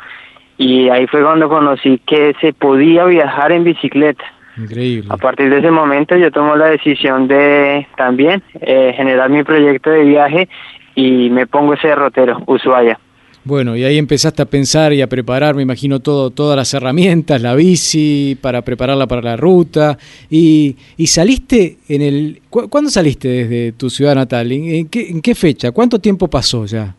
y 0.58 0.90
ahí 0.90 1.08
fue 1.08 1.24
cuando 1.24 1.50
conocí 1.50 2.00
que 2.06 2.36
se 2.40 2.54
podía 2.54 3.06
viajar 3.06 3.52
en 3.52 3.64
bicicleta. 3.64 4.24
Increíble. 4.58 5.10
A 5.12 5.18
partir 5.18 5.50
de 5.50 5.60
ese 5.60 5.72
momento 5.72 6.16
yo 6.16 6.32
tomo 6.32 6.56
la 6.56 6.68
decisión 6.68 7.28
de 7.28 7.88
también 7.98 8.44
eh, 8.62 8.94
generar 8.96 9.30
mi 9.30 9.44
proyecto 9.44 9.90
de 9.90 10.04
viaje 10.04 10.48
y 10.96 11.30
me 11.30 11.48
pongo 11.48 11.74
ese 11.74 11.88
derrotero, 11.88 12.42
Ushuaia. 12.46 13.00
Bueno, 13.46 13.76
y 13.76 13.84
ahí 13.84 13.98
empezaste 13.98 14.42
a 14.42 14.46
pensar 14.46 14.94
y 14.94 15.02
a 15.02 15.08
preparar, 15.08 15.54
me 15.54 15.64
imagino, 15.64 16.00
todo, 16.00 16.30
todas 16.30 16.56
las 16.56 16.74
herramientas, 16.74 17.42
la 17.42 17.56
bici, 17.56 18.38
para 18.42 18.62
prepararla 18.62 19.06
para 19.06 19.22
la 19.22 19.36
ruta. 19.36 19.98
Y, 20.30 20.78
y 20.96 21.08
saliste 21.08 21.78
en 21.90 22.02
el... 22.04 22.42
¿cu- 22.50 22.70
¿Cuándo 22.70 22.90
saliste 22.90 23.28
desde 23.28 23.74
tu 23.74 23.90
ciudad 23.90 24.16
natal? 24.16 24.50
¿En, 24.50 24.88
qué, 24.88 25.10
en 25.10 25.22
qué 25.22 25.36
fecha? 25.36 25.72
¿Cuánto 25.74 26.00
tiempo 26.00 26.30
pasó 26.30 26.66
ya? 26.66 26.96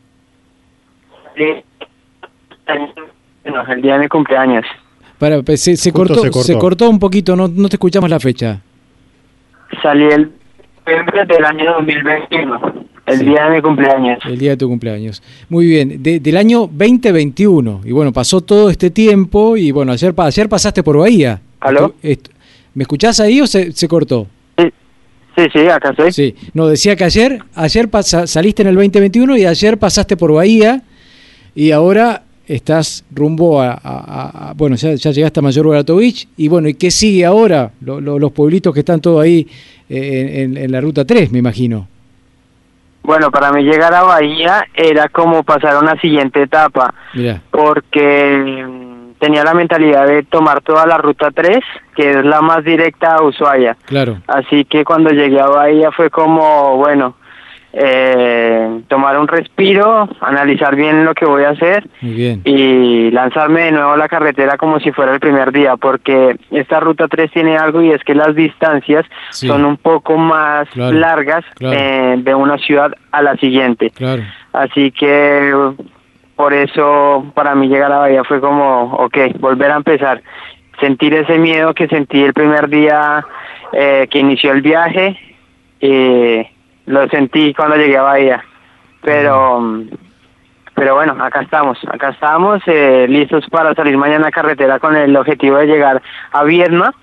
Bueno, 3.45 3.65
el 3.73 3.81
día 3.81 3.95
de 3.95 4.01
mi 4.01 4.09
cumpleaños. 4.09 4.67
Para, 5.43 5.57
se, 5.57 5.93
cortó, 5.93 6.15
se 6.17 6.21
cortó. 6.31 6.43
se 6.43 6.59
cortó 6.59 6.91
un 6.91 6.99
poquito, 6.99 7.35
no, 7.37 7.49
no 7.49 7.69
te 7.69 7.77
escuchamos 7.77 8.11
la 8.11 8.21
fecha. 8.21 8.61
Salí 9.83 10.05
el 10.05 10.31
noviembre 10.87 11.25
del 11.27 11.45
año 11.45 11.73
2021, 11.79 12.85
el 13.07 13.19
día 13.21 13.45
de 13.49 13.57
mi 13.57 13.63
cumpleaños. 13.63 14.19
El 14.27 14.39
día 14.39 14.51
de 14.51 14.57
tu 14.59 14.69
cumpleaños. 14.69 15.23
Muy 15.49 15.67
bien, 15.67 16.03
de- 16.03 16.21
del 16.21 16.37
año 16.37 16.61
2021. 16.71 17.81
Y 17.85 17.93
bueno, 17.93 18.13
pasó 18.13 18.41
todo 18.41 18.69
este 18.71 18.91
tiempo 18.91 19.57
y 19.57 19.71
bueno, 19.71 19.93
ayer, 19.93 20.15
ayer 20.17 20.49
pasaste 20.49 20.83
por 20.83 20.99
Bahía. 20.99 21.41
¿Aló? 21.61 21.95
¿Me 22.75 22.83
escuchás 22.83 23.19
ahí 23.21 23.41
o 23.41 23.47
se, 23.47 23.73
se 23.73 23.89
cortó? 23.89 24.27
Sí, 25.37 25.43
sí, 25.53 25.67
acá 25.67 25.91
estoy. 25.91 26.13
Sí, 26.13 26.35
no, 26.53 26.67
decía 26.69 26.95
que 26.97 27.05
ayer, 27.05 27.39
ayer 27.55 27.89
pasa- 27.89 28.27
saliste 28.27 28.63
en 28.63 28.69
el 28.69 28.75
2021 28.77 29.37
y 29.37 29.47
ayer 29.47 29.79
pasaste 29.79 30.17
por 30.17 30.33
Bahía 30.33 30.83
y 31.57 31.71
ahora 31.73 32.23
estás 32.47 33.05
rumbo 33.15 33.61
a, 33.61 33.73
a- 33.73 33.79
a- 33.83 34.49
a- 34.51 34.53
bueno, 34.55 34.77
ya, 34.77 34.95
ya 34.95 35.11
llegaste 35.11 35.41
a 35.41 35.43
Mayor 35.43 35.67
Baratovich 35.69 36.29
y 36.37 36.49
bueno, 36.49 36.69
¿y 36.69 36.75
qué 36.75 36.91
sigue 36.91 37.25
ahora? 37.25 37.71
Lo- 37.81 38.01
lo- 38.01 38.19
los 38.19 38.33
pueblitos 38.33 38.73
que 38.75 38.81
están 38.81 39.01
todos 39.01 39.23
ahí 39.23 39.47
eh, 39.89 40.43
en, 40.43 40.57
en 40.57 40.73
la 40.73 40.81
ruta 40.81 41.05
3, 41.05 41.31
me 41.33 41.39
imagino. 41.39 41.87
Bueno, 43.03 43.31
para 43.31 43.53
mí 43.53 43.63
llegar 43.63 43.93
a 43.93 44.03
Bahía 44.03 44.67
era 44.75 45.09
como 45.11 45.43
pasar 45.43 45.75
a 45.77 45.79
una 45.81 46.01
siguiente 46.01 46.41
etapa. 46.43 46.95
Porque 47.51 48.65
mm, 48.67 49.19
tenía 49.21 49.45
la 49.45 49.53
mentalidad 49.53 50.07
de 50.07 50.23
tomar 50.23 50.63
toda 50.63 50.87
la 50.87 50.97
ruta 50.97 51.31
3, 51.31 51.59
que 51.95 52.11
es 52.11 52.25
la 52.25 52.41
más 52.41 52.65
directa 52.65 53.17
a 53.17 53.23
Ushuaia. 53.23 53.77
claro. 53.85 54.19
Así 54.27 54.65
que 54.65 54.85
cuando 54.85 55.11
llegué 55.11 55.39
a 55.39 55.47
Bahía 55.47 55.91
fue 55.93 56.09
como, 56.09 56.77
bueno, 56.79 57.15
eh, 57.77 58.83
tomar 58.89 59.19
un 59.19 59.27
respiro, 59.27 60.09
analizar 60.21 60.77
bien 60.77 61.05
lo 61.05 61.13
que 61.15 61.25
voy 61.27 61.43
a 61.43 61.51
hacer 61.51 61.87
y 62.03 63.11
lanzarme 63.11 63.63
de 63.63 63.73
nuevo 63.73 63.91
a 63.93 63.97
la 63.97 64.09
carretera 64.09 64.57
como 64.57 64.79
si 64.79 64.93
fuera 64.93 65.13
el 65.13 65.19
primer 65.21 65.51
día, 65.51 65.77
porque 65.77 66.37
esta 66.53 66.79
ruta 66.79 67.09
3 67.09 67.31
tiene 67.33 67.57
algo 67.57 67.83
y 67.83 67.91
es 67.91 68.03
que 68.05 68.15
las 68.15 68.35
distancias 68.37 69.05
Sí. 69.31 69.49
son 69.49 69.65
un 69.65 69.77
poco 69.77 70.17
más 70.17 70.69
Claro, 70.71 70.97
largas 70.97 71.45
claro. 71.57 71.77
eh, 71.77 72.15
de 72.19 72.35
una 72.35 72.59
ciudad 72.59 72.93
a 73.11 73.23
la 73.23 73.37
siguiente. 73.39 73.91
Claro. 73.91 74.23
Así 74.53 74.93
que 74.93 75.53
por 76.37 76.53
eso 76.53 77.27
para 77.35 77.55
mí 77.57 77.67
llegar 77.69 77.91
a 77.93 77.99
Bahía 77.99 78.23
fue 78.25 78.41
como, 78.41 78.95
ok, 78.95 79.17
volver 79.41 79.73
a 79.73 79.77
empezar. 79.77 80.23
Sentir 80.81 81.15
ese 81.15 81.39
miedo 81.39 81.75
que 81.75 81.89
sentí 81.89 82.23
el 82.23 82.33
primer 82.35 82.69
día 82.69 83.25
eh, 83.73 84.07
que 84.11 84.19
inició 84.21 84.53
el 84.53 84.63
viaje, 84.63 85.17
eh, 85.81 86.51
lo 86.87 87.09
sentí 87.09 87.55
cuando 87.55 87.77
llegué 87.77 87.97
a 87.97 88.03
Bahía. 88.03 88.45
Pero, 89.03 89.61
mm, 89.61 89.89
pero 90.75 90.95
bueno, 90.95 91.17
acá 91.23 91.43
estamos, 91.43 91.79
acá 91.87 92.11
estamos 92.11 92.63
eh, 92.67 93.07
listos 93.09 93.47
para 93.51 93.75
salir 93.75 93.97
mañana 93.97 94.29
a 94.29 94.33
carretera 94.33 94.79
con 94.79 94.97
el 94.97 95.17
objetivo 95.17 95.59
de 95.59 95.67
llegar 95.67 96.03
a 96.33 96.45
Viedma 96.45 96.95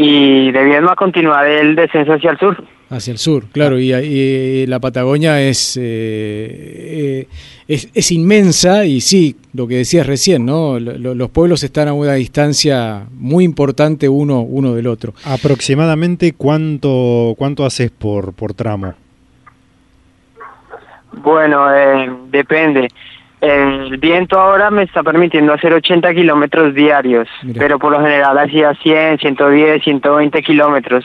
y 0.00 0.52
de 0.52 0.64
Viedma 0.64 0.94
continuar 0.94 1.44
el 1.48 1.74
descenso 1.74 2.12
hacia 2.12 2.30
el 2.30 2.38
sur. 2.38 2.64
Hacia 2.88 3.10
el 3.10 3.18
sur, 3.18 3.44
claro, 3.52 3.78
y, 3.80 3.92
y 3.92 4.66
la 4.66 4.78
Patagonia 4.78 5.42
es, 5.42 5.76
eh, 5.76 5.82
eh, 5.82 7.28
es, 7.66 7.90
es 7.92 8.12
inmensa 8.12 8.86
y 8.86 9.00
sí, 9.02 9.34
lo 9.52 9.66
que 9.66 9.74
decías 9.78 10.06
recién, 10.06 10.46
¿no? 10.46 10.78
Lo- 10.78 10.96
lo- 10.96 11.14
los 11.14 11.28
pueblos 11.30 11.64
están 11.64 11.88
a 11.88 11.92
una 11.92 12.14
distancia 12.14 13.06
muy 13.12 13.42
importante 13.44 14.08
uno, 14.08 14.40
uno 14.40 14.72
del 14.74 14.86
otro. 14.86 15.12
Aproximadamente 15.24 16.32
cuánto 16.32 17.34
cuánto 17.36 17.66
haces 17.66 17.90
por 17.90 18.32
por 18.34 18.54
tramo. 18.54 18.94
Bueno, 21.12 21.74
eh, 21.74 22.08
depende. 22.30 22.88
El 23.40 23.98
viento 23.98 24.38
ahora 24.38 24.70
me 24.70 24.82
está 24.82 25.02
permitiendo 25.02 25.52
hacer 25.52 25.72
80 25.72 26.12
kilómetros 26.14 26.74
diarios, 26.74 27.28
Mira. 27.42 27.58
pero 27.58 27.78
por 27.78 27.92
lo 27.92 28.00
general 28.00 28.36
hacía 28.38 28.74
100, 28.74 29.18
110, 29.18 29.82
120 29.84 30.42
kilómetros. 30.42 31.04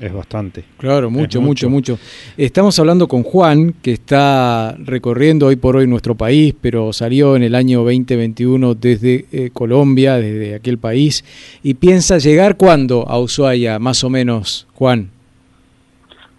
Es 0.00 0.14
bastante. 0.14 0.64
Claro, 0.78 1.10
mucho, 1.10 1.42
mucho, 1.42 1.68
mucho. 1.68 1.98
Estamos 2.38 2.78
hablando 2.78 3.06
con 3.06 3.22
Juan, 3.22 3.74
que 3.82 3.92
está 3.92 4.74
recorriendo 4.78 5.48
hoy 5.48 5.56
por 5.56 5.76
hoy 5.76 5.86
nuestro 5.86 6.14
país, 6.14 6.54
pero 6.58 6.94
salió 6.94 7.36
en 7.36 7.42
el 7.42 7.54
año 7.54 7.80
2021 7.84 8.74
desde 8.76 9.26
eh, 9.30 9.50
Colombia, 9.52 10.16
desde 10.16 10.54
aquel 10.54 10.78
país, 10.78 11.22
y 11.62 11.74
piensa 11.74 12.16
llegar 12.16 12.56
cuándo 12.56 13.06
a 13.06 13.20
Ushuaia, 13.20 13.78
más 13.78 14.02
o 14.02 14.08
menos, 14.08 14.66
Juan. 14.72 15.10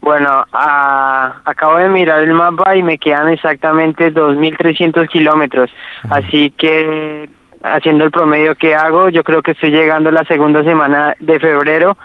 Bueno, 0.02 0.46
acabo 0.52 1.78
de 1.78 1.88
mirar 1.88 2.24
el 2.24 2.34
mapa 2.34 2.76
y 2.76 2.82
me 2.82 2.98
quedan 2.98 3.30
exactamente 3.30 4.12
2.300 4.12 5.08
kilómetros. 5.08 5.70
Así 6.10 6.50
que 6.52 7.30
haciendo 7.64 8.06
el 8.06 8.12
promedio 8.12 8.56
que 8.56 8.74
hago, 8.74 9.10
yo 9.10 9.24
creo 9.24 9.44
que 9.44 9.52
estoy 9.52 9.70
llegando 9.70 10.10
la 10.10 10.26
segunda 10.26 10.64
semana 10.64 11.16
de 11.20 11.40
febrero 11.40 11.98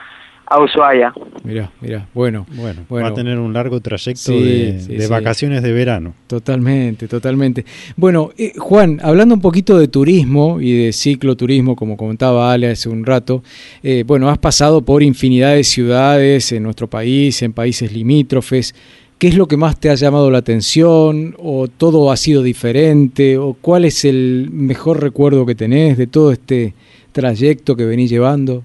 a 0.49 0.62
Ushuaia. 0.62 1.12
Mira, 1.44 1.70
mira, 1.80 2.07
bueno, 2.14 2.47
Bueno, 2.55 2.82
Bueno. 2.88 3.07
va 3.07 3.11
a 3.12 3.14
tener 3.14 3.38
un 3.38 3.53
largo 3.53 3.80
trayecto 3.80 4.32
Sí, 4.32 4.42
de, 4.42 4.80
sí, 4.80 4.92
de 4.97 5.03
sí. 5.05 5.11
vacaciones 5.11 5.62
de 5.62 5.72
verano. 5.72 6.14
Totalmente, 6.26 7.09
totalmente. 7.09 7.64
Bueno, 7.97 8.30
eh, 8.38 8.53
Juan, 8.57 9.01
hablando 9.03 9.34
un 9.34 9.40
poquito 9.40 9.78
de 9.78 9.88
turismo 9.88 10.61
y 10.61 10.72
de 10.86 10.92
cicloturismo, 10.92 11.76
como 11.76 11.97
comentaba 11.97 12.53
Ale 12.53 12.70
hace 12.70 12.88
un 12.88 13.05
rato, 13.05 13.42
eh, 13.82 14.05
bueno, 14.07 14.28
has 14.28 14.38
pasado 14.38 14.82
por 14.82 15.03
infinidad 15.03 15.55
de 15.55 15.64
ciudades 15.64 16.53
en 16.53 16.62
nuestro 16.62 16.88
país, 16.88 17.42
en 17.42 17.53
países 17.53 17.92
limítrofes. 17.92 18.74
¿Qué 19.18 19.28
es 19.28 19.36
lo 19.36 19.47
que 19.49 19.57
más 19.57 19.80
te 19.80 19.88
ha 19.88 19.94
llamado 19.94 20.30
la 20.30 20.38
atención? 20.38 21.34
¿O 21.38 21.68
todo 21.68 22.11
ha 22.12 22.16
sido 22.16 22.42
diferente? 22.42 23.38
¿O 23.38 23.55
cuál 23.55 23.84
es 23.86 24.05
el 24.05 24.49
mejor 24.53 25.01
recuerdo 25.01 25.47
que 25.47 25.55
tenés 25.55 25.97
de 25.97 26.07
todo 26.07 26.32
este 26.32 26.74
trayecto 27.12 27.76
que 27.76 27.84
venís 27.86 28.11
llevando? 28.11 28.62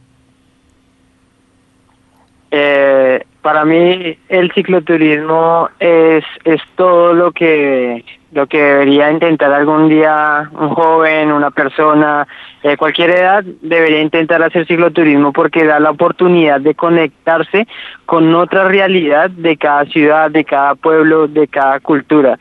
Eh, 2.52 3.24
para 3.42 3.64
mí 3.66 4.18
el 4.28 4.52
cicloturismo 4.52 5.70
es, 5.80 6.26
es 6.44 6.62
todo 6.76 7.14
lo 7.14 7.32
que 7.32 8.04
lo 8.32 8.48
que 8.48 8.62
debería 8.62 9.12
intentar 9.12 9.52
algún 9.52 9.90
día 9.90 10.50
un 10.54 10.70
joven, 10.70 11.32
una 11.32 11.52
persona, 11.52 12.26
de 12.64 12.78
cualquier 12.78 13.10
edad 13.10 13.44
debería 13.62 14.02
intentar 14.02 14.42
hacer 14.42 14.66
cicloturismo 14.68 15.34
porque 15.34 15.66
da 15.66 15.80
la 15.80 15.92
oportunidad 15.92 16.62
de 16.62 16.76
conectarse 16.76 17.68
con 18.06 18.34
otra 18.34 18.68
realidad 18.68 19.30
de 19.32 19.58
cada 19.58 19.86
ciudad, 19.86 20.32
de 20.32 20.46
cada 20.46 20.76
pueblo, 20.76 21.28
de 21.28 21.48
cada 21.48 21.80
cultura. 21.80 22.40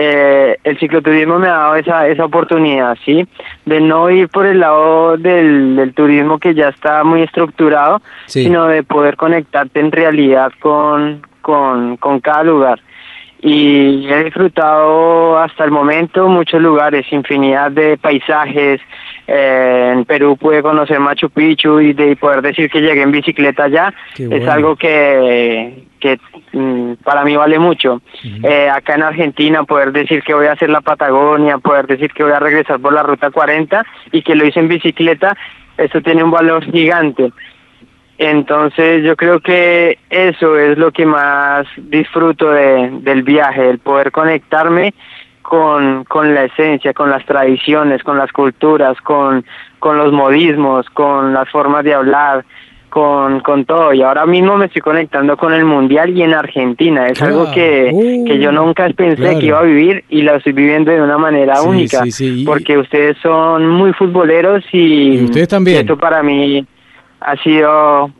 Eh, 0.00 0.56
el 0.62 0.78
cicloturismo 0.78 1.40
me 1.40 1.48
ha 1.48 1.54
dado 1.54 1.74
esa, 1.74 2.06
esa 2.06 2.24
oportunidad, 2.24 2.96
¿sí? 3.04 3.26
De 3.66 3.80
no 3.80 4.08
ir 4.10 4.28
por 4.28 4.46
el 4.46 4.60
lado 4.60 5.16
del, 5.16 5.74
del 5.74 5.92
turismo 5.92 6.38
que 6.38 6.54
ya 6.54 6.68
está 6.68 7.02
muy 7.02 7.22
estructurado, 7.22 8.00
Sí. 8.26 8.44
sino 8.44 8.66
de 8.66 8.84
poder 8.84 9.16
conectarte 9.16 9.80
en 9.80 9.90
realidad 9.90 10.52
con, 10.60 11.22
con, 11.42 11.96
con 11.96 12.20
cada 12.20 12.44
lugar. 12.44 12.78
Y 13.40 14.08
he 14.10 14.24
disfrutado 14.24 15.38
hasta 15.38 15.64
el 15.64 15.70
momento 15.70 16.28
muchos 16.28 16.60
lugares, 16.60 17.06
infinidad 17.12 17.70
de 17.70 17.96
paisajes. 17.96 18.80
Eh, 19.28 19.92
en 19.94 20.04
Perú 20.06 20.36
pude 20.36 20.62
conocer 20.62 20.98
Machu 20.98 21.30
Picchu 21.30 21.80
y 21.80 21.92
de 21.92 22.16
poder 22.16 22.42
decir 22.42 22.70
que 22.70 22.80
llegué 22.80 23.02
en 23.02 23.12
bicicleta 23.12 23.64
allá 23.64 23.92
es 24.16 24.48
algo 24.48 24.74
que, 24.74 25.84
que 26.00 26.18
mm, 26.52 26.94
para 27.04 27.24
mí 27.24 27.36
vale 27.36 27.58
mucho. 27.58 28.00
Eh, 28.24 28.68
acá 28.70 28.94
en 28.94 29.02
Argentina 29.02 29.62
poder 29.64 29.92
decir 29.92 30.22
que 30.22 30.34
voy 30.34 30.46
a 30.46 30.52
hacer 30.52 30.70
la 30.70 30.80
Patagonia, 30.80 31.58
poder 31.58 31.86
decir 31.86 32.12
que 32.12 32.24
voy 32.24 32.32
a 32.32 32.40
regresar 32.40 32.80
por 32.80 32.92
la 32.92 33.02
Ruta 33.02 33.30
40 33.30 33.84
y 34.12 34.22
que 34.22 34.34
lo 34.34 34.46
hice 34.46 34.60
en 34.60 34.68
bicicleta, 34.68 35.36
eso 35.76 36.00
tiene 36.00 36.24
un 36.24 36.30
valor 36.30 36.64
gigante. 36.64 37.30
Entonces 38.18 39.04
yo 39.04 39.14
creo 39.16 39.38
que 39.40 39.98
eso 40.10 40.58
es 40.58 40.76
lo 40.76 40.90
que 40.90 41.06
más 41.06 41.66
disfruto 41.76 42.50
de, 42.50 42.90
del 43.02 43.22
viaje, 43.22 43.70
el 43.70 43.78
poder 43.78 44.10
conectarme 44.10 44.92
con, 45.42 46.04
con 46.04 46.34
la 46.34 46.44
esencia, 46.44 46.92
con 46.92 47.10
las 47.10 47.24
tradiciones, 47.24 48.02
con 48.02 48.18
las 48.18 48.32
culturas, 48.32 49.00
con, 49.02 49.44
con 49.78 49.96
los 49.96 50.12
modismos, 50.12 50.90
con 50.90 51.32
las 51.32 51.48
formas 51.48 51.84
de 51.84 51.94
hablar, 51.94 52.44
con, 52.90 53.38
con 53.40 53.64
todo. 53.64 53.94
Y 53.94 54.02
ahora 54.02 54.26
mismo 54.26 54.56
me 54.56 54.66
estoy 54.66 54.82
conectando 54.82 55.36
con 55.36 55.54
el 55.54 55.64
Mundial 55.64 56.10
y 56.10 56.22
en 56.22 56.34
Argentina. 56.34 57.06
Es 57.06 57.18
Claro. 57.18 57.40
algo 57.42 57.52
que, 57.52 57.90
Uh, 57.92 58.24
que 58.26 58.38
yo 58.40 58.50
nunca 58.50 58.88
pensé 58.90 59.22
claro. 59.22 59.38
que 59.38 59.46
iba 59.46 59.58
a 59.60 59.62
vivir 59.62 60.04
y 60.08 60.22
lo 60.22 60.34
estoy 60.34 60.52
viviendo 60.54 60.90
de 60.90 61.00
una 61.00 61.18
manera 61.18 61.54
Sí, 61.56 61.68
única. 61.68 62.02
sí, 62.02 62.10
sí. 62.10 62.42
Y- 62.42 62.44
Porque 62.44 62.76
ustedes 62.76 63.16
son 63.22 63.66
muy 63.68 63.92
futboleros 63.92 64.64
y, 64.72 65.18
Y 65.20 65.24
ustedes 65.24 65.48
también. 65.48 65.82
y 65.82 65.84
eso 65.84 65.96
para 65.96 66.22
mí 66.22 66.66
ha 67.20 67.36
sido 67.42 68.10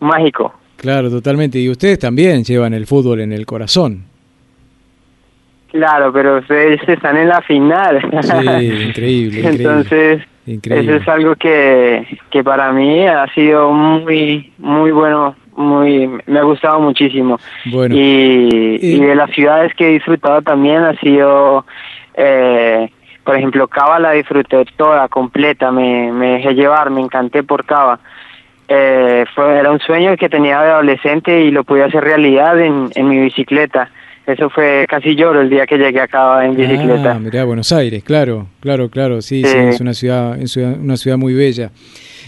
mágico. 0.00 0.52
Claro, 0.76 1.10
totalmente. 1.10 1.58
Y 1.58 1.70
ustedes 1.70 1.98
también 1.98 2.42
llevan 2.44 2.74
el 2.74 2.86
fútbol 2.86 3.20
en 3.20 3.32
el 3.32 3.46
corazón. 3.46 4.04
Claro, 5.70 6.12
pero 6.12 6.38
ustedes 6.38 6.86
están 6.86 7.16
en 7.16 7.28
la 7.28 7.40
final. 7.40 8.00
Sí, 8.20 8.28
increíble, 8.88 9.38
increíble. 9.38 9.48
Entonces, 9.48 10.22
Increíble. 10.46 10.96
eso 10.96 11.02
es 11.02 11.08
algo 11.08 11.36
que, 11.36 12.18
que 12.30 12.42
para 12.42 12.72
mí 12.72 13.06
ha 13.06 13.26
sido 13.32 13.70
muy, 13.72 14.52
muy 14.58 14.90
bueno, 14.90 15.36
muy, 15.56 16.08
me 16.26 16.38
ha 16.38 16.42
gustado 16.42 16.80
muchísimo. 16.80 17.38
Bueno. 17.66 17.94
Y, 17.96 18.78
y 18.80 19.00
de 19.00 19.14
las 19.14 19.30
ciudades 19.30 19.72
que 19.74 19.88
he 19.88 19.92
disfrutado 19.92 20.42
también 20.42 20.82
ha 20.82 20.98
sido, 20.98 21.64
eh, 22.14 22.90
por 23.24 23.36
ejemplo, 23.36 23.68
Cava 23.68 24.00
la 24.00 24.12
disfruté 24.12 24.64
toda, 24.76 25.08
completa, 25.08 25.70
me, 25.70 26.10
me 26.12 26.32
dejé 26.34 26.54
llevar, 26.54 26.90
me 26.90 27.00
encanté 27.00 27.42
por 27.44 27.64
Cava. 27.64 28.00
Eh, 28.68 29.24
fue, 29.34 29.58
era 29.58 29.70
un 29.70 29.80
sueño 29.80 30.16
que 30.16 30.28
tenía 30.28 30.60
de 30.62 30.70
adolescente 30.70 31.42
y 31.44 31.50
lo 31.50 31.64
pude 31.64 31.82
hacer 31.84 32.02
realidad 32.02 32.58
en, 32.60 32.88
en 32.94 33.08
mi 33.08 33.18
bicicleta. 33.18 33.90
Eso 34.26 34.48
fue 34.50 34.86
casi 34.88 35.16
lloro 35.16 35.40
el 35.40 35.50
día 35.50 35.66
que 35.66 35.76
llegué 35.76 36.00
a 36.00 36.06
Cava 36.06 36.46
en 36.46 36.54
bicicleta. 36.56 37.12
Ah, 37.12 37.18
mirá, 37.18 37.44
Buenos 37.44 37.72
Aires, 37.72 38.04
claro, 38.04 38.46
claro, 38.60 38.88
claro, 38.88 39.20
sí, 39.20 39.42
sí, 39.44 39.50
Sí. 39.50 39.58
es 39.58 39.80
una 39.80 39.94
ciudad, 39.94 40.40
es 40.40 40.56
una 40.56 40.96
ciudad 40.96 41.18
muy 41.18 41.34
bella. 41.34 41.70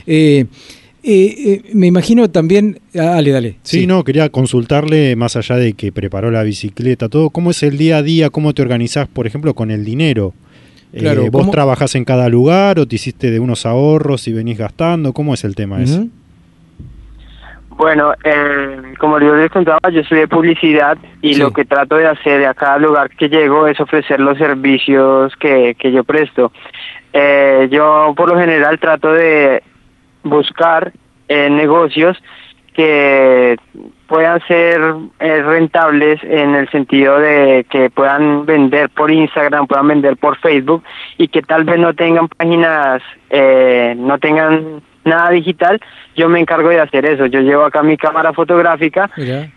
Eh, 0.06 0.44
eh, 1.04 1.34
eh, 1.46 1.62
me 1.72 1.86
imagino 1.86 2.28
también, 2.30 2.80
ah, 2.96 3.14
dale, 3.14 3.30
dale. 3.30 3.56
Sí, 3.62 3.86
no, 3.86 4.02
quería 4.02 4.28
consultarle, 4.28 5.14
más 5.16 5.36
allá 5.36 5.56
de 5.56 5.74
que 5.74 5.92
preparó 5.92 6.30
la 6.32 6.42
bicicleta, 6.42 7.08
todo, 7.08 7.30
¿cómo 7.30 7.52
es 7.52 7.62
el 7.62 7.78
día 7.78 7.98
a 7.98 8.02
día? 8.02 8.28
¿Cómo 8.30 8.52
te 8.54 8.62
organizás, 8.62 9.06
por 9.06 9.26
ejemplo, 9.28 9.54
con 9.54 9.70
el 9.70 9.84
dinero? 9.84 10.34
Eh, 10.92 10.98
Claro, 10.98 11.22
¿Vos 11.30 11.42
¿cómo- 11.42 11.52
trabajás 11.52 11.94
en 11.94 12.04
cada 12.04 12.28
lugar 12.28 12.78
o 12.80 12.86
te 12.86 12.96
hiciste 12.96 13.30
de 13.30 13.38
unos 13.38 13.66
ahorros 13.66 14.26
y 14.28 14.32
venís 14.32 14.58
gastando? 14.58 15.12
¿Cómo 15.12 15.34
es 15.34 15.44
el 15.44 15.54
tema 15.54 15.80
ese? 15.82 16.06
Bueno, 17.76 18.14
eh, 18.22 18.94
como 18.98 19.18
yo 19.18 19.34
les 19.34 19.50
contaba, 19.50 19.80
yo 19.90 20.00
estudié 20.00 20.28
publicidad 20.28 20.96
y 21.20 21.34
Sí. 21.34 21.40
lo 21.40 21.50
que 21.52 21.64
trato 21.64 21.96
de 21.96 22.06
hacer 22.06 22.46
a 22.46 22.54
cada 22.54 22.78
lugar 22.78 23.10
que 23.10 23.28
llego 23.28 23.66
es 23.66 23.80
ofrecer 23.80 24.20
los 24.20 24.38
servicios 24.38 25.34
que, 25.36 25.74
que 25.78 25.90
yo 25.90 26.04
presto. 26.04 26.52
Eh, 27.12 27.68
yo 27.70 28.14
por 28.16 28.28
lo 28.28 28.38
general 28.38 28.78
trato 28.78 29.12
de 29.12 29.62
buscar 30.22 30.92
eh, 31.28 31.50
negocios 31.50 32.16
que 32.74 33.56
puedan 34.08 34.40
ser 34.46 34.80
eh, 35.20 35.42
rentables 35.42 36.20
en 36.24 36.54
el 36.54 36.68
sentido 36.70 37.18
de 37.18 37.64
que 37.70 37.88
puedan 37.90 38.46
vender 38.46 38.90
por 38.90 39.10
Instagram, 39.10 39.66
puedan 39.66 39.88
vender 39.88 40.16
por 40.16 40.36
Facebook 40.38 40.82
y 41.18 41.28
que 41.28 41.42
tal 41.42 41.64
vez 41.64 41.78
no 41.78 41.94
tengan 41.94 42.28
páginas, 42.28 43.02
eh, 43.30 43.94
no 43.96 44.18
tengan 44.18 44.82
nada 45.04 45.30
digital, 45.30 45.80
yo 46.16 46.28
me 46.28 46.40
encargo 46.40 46.68
de 46.68 46.80
hacer 46.80 47.04
eso. 47.06 47.26
Yo 47.26 47.40
llevo 47.40 47.64
acá 47.64 47.82
mi 47.82 47.96
cámara 47.96 48.32
fotográfica 48.32 49.10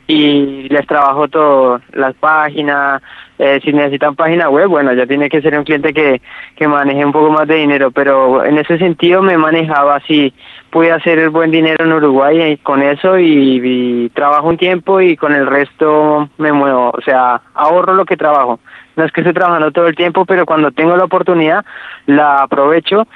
y 0.08 0.68
les 0.70 0.86
trabajo 0.88 1.28
todo, 1.28 1.82
las 1.94 2.16
páginas, 2.16 3.02
eh, 3.40 3.60
si 3.64 3.72
necesitan 3.72 4.16
página 4.16 4.50
web, 4.50 4.68
bueno, 4.68 4.94
ya 4.94 5.06
tiene 5.06 5.30
que 5.30 5.42
ser 5.42 5.58
un 5.58 5.64
cliente 5.64 5.94
que, 5.94 6.22
que 6.56 6.68
maneje 6.68 7.06
un 7.06 7.12
poco 7.12 7.30
más 7.30 7.48
de 7.48 7.56
dinero, 7.56 7.92
pero 7.92 8.44
en 8.44 8.58
ese 8.58 8.80
sentido 8.80 9.22
me 9.22 9.38
manejaba 9.38 9.98
así, 9.98 10.34
pude 10.72 10.92
hacer 10.92 11.20
el 11.20 11.30
buen 11.30 11.52
dinero 11.52 11.86
en 11.86 11.94
Uruguay 11.94 12.42
y 12.54 12.58
con 12.58 12.82
eso 12.82 13.20
y, 13.20 13.62
y 13.64 14.10
trabajo 14.10 14.48
un 14.48 14.58
tiempo 14.58 15.02
y 15.02 15.16
con 15.16 15.34
el 15.34 15.46
resto 15.46 16.30
me 16.38 16.52
muevo, 16.52 16.90
o 16.90 17.02
sea, 17.02 17.42
ahorro 17.54 17.94
lo 17.94 18.06
que 18.06 18.18
trabajo. 18.18 18.60
No 18.96 19.06
es 19.06 19.12
que 19.12 19.22
estoy 19.22 19.36
trabajando 19.36 19.72
todo 19.72 19.88
el 19.88 19.96
tiempo, 19.96 20.26
pero 20.26 20.48
cuando 20.48 20.72
tengo 20.72 20.98
la 20.98 21.04
oportunidad 21.04 21.64
la 22.08 22.42
aprovecho 22.42 23.08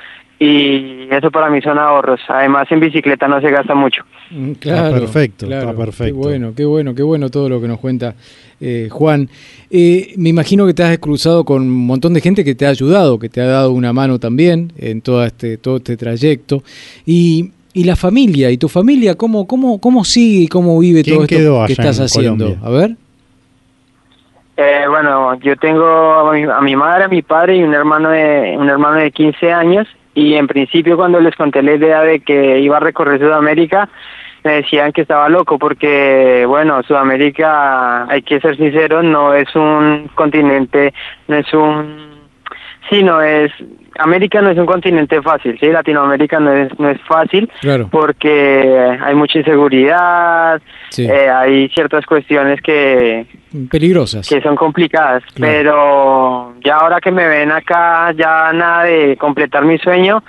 y 0.43 1.07
eso 1.11 1.29
para 1.29 1.51
mí 1.51 1.61
son 1.61 1.77
ahorros. 1.77 2.19
Además 2.27 2.65
en 2.71 2.79
bicicleta 2.79 3.27
no 3.27 3.39
se 3.41 3.51
gasta 3.51 3.75
mucho. 3.75 4.03
Mm, 4.31 4.53
Claro, 4.53 4.95
perfecto, 4.99 5.45
claro. 5.45 5.69
está 5.69 5.77
perfecto. 5.77 6.05
Qué 6.15 6.27
bueno, 6.27 6.53
qué 6.55 6.65
bueno, 6.65 6.95
qué 6.95 7.03
bueno 7.03 7.29
todo 7.29 7.47
lo 7.47 7.61
que 7.61 7.67
nos 7.67 7.79
cuenta 7.79 8.15
eh, 8.59 8.87
Juan. 8.89 9.29
Eh, 9.69 10.13
me 10.17 10.29
imagino 10.29 10.65
que 10.65 10.73
te 10.73 10.81
has 10.81 10.97
cruzado 10.97 11.45
con 11.45 11.61
un 11.61 11.85
montón 11.85 12.15
de 12.15 12.21
gente 12.21 12.43
que 12.43 12.55
te 12.55 12.65
ha 12.65 12.69
ayudado, 12.69 13.19
que 13.19 13.29
te 13.29 13.39
ha 13.39 13.45
dado 13.45 13.71
una 13.71 13.93
mano 13.93 14.17
también 14.17 14.73
en 14.79 15.01
todo 15.01 15.23
este, 15.23 15.57
todo 15.57 15.77
este 15.77 15.95
trayecto. 15.95 16.63
Y, 17.05 17.51
y 17.73 17.83
la 17.83 17.95
familia, 17.95 18.49
y 18.49 18.57
tu 18.57 18.67
familia, 18.67 19.13
¿cómo, 19.13 19.45
cómo, 19.45 19.79
cómo 19.79 20.03
sigue 20.03 20.45
y 20.45 20.47
cómo 20.47 20.79
vive 20.79 21.03
¿Quién 21.03 21.17
todo 21.17 21.25
esto 21.25 21.65
que 21.67 21.73
estás 21.73 21.99
en 21.99 22.05
haciendo? 22.05 22.45
Colombia? 22.45 22.67
A 22.67 22.71
ver. 22.71 22.95
Eh, 24.57 24.85
bueno, 24.89 25.35
yo 25.35 25.55
tengo 25.57 25.85
a 25.85 26.33
mi, 26.33 26.43
a 26.45 26.61
mi 26.61 26.75
madre, 26.75 27.03
a 27.03 27.07
mi 27.09 27.21
padre 27.21 27.57
y 27.57 27.63
un 27.63 27.75
hermano 27.75 28.09
de 28.09 28.55
un 28.57 28.67
hermano 28.69 28.97
de 28.97 29.11
15 29.11 29.51
años 29.51 29.87
y 30.13 30.35
en 30.35 30.47
principio 30.47 30.97
cuando 30.97 31.19
les 31.19 31.35
conté 31.35 31.61
la 31.61 31.73
idea 31.73 32.01
de 32.01 32.19
que 32.19 32.59
iba 32.59 32.77
a 32.77 32.81
recorrer 32.81 33.19
Sudamérica 33.19 33.89
me 34.43 34.53
decían 34.53 34.91
que 34.91 35.01
estaba 35.01 35.29
loco 35.29 35.59
porque 35.59 36.45
bueno, 36.47 36.81
Sudamérica, 36.83 38.09
hay 38.09 38.21
que 38.23 38.39
ser 38.39 38.57
sinceros, 38.57 39.03
no 39.03 39.33
es 39.33 39.53
un 39.55 40.09
continente, 40.15 40.93
no 41.27 41.35
es 41.37 41.53
un 41.53 42.10
sí, 42.91 43.01
no 43.03 43.21
es 43.21 43.51
América 43.99 44.41
no 44.41 44.49
es 44.51 44.57
un 44.57 44.65
continente 44.65 45.21
fácil, 45.21 45.57
sí, 45.59 45.67
Latinoamérica 45.67 46.39
no 46.39 46.51
es 46.53 46.79
no 46.79 46.89
es 46.89 46.99
fácil 47.01 47.49
Claro. 47.61 47.87
porque 47.91 48.97
hay 49.01 49.15
mucha 49.15 49.39
inseguridad, 49.39 50.61
Sí. 50.89 51.05
eh, 51.09 51.29
hay 51.29 51.69
ciertas 51.69 52.05
cuestiones 52.05 52.61
que 52.61 53.25
Peligrosas. 53.69 54.27
que 54.29 54.41
son 54.41 54.55
complicadas, 54.55 55.23
Claro. 55.33 55.53
pero 55.53 56.53
ya 56.63 56.75
ahora 56.77 56.99
que 57.01 57.11
me 57.11 57.27
ven 57.27 57.51
acá, 57.51 58.11
ya 58.13 58.51
nada 58.53 58.83
de 58.83 59.17
completar 59.17 59.65
mi 59.65 59.77
sueño, 59.77 60.23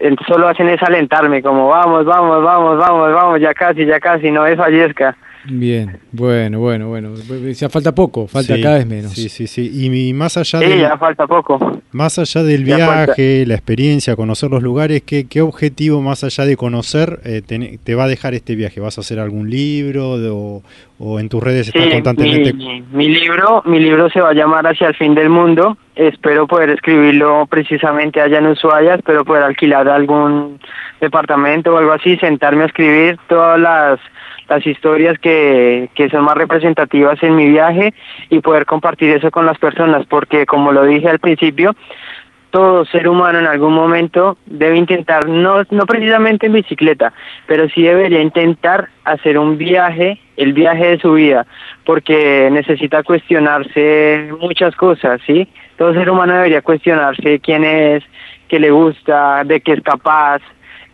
eh, 0.00 0.14
solo 0.26 0.48
hacen 0.48 0.68
es 0.68 0.82
alentarme, 0.82 1.42
como 1.42 1.68
vamos, 1.68 2.04
vamos, 2.04 2.42
vamos, 2.42 2.76
vamos, 2.78 3.12
vamos, 3.12 3.40
ya 3.40 3.54
casi, 3.54 3.84
ya 3.86 3.98
casi, 4.00 4.30
no 4.30 4.42
desfallezca. 4.44 5.16
Bien, 5.48 5.98
bueno, 6.12 6.58
bueno, 6.58 6.88
bueno. 6.88 7.10
Ya 7.52 7.68
falta 7.68 7.94
poco, 7.94 8.26
falta 8.26 8.56
Sí, 8.56 8.60
cada 8.62 8.78
vez 8.78 8.86
menos. 8.86 9.12
Sí, 9.12 9.28
sí, 9.28 9.46
sí. 9.46 9.70
Y 9.84 9.90
mi- 9.90 10.12
más 10.12 10.36
allá 10.36 10.58
Sí, 10.58 10.66
del, 10.66 10.80
ya 10.80 10.96
falta 10.98 11.26
poco. 11.26 11.80
más 11.92 12.18
allá 12.18 12.42
del 12.42 12.64
Ya 12.64 12.76
viaje, 12.76 13.44
la 13.46 13.54
experiencia, 13.54 14.16
conocer 14.16 14.50
los 14.50 14.62
lugares, 14.62 15.02
¿qué, 15.06 15.26
qué 15.28 15.42
objetivo 15.42 16.02
más 16.02 16.24
allá 16.24 16.44
de 16.46 16.56
conocer 16.56 17.20
eh, 17.24 17.42
te, 17.46 17.78
te 17.82 17.94
va 17.94 18.04
a 18.04 18.08
dejar 18.08 18.34
este 18.34 18.56
viaje? 18.56 18.80
¿Vas 18.80 18.98
a 18.98 19.02
hacer 19.02 19.20
algún 19.20 19.48
libro 19.48 20.18
de- 20.18 20.30
o, 20.30 20.62
o 20.98 21.20
en 21.20 21.28
tus 21.28 21.42
redes 21.42 21.68
estás 21.68 21.84
Sí, 21.84 21.90
constantemente? 21.90 22.52
mi, 22.52 22.82
mi 22.92 23.08
libro, 23.08 23.62
mi 23.66 23.78
libro 23.78 24.10
se 24.10 24.20
va 24.20 24.30
a 24.30 24.34
llamar 24.34 24.66
Hacia 24.66 24.88
el 24.88 24.94
fin 24.96 25.14
del 25.14 25.28
mundo. 25.30 25.76
Espero 25.94 26.46
poder 26.46 26.70
escribirlo 26.70 27.46
precisamente 27.48 28.20
allá 28.20 28.38
en 28.38 28.48
Ushuaia, 28.48 28.96
espero 28.96 29.24
poder 29.24 29.44
alquilar 29.44 29.88
algún 29.88 30.58
departamento 31.00 31.72
o 31.72 31.78
algo 31.78 31.92
así, 31.92 32.16
sentarme 32.16 32.64
a 32.64 32.66
escribir 32.66 33.16
todas 33.28 33.58
las 33.60 34.00
las 34.48 34.66
historias 34.66 35.18
que, 35.18 35.88
que 35.94 36.08
son 36.08 36.24
más 36.24 36.36
representativas 36.36 37.22
en 37.22 37.36
mi 37.36 37.48
viaje 37.48 37.94
y 38.30 38.40
poder 38.40 38.66
compartir 38.66 39.10
eso 39.10 39.30
con 39.30 39.46
las 39.46 39.58
personas, 39.58 40.06
porque 40.06 40.46
como 40.46 40.72
lo 40.72 40.84
dije 40.84 41.08
al 41.08 41.18
principio, 41.18 41.74
todo 42.50 42.86
ser 42.86 43.06
humano 43.06 43.38
en 43.38 43.46
algún 43.46 43.74
momento 43.74 44.38
debe 44.46 44.76
intentar, 44.76 45.28
no, 45.28 45.62
no 45.70 45.84
precisamente 45.84 46.46
en 46.46 46.54
bicicleta, 46.54 47.12
pero 47.46 47.68
sí 47.68 47.82
debería 47.82 48.22
intentar 48.22 48.88
hacer 49.04 49.38
un 49.38 49.58
viaje, 49.58 50.18
el 50.38 50.54
viaje 50.54 50.86
de 50.86 50.98
su 50.98 51.12
vida, 51.12 51.46
porque 51.84 52.48
necesita 52.50 53.02
cuestionarse 53.02 54.30
muchas 54.40 54.74
cosas, 54.74 55.20
¿sí? 55.26 55.46
Todo 55.76 55.92
ser 55.92 56.08
humano 56.08 56.32
debería 56.32 56.62
cuestionarse 56.62 57.40
quién 57.40 57.62
es, 57.64 58.02
qué 58.48 58.58
le 58.58 58.70
gusta, 58.70 59.44
de 59.44 59.60
qué 59.60 59.72
es 59.72 59.82
capaz, 59.82 60.40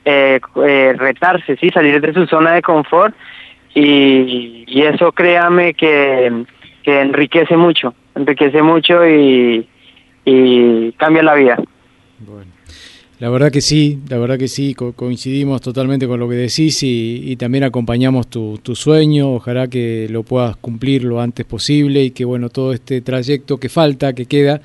eh, 0.04 0.40
eh, 0.66 0.94
retarse, 0.98 1.56
¿sí? 1.58 1.70
Salir 1.70 2.00
de 2.00 2.12
su 2.12 2.26
zona 2.26 2.54
de 2.54 2.62
confort 2.62 3.14
y, 3.74 4.64
y 4.66 4.82
eso 4.82 5.12
créame 5.12 5.74
que, 5.74 6.44
que 6.82 7.00
enriquece 7.00 7.56
mucho, 7.56 7.94
enriquece 8.14 8.62
mucho 8.62 9.06
y, 9.06 9.66
y 10.24 10.92
cambia 10.92 11.22
la 11.22 11.34
vida. 11.34 11.56
La 13.18 13.30
verdad 13.30 13.52
que 13.52 13.60
sí, 13.60 14.00
la 14.08 14.18
verdad 14.18 14.36
que 14.36 14.48
sí, 14.48 14.74
co- 14.74 14.94
coincidimos 14.94 15.60
totalmente 15.60 16.08
con 16.08 16.18
lo 16.18 16.28
que 16.28 16.34
decís 16.34 16.82
y, 16.82 17.22
y 17.24 17.36
también 17.36 17.62
acompañamos 17.62 18.28
tu, 18.28 18.58
tu 18.60 18.74
sueño, 18.74 19.34
ojalá 19.34 19.68
que 19.68 20.08
lo 20.10 20.24
puedas 20.24 20.56
cumplir 20.56 21.04
lo 21.04 21.20
antes 21.20 21.46
posible 21.46 22.02
y 22.02 22.10
que 22.10 22.24
bueno, 22.24 22.48
todo 22.48 22.72
este 22.72 23.00
trayecto 23.00 23.58
que 23.58 23.68
falta, 23.68 24.12
que 24.12 24.26
queda, 24.26 24.60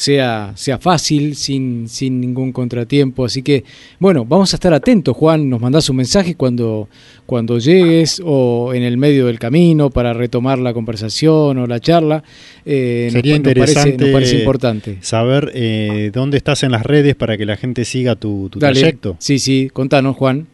sea, 0.00 0.52
sea 0.54 0.78
fácil, 0.78 1.34
sin, 1.36 1.88
sin 1.88 2.20
ningún 2.20 2.52
contratiempo. 2.52 3.24
Así 3.26 3.42
que 3.42 3.64
bueno, 3.98 4.24
vamos 4.24 4.52
a 4.54 4.56
estar 4.56 4.72
atentos, 4.72 5.14
Juan, 5.16 5.50
nos 5.50 5.60
mandás 5.60 5.90
un 5.90 5.96
mensaje 5.96 6.34
cuando, 6.36 6.88
cuando 7.26 7.58
llegues 7.58 8.22
o 8.24 8.72
en 8.72 8.82
el 8.82 8.96
medio 8.96 9.26
del 9.26 9.38
camino 9.38 9.90
para 9.90 10.14
retomar 10.14 10.58
la 10.58 10.72
conversación 10.72 11.58
o 11.58 11.66
la 11.66 11.80
charla. 11.80 12.22
Eh, 12.64 13.04
nos- 13.06 13.12
Sería 13.12 13.34
nos 13.38 13.42
parece- 13.44 13.60
interesante 13.60 14.04
nos 14.04 14.12
parece 14.12 14.38
importante. 14.38 14.98
saber 15.02 15.50
eh, 15.54 16.10
dónde 16.14 16.38
estás 16.38 16.62
en 16.62 16.72
las 16.72 16.82
redes 16.84 17.14
para 17.14 17.36
que 17.36 17.44
la 17.44 17.56
gente 17.56 17.84
siga 17.84 18.16
tu, 18.16 18.48
tu 18.50 18.58
Dale. 18.58 18.80
trayecto. 18.80 19.16
Sí, 19.18 19.38
sí, 19.38 19.68
contanos, 19.72 20.16
Juan. 20.16 20.46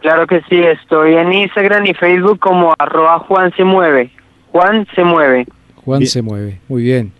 Claro 0.00 0.26
que 0.26 0.40
sí, 0.48 0.56
estoy 0.56 1.14
en 1.14 1.32
Instagram 1.32 1.86
y 1.86 1.94
Facebook 1.94 2.38
como 2.40 2.74
arroba 2.78 3.18
Juan 3.20 3.52
se 3.56 3.64
mueve. 3.64 4.10
Juan 4.52 4.86
se 4.94 5.04
mueve. 5.04 5.46
Juan 5.84 6.06
se 6.06 6.22
mueve, 6.22 6.58
muy 6.68 6.82
bien. 6.82 7.12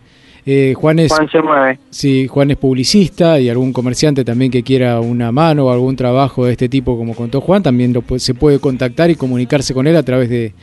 Eh, 0.51 0.73
Juan 0.73 0.99
es, 0.99 1.13
Juan 1.13 1.29
se 1.29 1.43
mueve. 1.43 1.79
sí, 1.91 2.27
Juan 2.27 2.51
es 2.51 2.57
publicista 2.57 3.39
y 3.39 3.51
algún 3.51 3.71
comerciante 3.71 4.25
también 4.25 4.51
que 4.51 4.63
quiera 4.63 4.99
una 4.99 5.31
mano 5.31 5.67
o 5.67 5.71
algún 5.71 5.95
trabajo 5.95 6.47
de 6.47 6.53
este 6.53 6.71
tipo, 6.71 6.97
como 6.97 7.15
contó 7.15 7.43
Juan, 7.43 7.63
también 7.63 7.93
lo 7.93 8.03
se 8.19 8.33
puede 8.33 8.59
contactar 8.59 9.11
y 9.11 9.15
comunicarse 9.15 9.75
con 9.75 9.87
él 9.87 9.95
a 9.95 10.03
través 10.03 10.31
de 10.31 10.55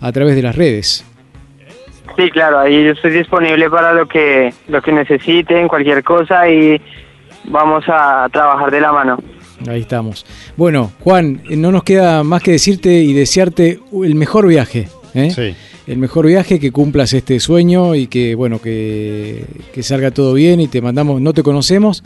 a 0.00 0.10
través 0.12 0.34
de 0.34 0.40
las 0.40 0.56
redes. 0.56 1.04
Sí, 2.16 2.30
claro, 2.30 2.60
ahí 2.60 2.84
yo 2.84 2.92
estoy 2.92 3.10
disponible 3.10 3.68
para 3.68 3.92
lo 3.92 4.08
que 4.08 4.54
lo 4.68 4.80
que 4.80 4.92
necesiten, 4.92 5.68
cualquier 5.68 6.02
cosa 6.02 6.48
y 6.48 6.80
vamos 7.44 7.84
a 7.86 8.26
trabajar 8.32 8.70
de 8.70 8.80
la 8.80 8.92
mano. 8.92 9.18
Ahí 9.68 9.82
estamos. 9.82 10.24
Bueno, 10.56 10.90
Juan, 11.00 11.42
no 11.50 11.70
nos 11.70 11.84
queda 11.84 12.24
más 12.24 12.42
que 12.42 12.52
decirte 12.52 12.94
y 12.94 13.12
desearte 13.12 13.78
el 13.92 14.14
mejor 14.14 14.46
viaje. 14.46 14.88
¿eh? 15.12 15.54
El 15.86 15.98
mejor 15.98 16.26
viaje, 16.26 16.58
que 16.58 16.72
cumplas 16.72 17.12
este 17.12 17.38
sueño 17.40 17.94
y 17.94 18.06
que, 18.06 18.34
bueno, 18.34 18.60
que, 18.60 19.44
que 19.72 19.82
salga 19.82 20.10
todo 20.10 20.32
bien 20.32 20.60
y 20.60 20.68
te 20.68 20.80
mandamos, 20.80 21.20
no 21.20 21.34
te 21.34 21.42
conocemos, 21.42 22.02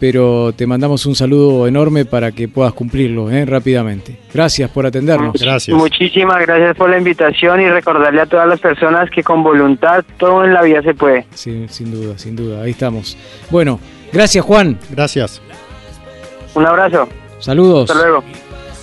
pero 0.00 0.52
te 0.52 0.66
mandamos 0.66 1.06
un 1.06 1.14
saludo 1.14 1.66
enorme 1.66 2.04
para 2.04 2.32
que 2.32 2.48
puedas 2.48 2.72
cumplirlo 2.72 3.30
¿eh? 3.30 3.44
rápidamente. 3.44 4.18
Gracias 4.32 4.70
por 4.70 4.86
atendernos. 4.86 5.34
Muchísimas 5.70 6.40
gracias 6.46 6.76
por 6.76 6.90
la 6.90 6.98
invitación 6.98 7.60
y 7.60 7.68
recordarle 7.68 8.20
a 8.20 8.26
todas 8.26 8.48
las 8.48 8.60
personas 8.60 9.10
que 9.10 9.22
con 9.22 9.42
voluntad 9.42 10.04
todo 10.18 10.44
en 10.44 10.54
la 10.54 10.62
vida 10.62 10.82
se 10.82 10.94
puede. 10.94 11.26
Sí, 11.34 11.66
sin 11.68 11.90
duda, 11.90 12.16
sin 12.18 12.36
duda, 12.36 12.62
ahí 12.62 12.70
estamos. 12.70 13.16
Bueno, 13.50 13.80
gracias 14.12 14.44
Juan. 14.44 14.78
Gracias. 14.90 15.42
Un 16.54 16.66
abrazo. 16.66 17.08
Saludos. 17.40 17.90
Hasta 17.90 18.02
luego. 18.02 18.24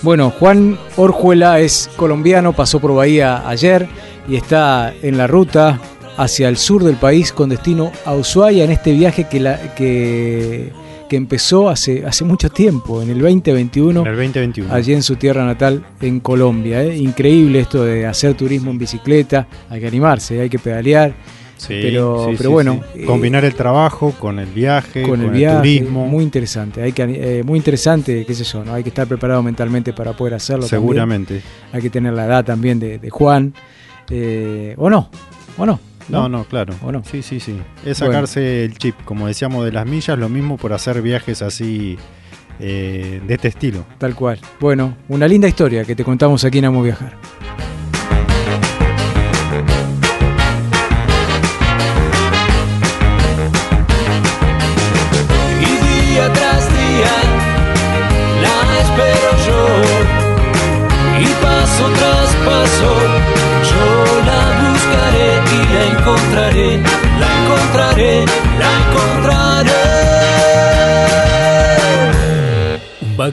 Bueno, 0.02 0.30
Juan 0.30 0.78
Orjuela 0.96 1.58
es 1.60 1.90
colombiano, 1.96 2.52
pasó 2.52 2.80
por 2.80 2.94
Bahía 2.94 3.48
ayer 3.48 3.88
y 4.28 4.36
está 4.36 4.92
en 5.02 5.18
la 5.18 5.26
ruta 5.26 5.80
hacia 6.16 6.48
el 6.48 6.56
sur 6.56 6.82
del 6.82 6.96
país 6.96 7.32
con 7.32 7.48
destino 7.48 7.92
a 8.04 8.14
Ushuaia 8.14 8.64
en 8.64 8.70
este 8.70 8.92
viaje 8.92 9.24
que, 9.24 9.40
la, 9.40 9.74
que, 9.74 10.72
que 11.08 11.16
empezó 11.16 11.68
hace, 11.68 12.04
hace 12.06 12.24
mucho 12.24 12.48
tiempo, 12.50 13.02
en 13.02 13.10
el 13.10 13.18
2021. 13.20 14.00
En 14.00 14.06
el 14.06 14.16
2021. 14.16 14.72
Allí 14.72 14.92
en 14.94 15.02
su 15.02 15.16
tierra 15.16 15.44
natal, 15.44 15.84
en 16.00 16.20
Colombia. 16.20 16.82
¿eh? 16.82 16.96
Increíble 16.96 17.60
esto 17.60 17.84
de 17.84 18.06
hacer 18.06 18.34
turismo 18.34 18.70
en 18.70 18.78
bicicleta. 18.78 19.46
Hay 19.68 19.80
que 19.80 19.86
animarse, 19.86 20.40
hay 20.40 20.48
que 20.48 20.58
pedalear. 20.58 21.14
Sí, 21.56 21.78
pero, 21.80 22.26
sí, 22.28 22.34
pero 22.36 22.50
sí, 22.50 22.52
bueno, 22.52 22.80
eh, 22.94 23.04
combinar 23.06 23.42
el 23.46 23.54
trabajo 23.54 24.12
con 24.18 24.38
el 24.38 24.46
viaje, 24.46 25.02
con 25.02 25.22
el 25.22 25.30
viaje, 25.30 25.78
turismo. 25.78 26.06
muy 26.06 26.22
interesante, 26.22 26.82
hay 26.82 26.92
que 26.92 27.04
eh, 27.04 27.42
muy 27.44 27.56
interesante, 27.56 28.26
qué 28.26 28.34
sé 28.34 28.44
yo, 28.44 28.62
¿no? 28.62 28.74
Hay 28.74 28.82
que 28.82 28.90
estar 28.90 29.06
preparado 29.06 29.42
mentalmente 29.42 29.94
para 29.94 30.12
poder 30.12 30.34
hacerlo. 30.34 30.66
también. 30.66 30.82
Seguramente. 30.82 31.40
Hay 31.72 31.80
que 31.80 31.88
tener 31.88 32.12
la 32.12 32.26
edad 32.26 32.44
también 32.44 32.78
de, 32.78 32.98
de 32.98 33.08
Juan, 33.08 33.54
eh, 34.10 34.74
o 34.78 34.88
no, 34.90 35.10
o 35.56 35.66
no. 35.66 35.80
No, 36.08 36.28
no, 36.28 36.44
claro. 36.44 36.72
¿O 36.82 36.92
no? 36.92 37.02
Sí, 37.04 37.20
sí, 37.22 37.40
sí. 37.40 37.58
Es 37.84 37.98
Bueno. 37.98 38.12
sacarse 38.14 38.64
el 38.64 38.78
chip, 38.78 38.94
como 39.04 39.26
decíamos, 39.26 39.64
de 39.64 39.72
las 39.72 39.86
millas, 39.86 40.16
lo 40.16 40.28
mismo 40.28 40.56
por 40.56 40.72
hacer 40.72 41.02
viajes 41.02 41.42
así 41.42 41.98
eh, 42.60 43.20
de 43.26 43.34
este 43.34 43.48
estilo. 43.48 43.84
Tal 43.98 44.14
cual. 44.14 44.38
Bueno, 44.60 44.96
una 45.08 45.26
linda 45.26 45.48
historia 45.48 45.84
que 45.84 45.96
te 45.96 46.04
contamos 46.04 46.44
aquí 46.44 46.58
en 46.58 46.66
Amo 46.66 46.82
Viajar. 46.82 47.14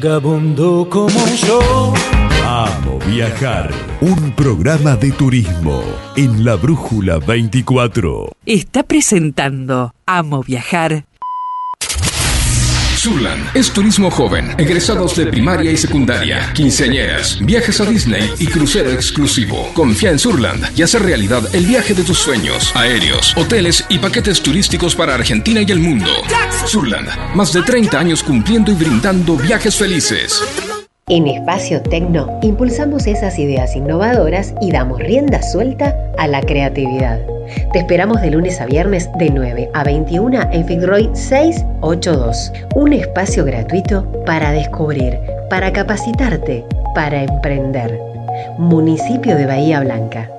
Vagabundo 0.03 0.87
como 0.89 1.25
yo. 1.47 1.93
Amo 2.45 2.99
viajar. 3.07 3.71
Un 4.01 4.31
programa 4.35 4.97
de 4.97 5.11
turismo 5.13 5.81
en 6.17 6.43
la 6.43 6.55
Brújula 6.55 7.19
24. 7.19 8.33
Está 8.45 8.83
presentando 8.83 9.93
Amo 10.05 10.43
Viajar 10.43 11.05
Surland 13.03 13.53
es 13.53 13.69
turismo 13.69 14.09
joven, 14.09 14.55
egresados 14.57 15.17
de 15.17 15.25
primaria 15.25 15.69
y 15.69 15.75
secundaria, 15.75 16.53
quinceañeras, 16.53 17.37
viajes 17.41 17.81
a 17.81 17.85
Disney 17.85 18.29
y 18.39 18.47
crucero 18.47 18.91
exclusivo. 18.91 19.69
Confía 19.73 20.11
en 20.11 20.19
Surland 20.19 20.71
y 20.73 20.83
hace 20.83 20.99
realidad 20.99 21.43
el 21.53 21.65
viaje 21.65 21.93
de 21.93 22.03
tus 22.03 22.17
sueños, 22.17 22.71
aéreos, 22.73 23.35
hoteles 23.35 23.83
y 23.89 23.97
paquetes 23.97 24.41
turísticos 24.41 24.95
para 24.95 25.15
Argentina 25.15 25.61
y 25.61 25.69
el 25.69 25.79
mundo. 25.79 26.09
Surland, 26.65 27.09
más 27.35 27.51
de 27.51 27.63
30 27.63 27.99
años 27.99 28.23
cumpliendo 28.23 28.71
y 28.71 28.75
brindando 28.75 29.35
viajes 29.35 29.75
felices. 29.75 30.41
En 31.09 31.27
Espacio 31.27 31.81
Tecno 31.81 32.39
impulsamos 32.41 33.05
esas 33.07 33.37
ideas 33.37 33.75
innovadoras 33.75 34.53
y 34.61 34.71
damos 34.71 34.99
rienda 34.99 35.41
suelta 35.41 35.93
a 36.17 36.29
la 36.29 36.39
creatividad. 36.39 37.19
Te 37.71 37.79
esperamos 37.79 38.21
de 38.21 38.31
lunes 38.31 38.61
a 38.61 38.65
viernes 38.65 39.09
de 39.17 39.29
9 39.29 39.69
a 39.73 39.83
21 39.83 40.51
en 40.51 40.65
Fitzroy 40.65 41.09
682. 41.13 42.51
Un 42.75 42.93
espacio 42.93 43.45
gratuito 43.45 44.05
para 44.25 44.51
descubrir, 44.51 45.17
para 45.49 45.73
capacitarte, 45.73 46.65
para 46.93 47.23
emprender. 47.23 47.99
Municipio 48.57 49.35
de 49.35 49.45
Bahía 49.45 49.79
Blanca. 49.79 50.29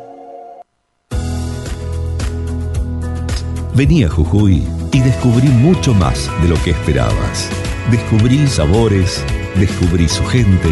Vení 3.75 4.05
a 4.05 4.09
Jujuy 4.09 4.63
y 4.93 5.01
descubrí 5.01 5.49
mucho 5.49 5.93
más 5.95 6.31
de 6.43 6.49
lo 6.49 6.63
que 6.63 6.71
esperabas. 6.71 7.51
Descubrí 7.91 8.47
sabores, 8.47 9.25
descubrí 9.57 10.09
su 10.09 10.25
gente, 10.25 10.69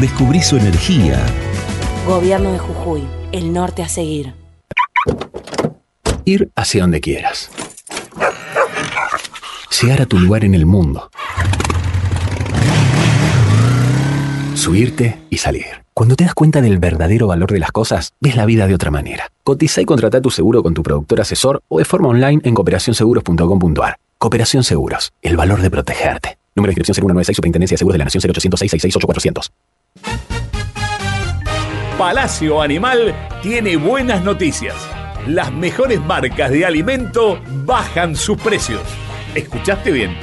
descubrí 0.00 0.40
su 0.40 0.56
energía. 0.56 1.26
Gobierno 2.06 2.52
de 2.52 2.58
Jujuy, 2.60 3.02
el 3.32 3.52
norte 3.52 3.82
a 3.82 3.88
seguir. 3.88 4.32
Ir 6.28 6.50
hacia 6.56 6.82
donde 6.82 7.00
quieras. 7.00 7.52
Llegar 9.80 10.02
a 10.02 10.06
tu 10.06 10.18
lugar 10.18 10.44
en 10.44 10.54
el 10.54 10.66
mundo. 10.66 11.08
Subirte 14.54 15.20
y 15.30 15.38
salir. 15.38 15.66
Cuando 15.94 16.16
te 16.16 16.24
das 16.24 16.34
cuenta 16.34 16.60
del 16.60 16.78
verdadero 16.78 17.28
valor 17.28 17.52
de 17.52 17.60
las 17.60 17.70
cosas, 17.70 18.12
ves 18.20 18.34
la 18.34 18.44
vida 18.44 18.66
de 18.66 18.74
otra 18.74 18.90
manera. 18.90 19.30
Cotiza 19.44 19.80
y 19.80 19.84
contrata 19.84 20.20
tu 20.20 20.30
seguro 20.30 20.64
con 20.64 20.74
tu 20.74 20.82
productor 20.82 21.20
asesor 21.20 21.62
o 21.68 21.78
de 21.78 21.84
forma 21.84 22.08
online 22.08 22.40
en 22.42 22.54
cooperacionseguros.com.ar. 22.54 23.96
Cooperación 24.18 24.64
Seguros, 24.64 25.12
el 25.22 25.36
valor 25.36 25.62
de 25.62 25.70
protegerte. 25.70 26.38
Número 26.56 26.70
de 26.70 26.72
inscripción 26.72 26.96
0196 26.96 27.36
Superintendencia 27.36 27.74
de 27.76 27.78
Seguros 27.78 27.94
de 27.94 27.98
la 27.98 28.04
Nación 28.06 28.20
0800 28.20 28.58
666 28.58 28.96
8400. 28.96 29.52
Palacio 31.96 32.60
Animal 32.60 33.14
tiene 33.42 33.76
buenas 33.76 34.24
noticias. 34.24 34.74
Las 35.26 35.52
mejores 35.52 36.00
marcas 36.00 36.50
de 36.52 36.64
alimento 36.64 37.40
bajan 37.64 38.14
sus 38.14 38.40
precios. 38.40 38.82
¿Escuchaste 39.34 39.90
bien? 39.90 40.16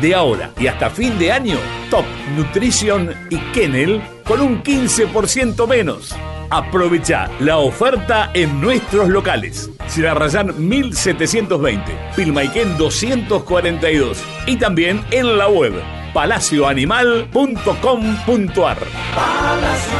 De 0.00 0.14
ahora 0.14 0.52
y 0.58 0.68
hasta 0.68 0.88
fin 0.88 1.18
de 1.18 1.32
año, 1.32 1.56
Top 1.90 2.04
Nutrition 2.36 3.12
y 3.28 3.38
Kennel 3.52 4.00
con 4.24 4.40
un 4.40 4.62
15% 4.62 5.66
menos. 5.66 6.14
Aprovecha 6.48 7.28
la 7.40 7.58
oferta 7.58 8.30
en 8.34 8.60
nuestros 8.60 9.08
locales. 9.08 9.68
Rayan 9.96 10.68
1720, 10.68 11.82
Pilmaiquén 12.14 12.78
242 12.78 14.22
y 14.46 14.54
también 14.56 15.04
en 15.10 15.38
la 15.38 15.48
web 15.48 15.72
palacioanimal.com.ar. 16.14 18.78
Palacio. 19.14 19.96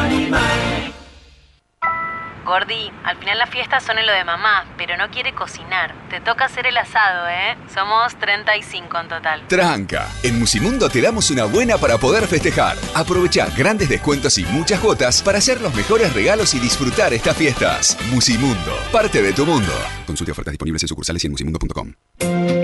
Gordi, 2.46 2.90
al 3.04 3.16
final 3.18 3.38
las 3.38 3.50
fiestas 3.50 3.82
son 3.84 3.98
en 3.98 4.06
lo 4.06 4.12
de 4.12 4.24
mamá, 4.24 4.64
pero 4.78 4.96
no 4.96 5.10
quiere 5.10 5.34
cocinar. 5.34 5.94
Te 6.08 6.20
toca 6.20 6.44
hacer 6.44 6.66
el 6.66 6.76
asado, 6.78 7.28
¿eh? 7.28 7.56
Somos 7.74 8.14
35 8.16 9.00
en 9.00 9.08
total. 9.08 9.42
Tranca, 9.48 10.08
en 10.22 10.38
Musimundo 10.38 10.88
te 10.88 11.02
damos 11.02 11.30
una 11.30 11.44
buena 11.44 11.76
para 11.76 11.98
poder 11.98 12.26
festejar. 12.28 12.76
Aprovecha 12.94 13.48
grandes 13.56 13.88
descuentos 13.88 14.38
y 14.38 14.44
muchas 14.44 14.80
cuotas 14.80 15.20
para 15.22 15.38
hacer 15.38 15.60
los 15.60 15.74
mejores 15.74 16.14
regalos 16.14 16.54
y 16.54 16.60
disfrutar 16.60 17.12
estas 17.12 17.36
fiestas. 17.36 17.98
Musimundo, 18.12 18.78
parte 18.92 19.20
de 19.20 19.32
tu 19.32 19.44
mundo. 19.44 19.72
Consulte 20.06 20.30
ofertas 20.32 20.52
disponibles 20.52 20.82
en 20.84 20.88
sucursales 20.88 21.24
y 21.24 21.26
en 21.26 21.32
musimundo.com. 21.32 21.92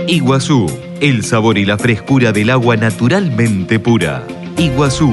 Iguazú, 0.07 0.67
el 1.01 1.25
sabor 1.25 1.59
y 1.59 1.65
la 1.65 1.77
frescura 1.77 2.31
del 2.31 2.51
agua 2.51 2.77
naturalmente 2.77 3.81
pura. 3.81 4.25
Iguazú, 4.57 5.13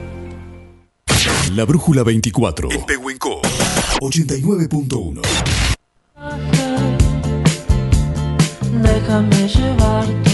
La 1.55 1.65
Brújula 1.65 2.03
24. 2.03 2.71
En 2.71 2.85
Pehuenco. 2.85 3.41
89.1. 3.99 5.21
Déjame 8.81 9.47
llevarte 9.47 10.30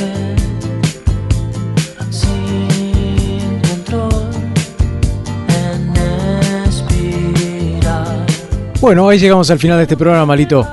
Bueno, 8.79 9.09
ahí 9.09 9.17
llegamos 9.17 9.49
al 9.49 9.57
final 9.57 9.77
de 9.77 9.83
este 9.83 9.97
programa, 9.97 10.25
Malito. 10.27 10.65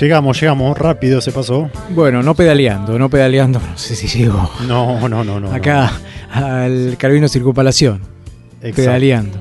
Llegamos, 0.00 0.40
llegamos, 0.40 0.78
rápido 0.78 1.20
se 1.20 1.30
pasó. 1.30 1.70
Bueno, 1.90 2.22
no 2.22 2.34
pedaleando, 2.34 2.98
no 2.98 3.10
pedaleando, 3.10 3.60
no 3.60 3.76
sé 3.76 3.94
si 3.94 4.08
llego. 4.08 4.50
No, 4.66 5.06
no, 5.08 5.22
no, 5.22 5.38
no. 5.38 5.52
Acá 5.52 5.92
al 6.32 6.96
Carabino 6.98 7.28
Circunvalación. 7.28 8.00
Exacto. 8.62 8.76
Pedaleando. 8.76 9.38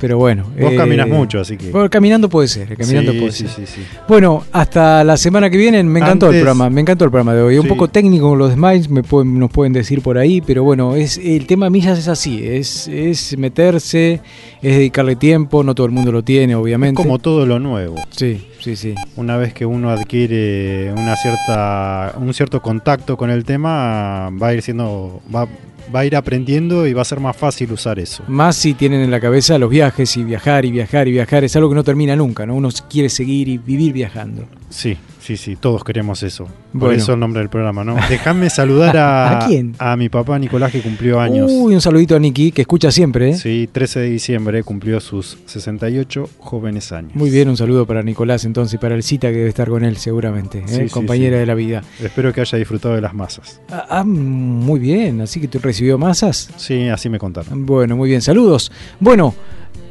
Pero 0.00 0.16
bueno. 0.16 0.44
Vos 0.58 0.72
eh, 0.72 0.76
caminas 0.76 1.06
mucho, 1.06 1.40
así 1.40 1.56
que. 1.56 1.70
bueno, 1.70 1.90
caminando 1.90 2.28
puede 2.28 2.48
ser, 2.48 2.74
caminando 2.76 3.12
Sí, 3.12 3.18
puede 3.18 3.32
sí, 3.32 3.46
ser. 3.46 3.66
sí, 3.66 3.72
sí. 3.76 3.80
Bueno, 4.08 4.44
hasta 4.50 5.04
la 5.04 5.16
semana 5.16 5.50
que 5.50 5.58
viene. 5.58 5.82
Me 5.84 6.00
encantó 6.00 6.30
el 6.30 6.36
programa, 6.36 6.70
me 6.70 6.80
encantó 6.80 7.04
el 7.04 7.10
programa 7.10 7.34
de 7.34 7.42
hoy. 7.42 7.58
Un 7.58 7.68
poco 7.68 7.88
técnico 7.88 8.30
con 8.30 8.38
los 8.38 8.52
Smiles, 8.54 8.88
me 8.88 9.02
pueden, 9.02 9.38
nos 9.38 9.50
pueden 9.50 9.72
decir 9.72 10.00
por 10.02 10.16
ahí, 10.18 10.40
pero 10.40 10.64
bueno, 10.64 10.96
es 10.96 11.18
el 11.18 11.46
tema 11.46 11.68
millas 11.70 11.98
es 11.98 12.08
así, 12.08 12.40
es, 12.46 12.88
es 12.88 13.36
meterse, 13.36 14.20
es 14.62 14.76
dedicarle 14.76 15.16
tiempo, 15.16 15.62
no 15.62 15.74
todo 15.74 15.86
el 15.86 15.92
mundo 15.92 16.12
lo 16.12 16.22
tiene, 16.22 16.54
obviamente. 16.54 17.00
Como 17.00 17.18
todo 17.18 17.44
lo 17.44 17.58
nuevo. 17.58 17.96
Sí, 18.10 18.46
sí, 18.60 18.76
sí. 18.76 18.94
Una 19.16 19.36
vez 19.36 19.52
que 19.52 19.66
uno 19.66 19.90
adquiere 19.90 20.92
una 20.92 21.14
cierta, 21.16 22.14
un 22.18 22.32
cierto 22.32 22.62
contacto 22.62 23.16
con 23.16 23.30
el 23.30 23.44
tema, 23.44 24.30
va 24.30 24.48
a 24.48 24.54
ir 24.54 24.62
siendo, 24.62 25.20
va, 25.34 25.46
va 25.94 26.00
a 26.00 26.04
ir 26.06 26.16
aprendiendo 26.16 26.86
y 26.86 26.92
va 26.92 27.02
a 27.02 27.04
ser 27.04 27.20
más 27.20 27.36
fácil 27.36 27.72
usar 27.72 27.98
eso. 27.98 28.22
Más 28.28 28.56
si 28.56 28.74
tienen 28.74 29.00
en 29.00 29.10
la 29.10 29.20
cabeza 29.20 29.58
los 29.58 29.70
viajes 29.70 29.89
y 29.98 30.24
viajar 30.24 30.64
y 30.64 30.70
viajar 30.70 31.08
y 31.08 31.12
viajar, 31.12 31.44
es 31.44 31.54
algo 31.56 31.68
que 31.68 31.74
no 31.74 31.84
termina 31.84 32.16
nunca, 32.16 32.46
¿no? 32.46 32.54
Uno 32.54 32.68
quiere 32.88 33.08
seguir 33.08 33.48
y 33.48 33.58
vivir 33.58 33.92
viajando. 33.92 34.44
Sí, 34.70 34.96
sí, 35.20 35.36
sí, 35.36 35.56
todos 35.56 35.82
queremos 35.82 36.22
eso. 36.22 36.44
Por 36.44 36.80
Bueno. 36.82 36.94
eso 36.94 37.14
el 37.14 37.18
nombre 37.20 37.40
del 37.40 37.48
programa, 37.50 37.82
¿no? 37.82 37.96
Déjame 38.08 38.48
saludar 38.50 38.96
a, 38.96 39.38
¿A 39.44 39.46
quién? 39.48 39.74
a 39.78 39.96
mi 39.96 40.08
papá 40.08 40.38
Nicolás 40.38 40.70
que 40.70 40.80
cumplió 40.80 41.18
años. 41.20 41.50
Uy, 41.52 41.74
un 41.74 41.80
saludito 41.80 42.14
a 42.14 42.20
Nicky, 42.20 42.52
que 42.52 42.62
escucha 42.62 42.92
siempre, 42.92 43.30
¿eh? 43.30 43.34
Sí, 43.36 43.68
13 43.70 44.00
de 44.00 44.10
diciembre 44.10 44.62
cumplió 44.62 45.00
sus 45.00 45.38
68 45.46 46.30
jóvenes 46.38 46.92
años. 46.92 47.14
Muy 47.16 47.30
bien, 47.30 47.48
un 47.48 47.56
saludo 47.56 47.84
para 47.84 48.02
Nicolás 48.04 48.44
entonces, 48.44 48.74
y 48.74 48.78
para 48.78 48.94
el 48.94 49.02
cita 49.02 49.28
que 49.30 49.38
debe 49.38 49.48
estar 49.48 49.68
con 49.68 49.84
él 49.84 49.96
seguramente, 49.96 50.58
¿eh? 50.60 50.64
Sí, 50.66 50.76
sí, 50.84 50.88
compañera 50.88 51.36
sí. 51.36 51.40
de 51.40 51.46
la 51.46 51.54
vida. 51.54 51.82
Espero 52.00 52.32
que 52.32 52.40
haya 52.42 52.56
disfrutado 52.56 52.94
de 52.94 53.00
las 53.00 53.12
masas. 53.12 53.60
Ah, 53.72 53.86
ah, 53.90 54.04
muy 54.04 54.78
bien, 54.78 55.20
así 55.20 55.40
que 55.40 55.48
tú 55.48 55.58
recibió 55.58 55.98
masas. 55.98 56.48
Sí, 56.56 56.88
así 56.88 57.08
me 57.08 57.18
contaron. 57.18 57.66
Bueno, 57.66 57.96
muy 57.96 58.08
bien, 58.08 58.22
saludos. 58.22 58.70
Bueno, 59.00 59.34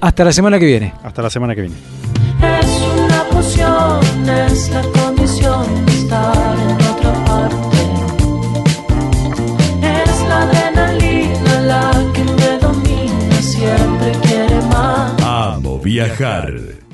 hasta 0.01 0.23
la 0.23 0.31
semana 0.31 0.59
que 0.59 0.65
viene. 0.65 0.93
Hasta 1.03 1.21
la 1.21 1.29
semana 1.29 1.55
que 1.55 1.61
viene. 1.61 1.75
Es 2.59 2.81
una 3.05 3.23
poción, 3.25 4.29
es 4.29 4.69
la 4.69 4.81
condición 4.81 5.85
de 5.85 5.91
estar 5.91 6.57
en 6.57 6.75
otra 6.87 7.13
parte. 7.25 7.77
Es 9.81 10.27
la 10.27 10.41
adrenalina 10.43 11.61
la 11.61 11.91
que 12.13 12.23
me 12.23 12.57
domina, 12.59 13.41
siempre 13.41 14.11
quiere 14.23 14.61
más. 14.67 15.13
Amo 15.21 15.79
viajar. 15.79 16.79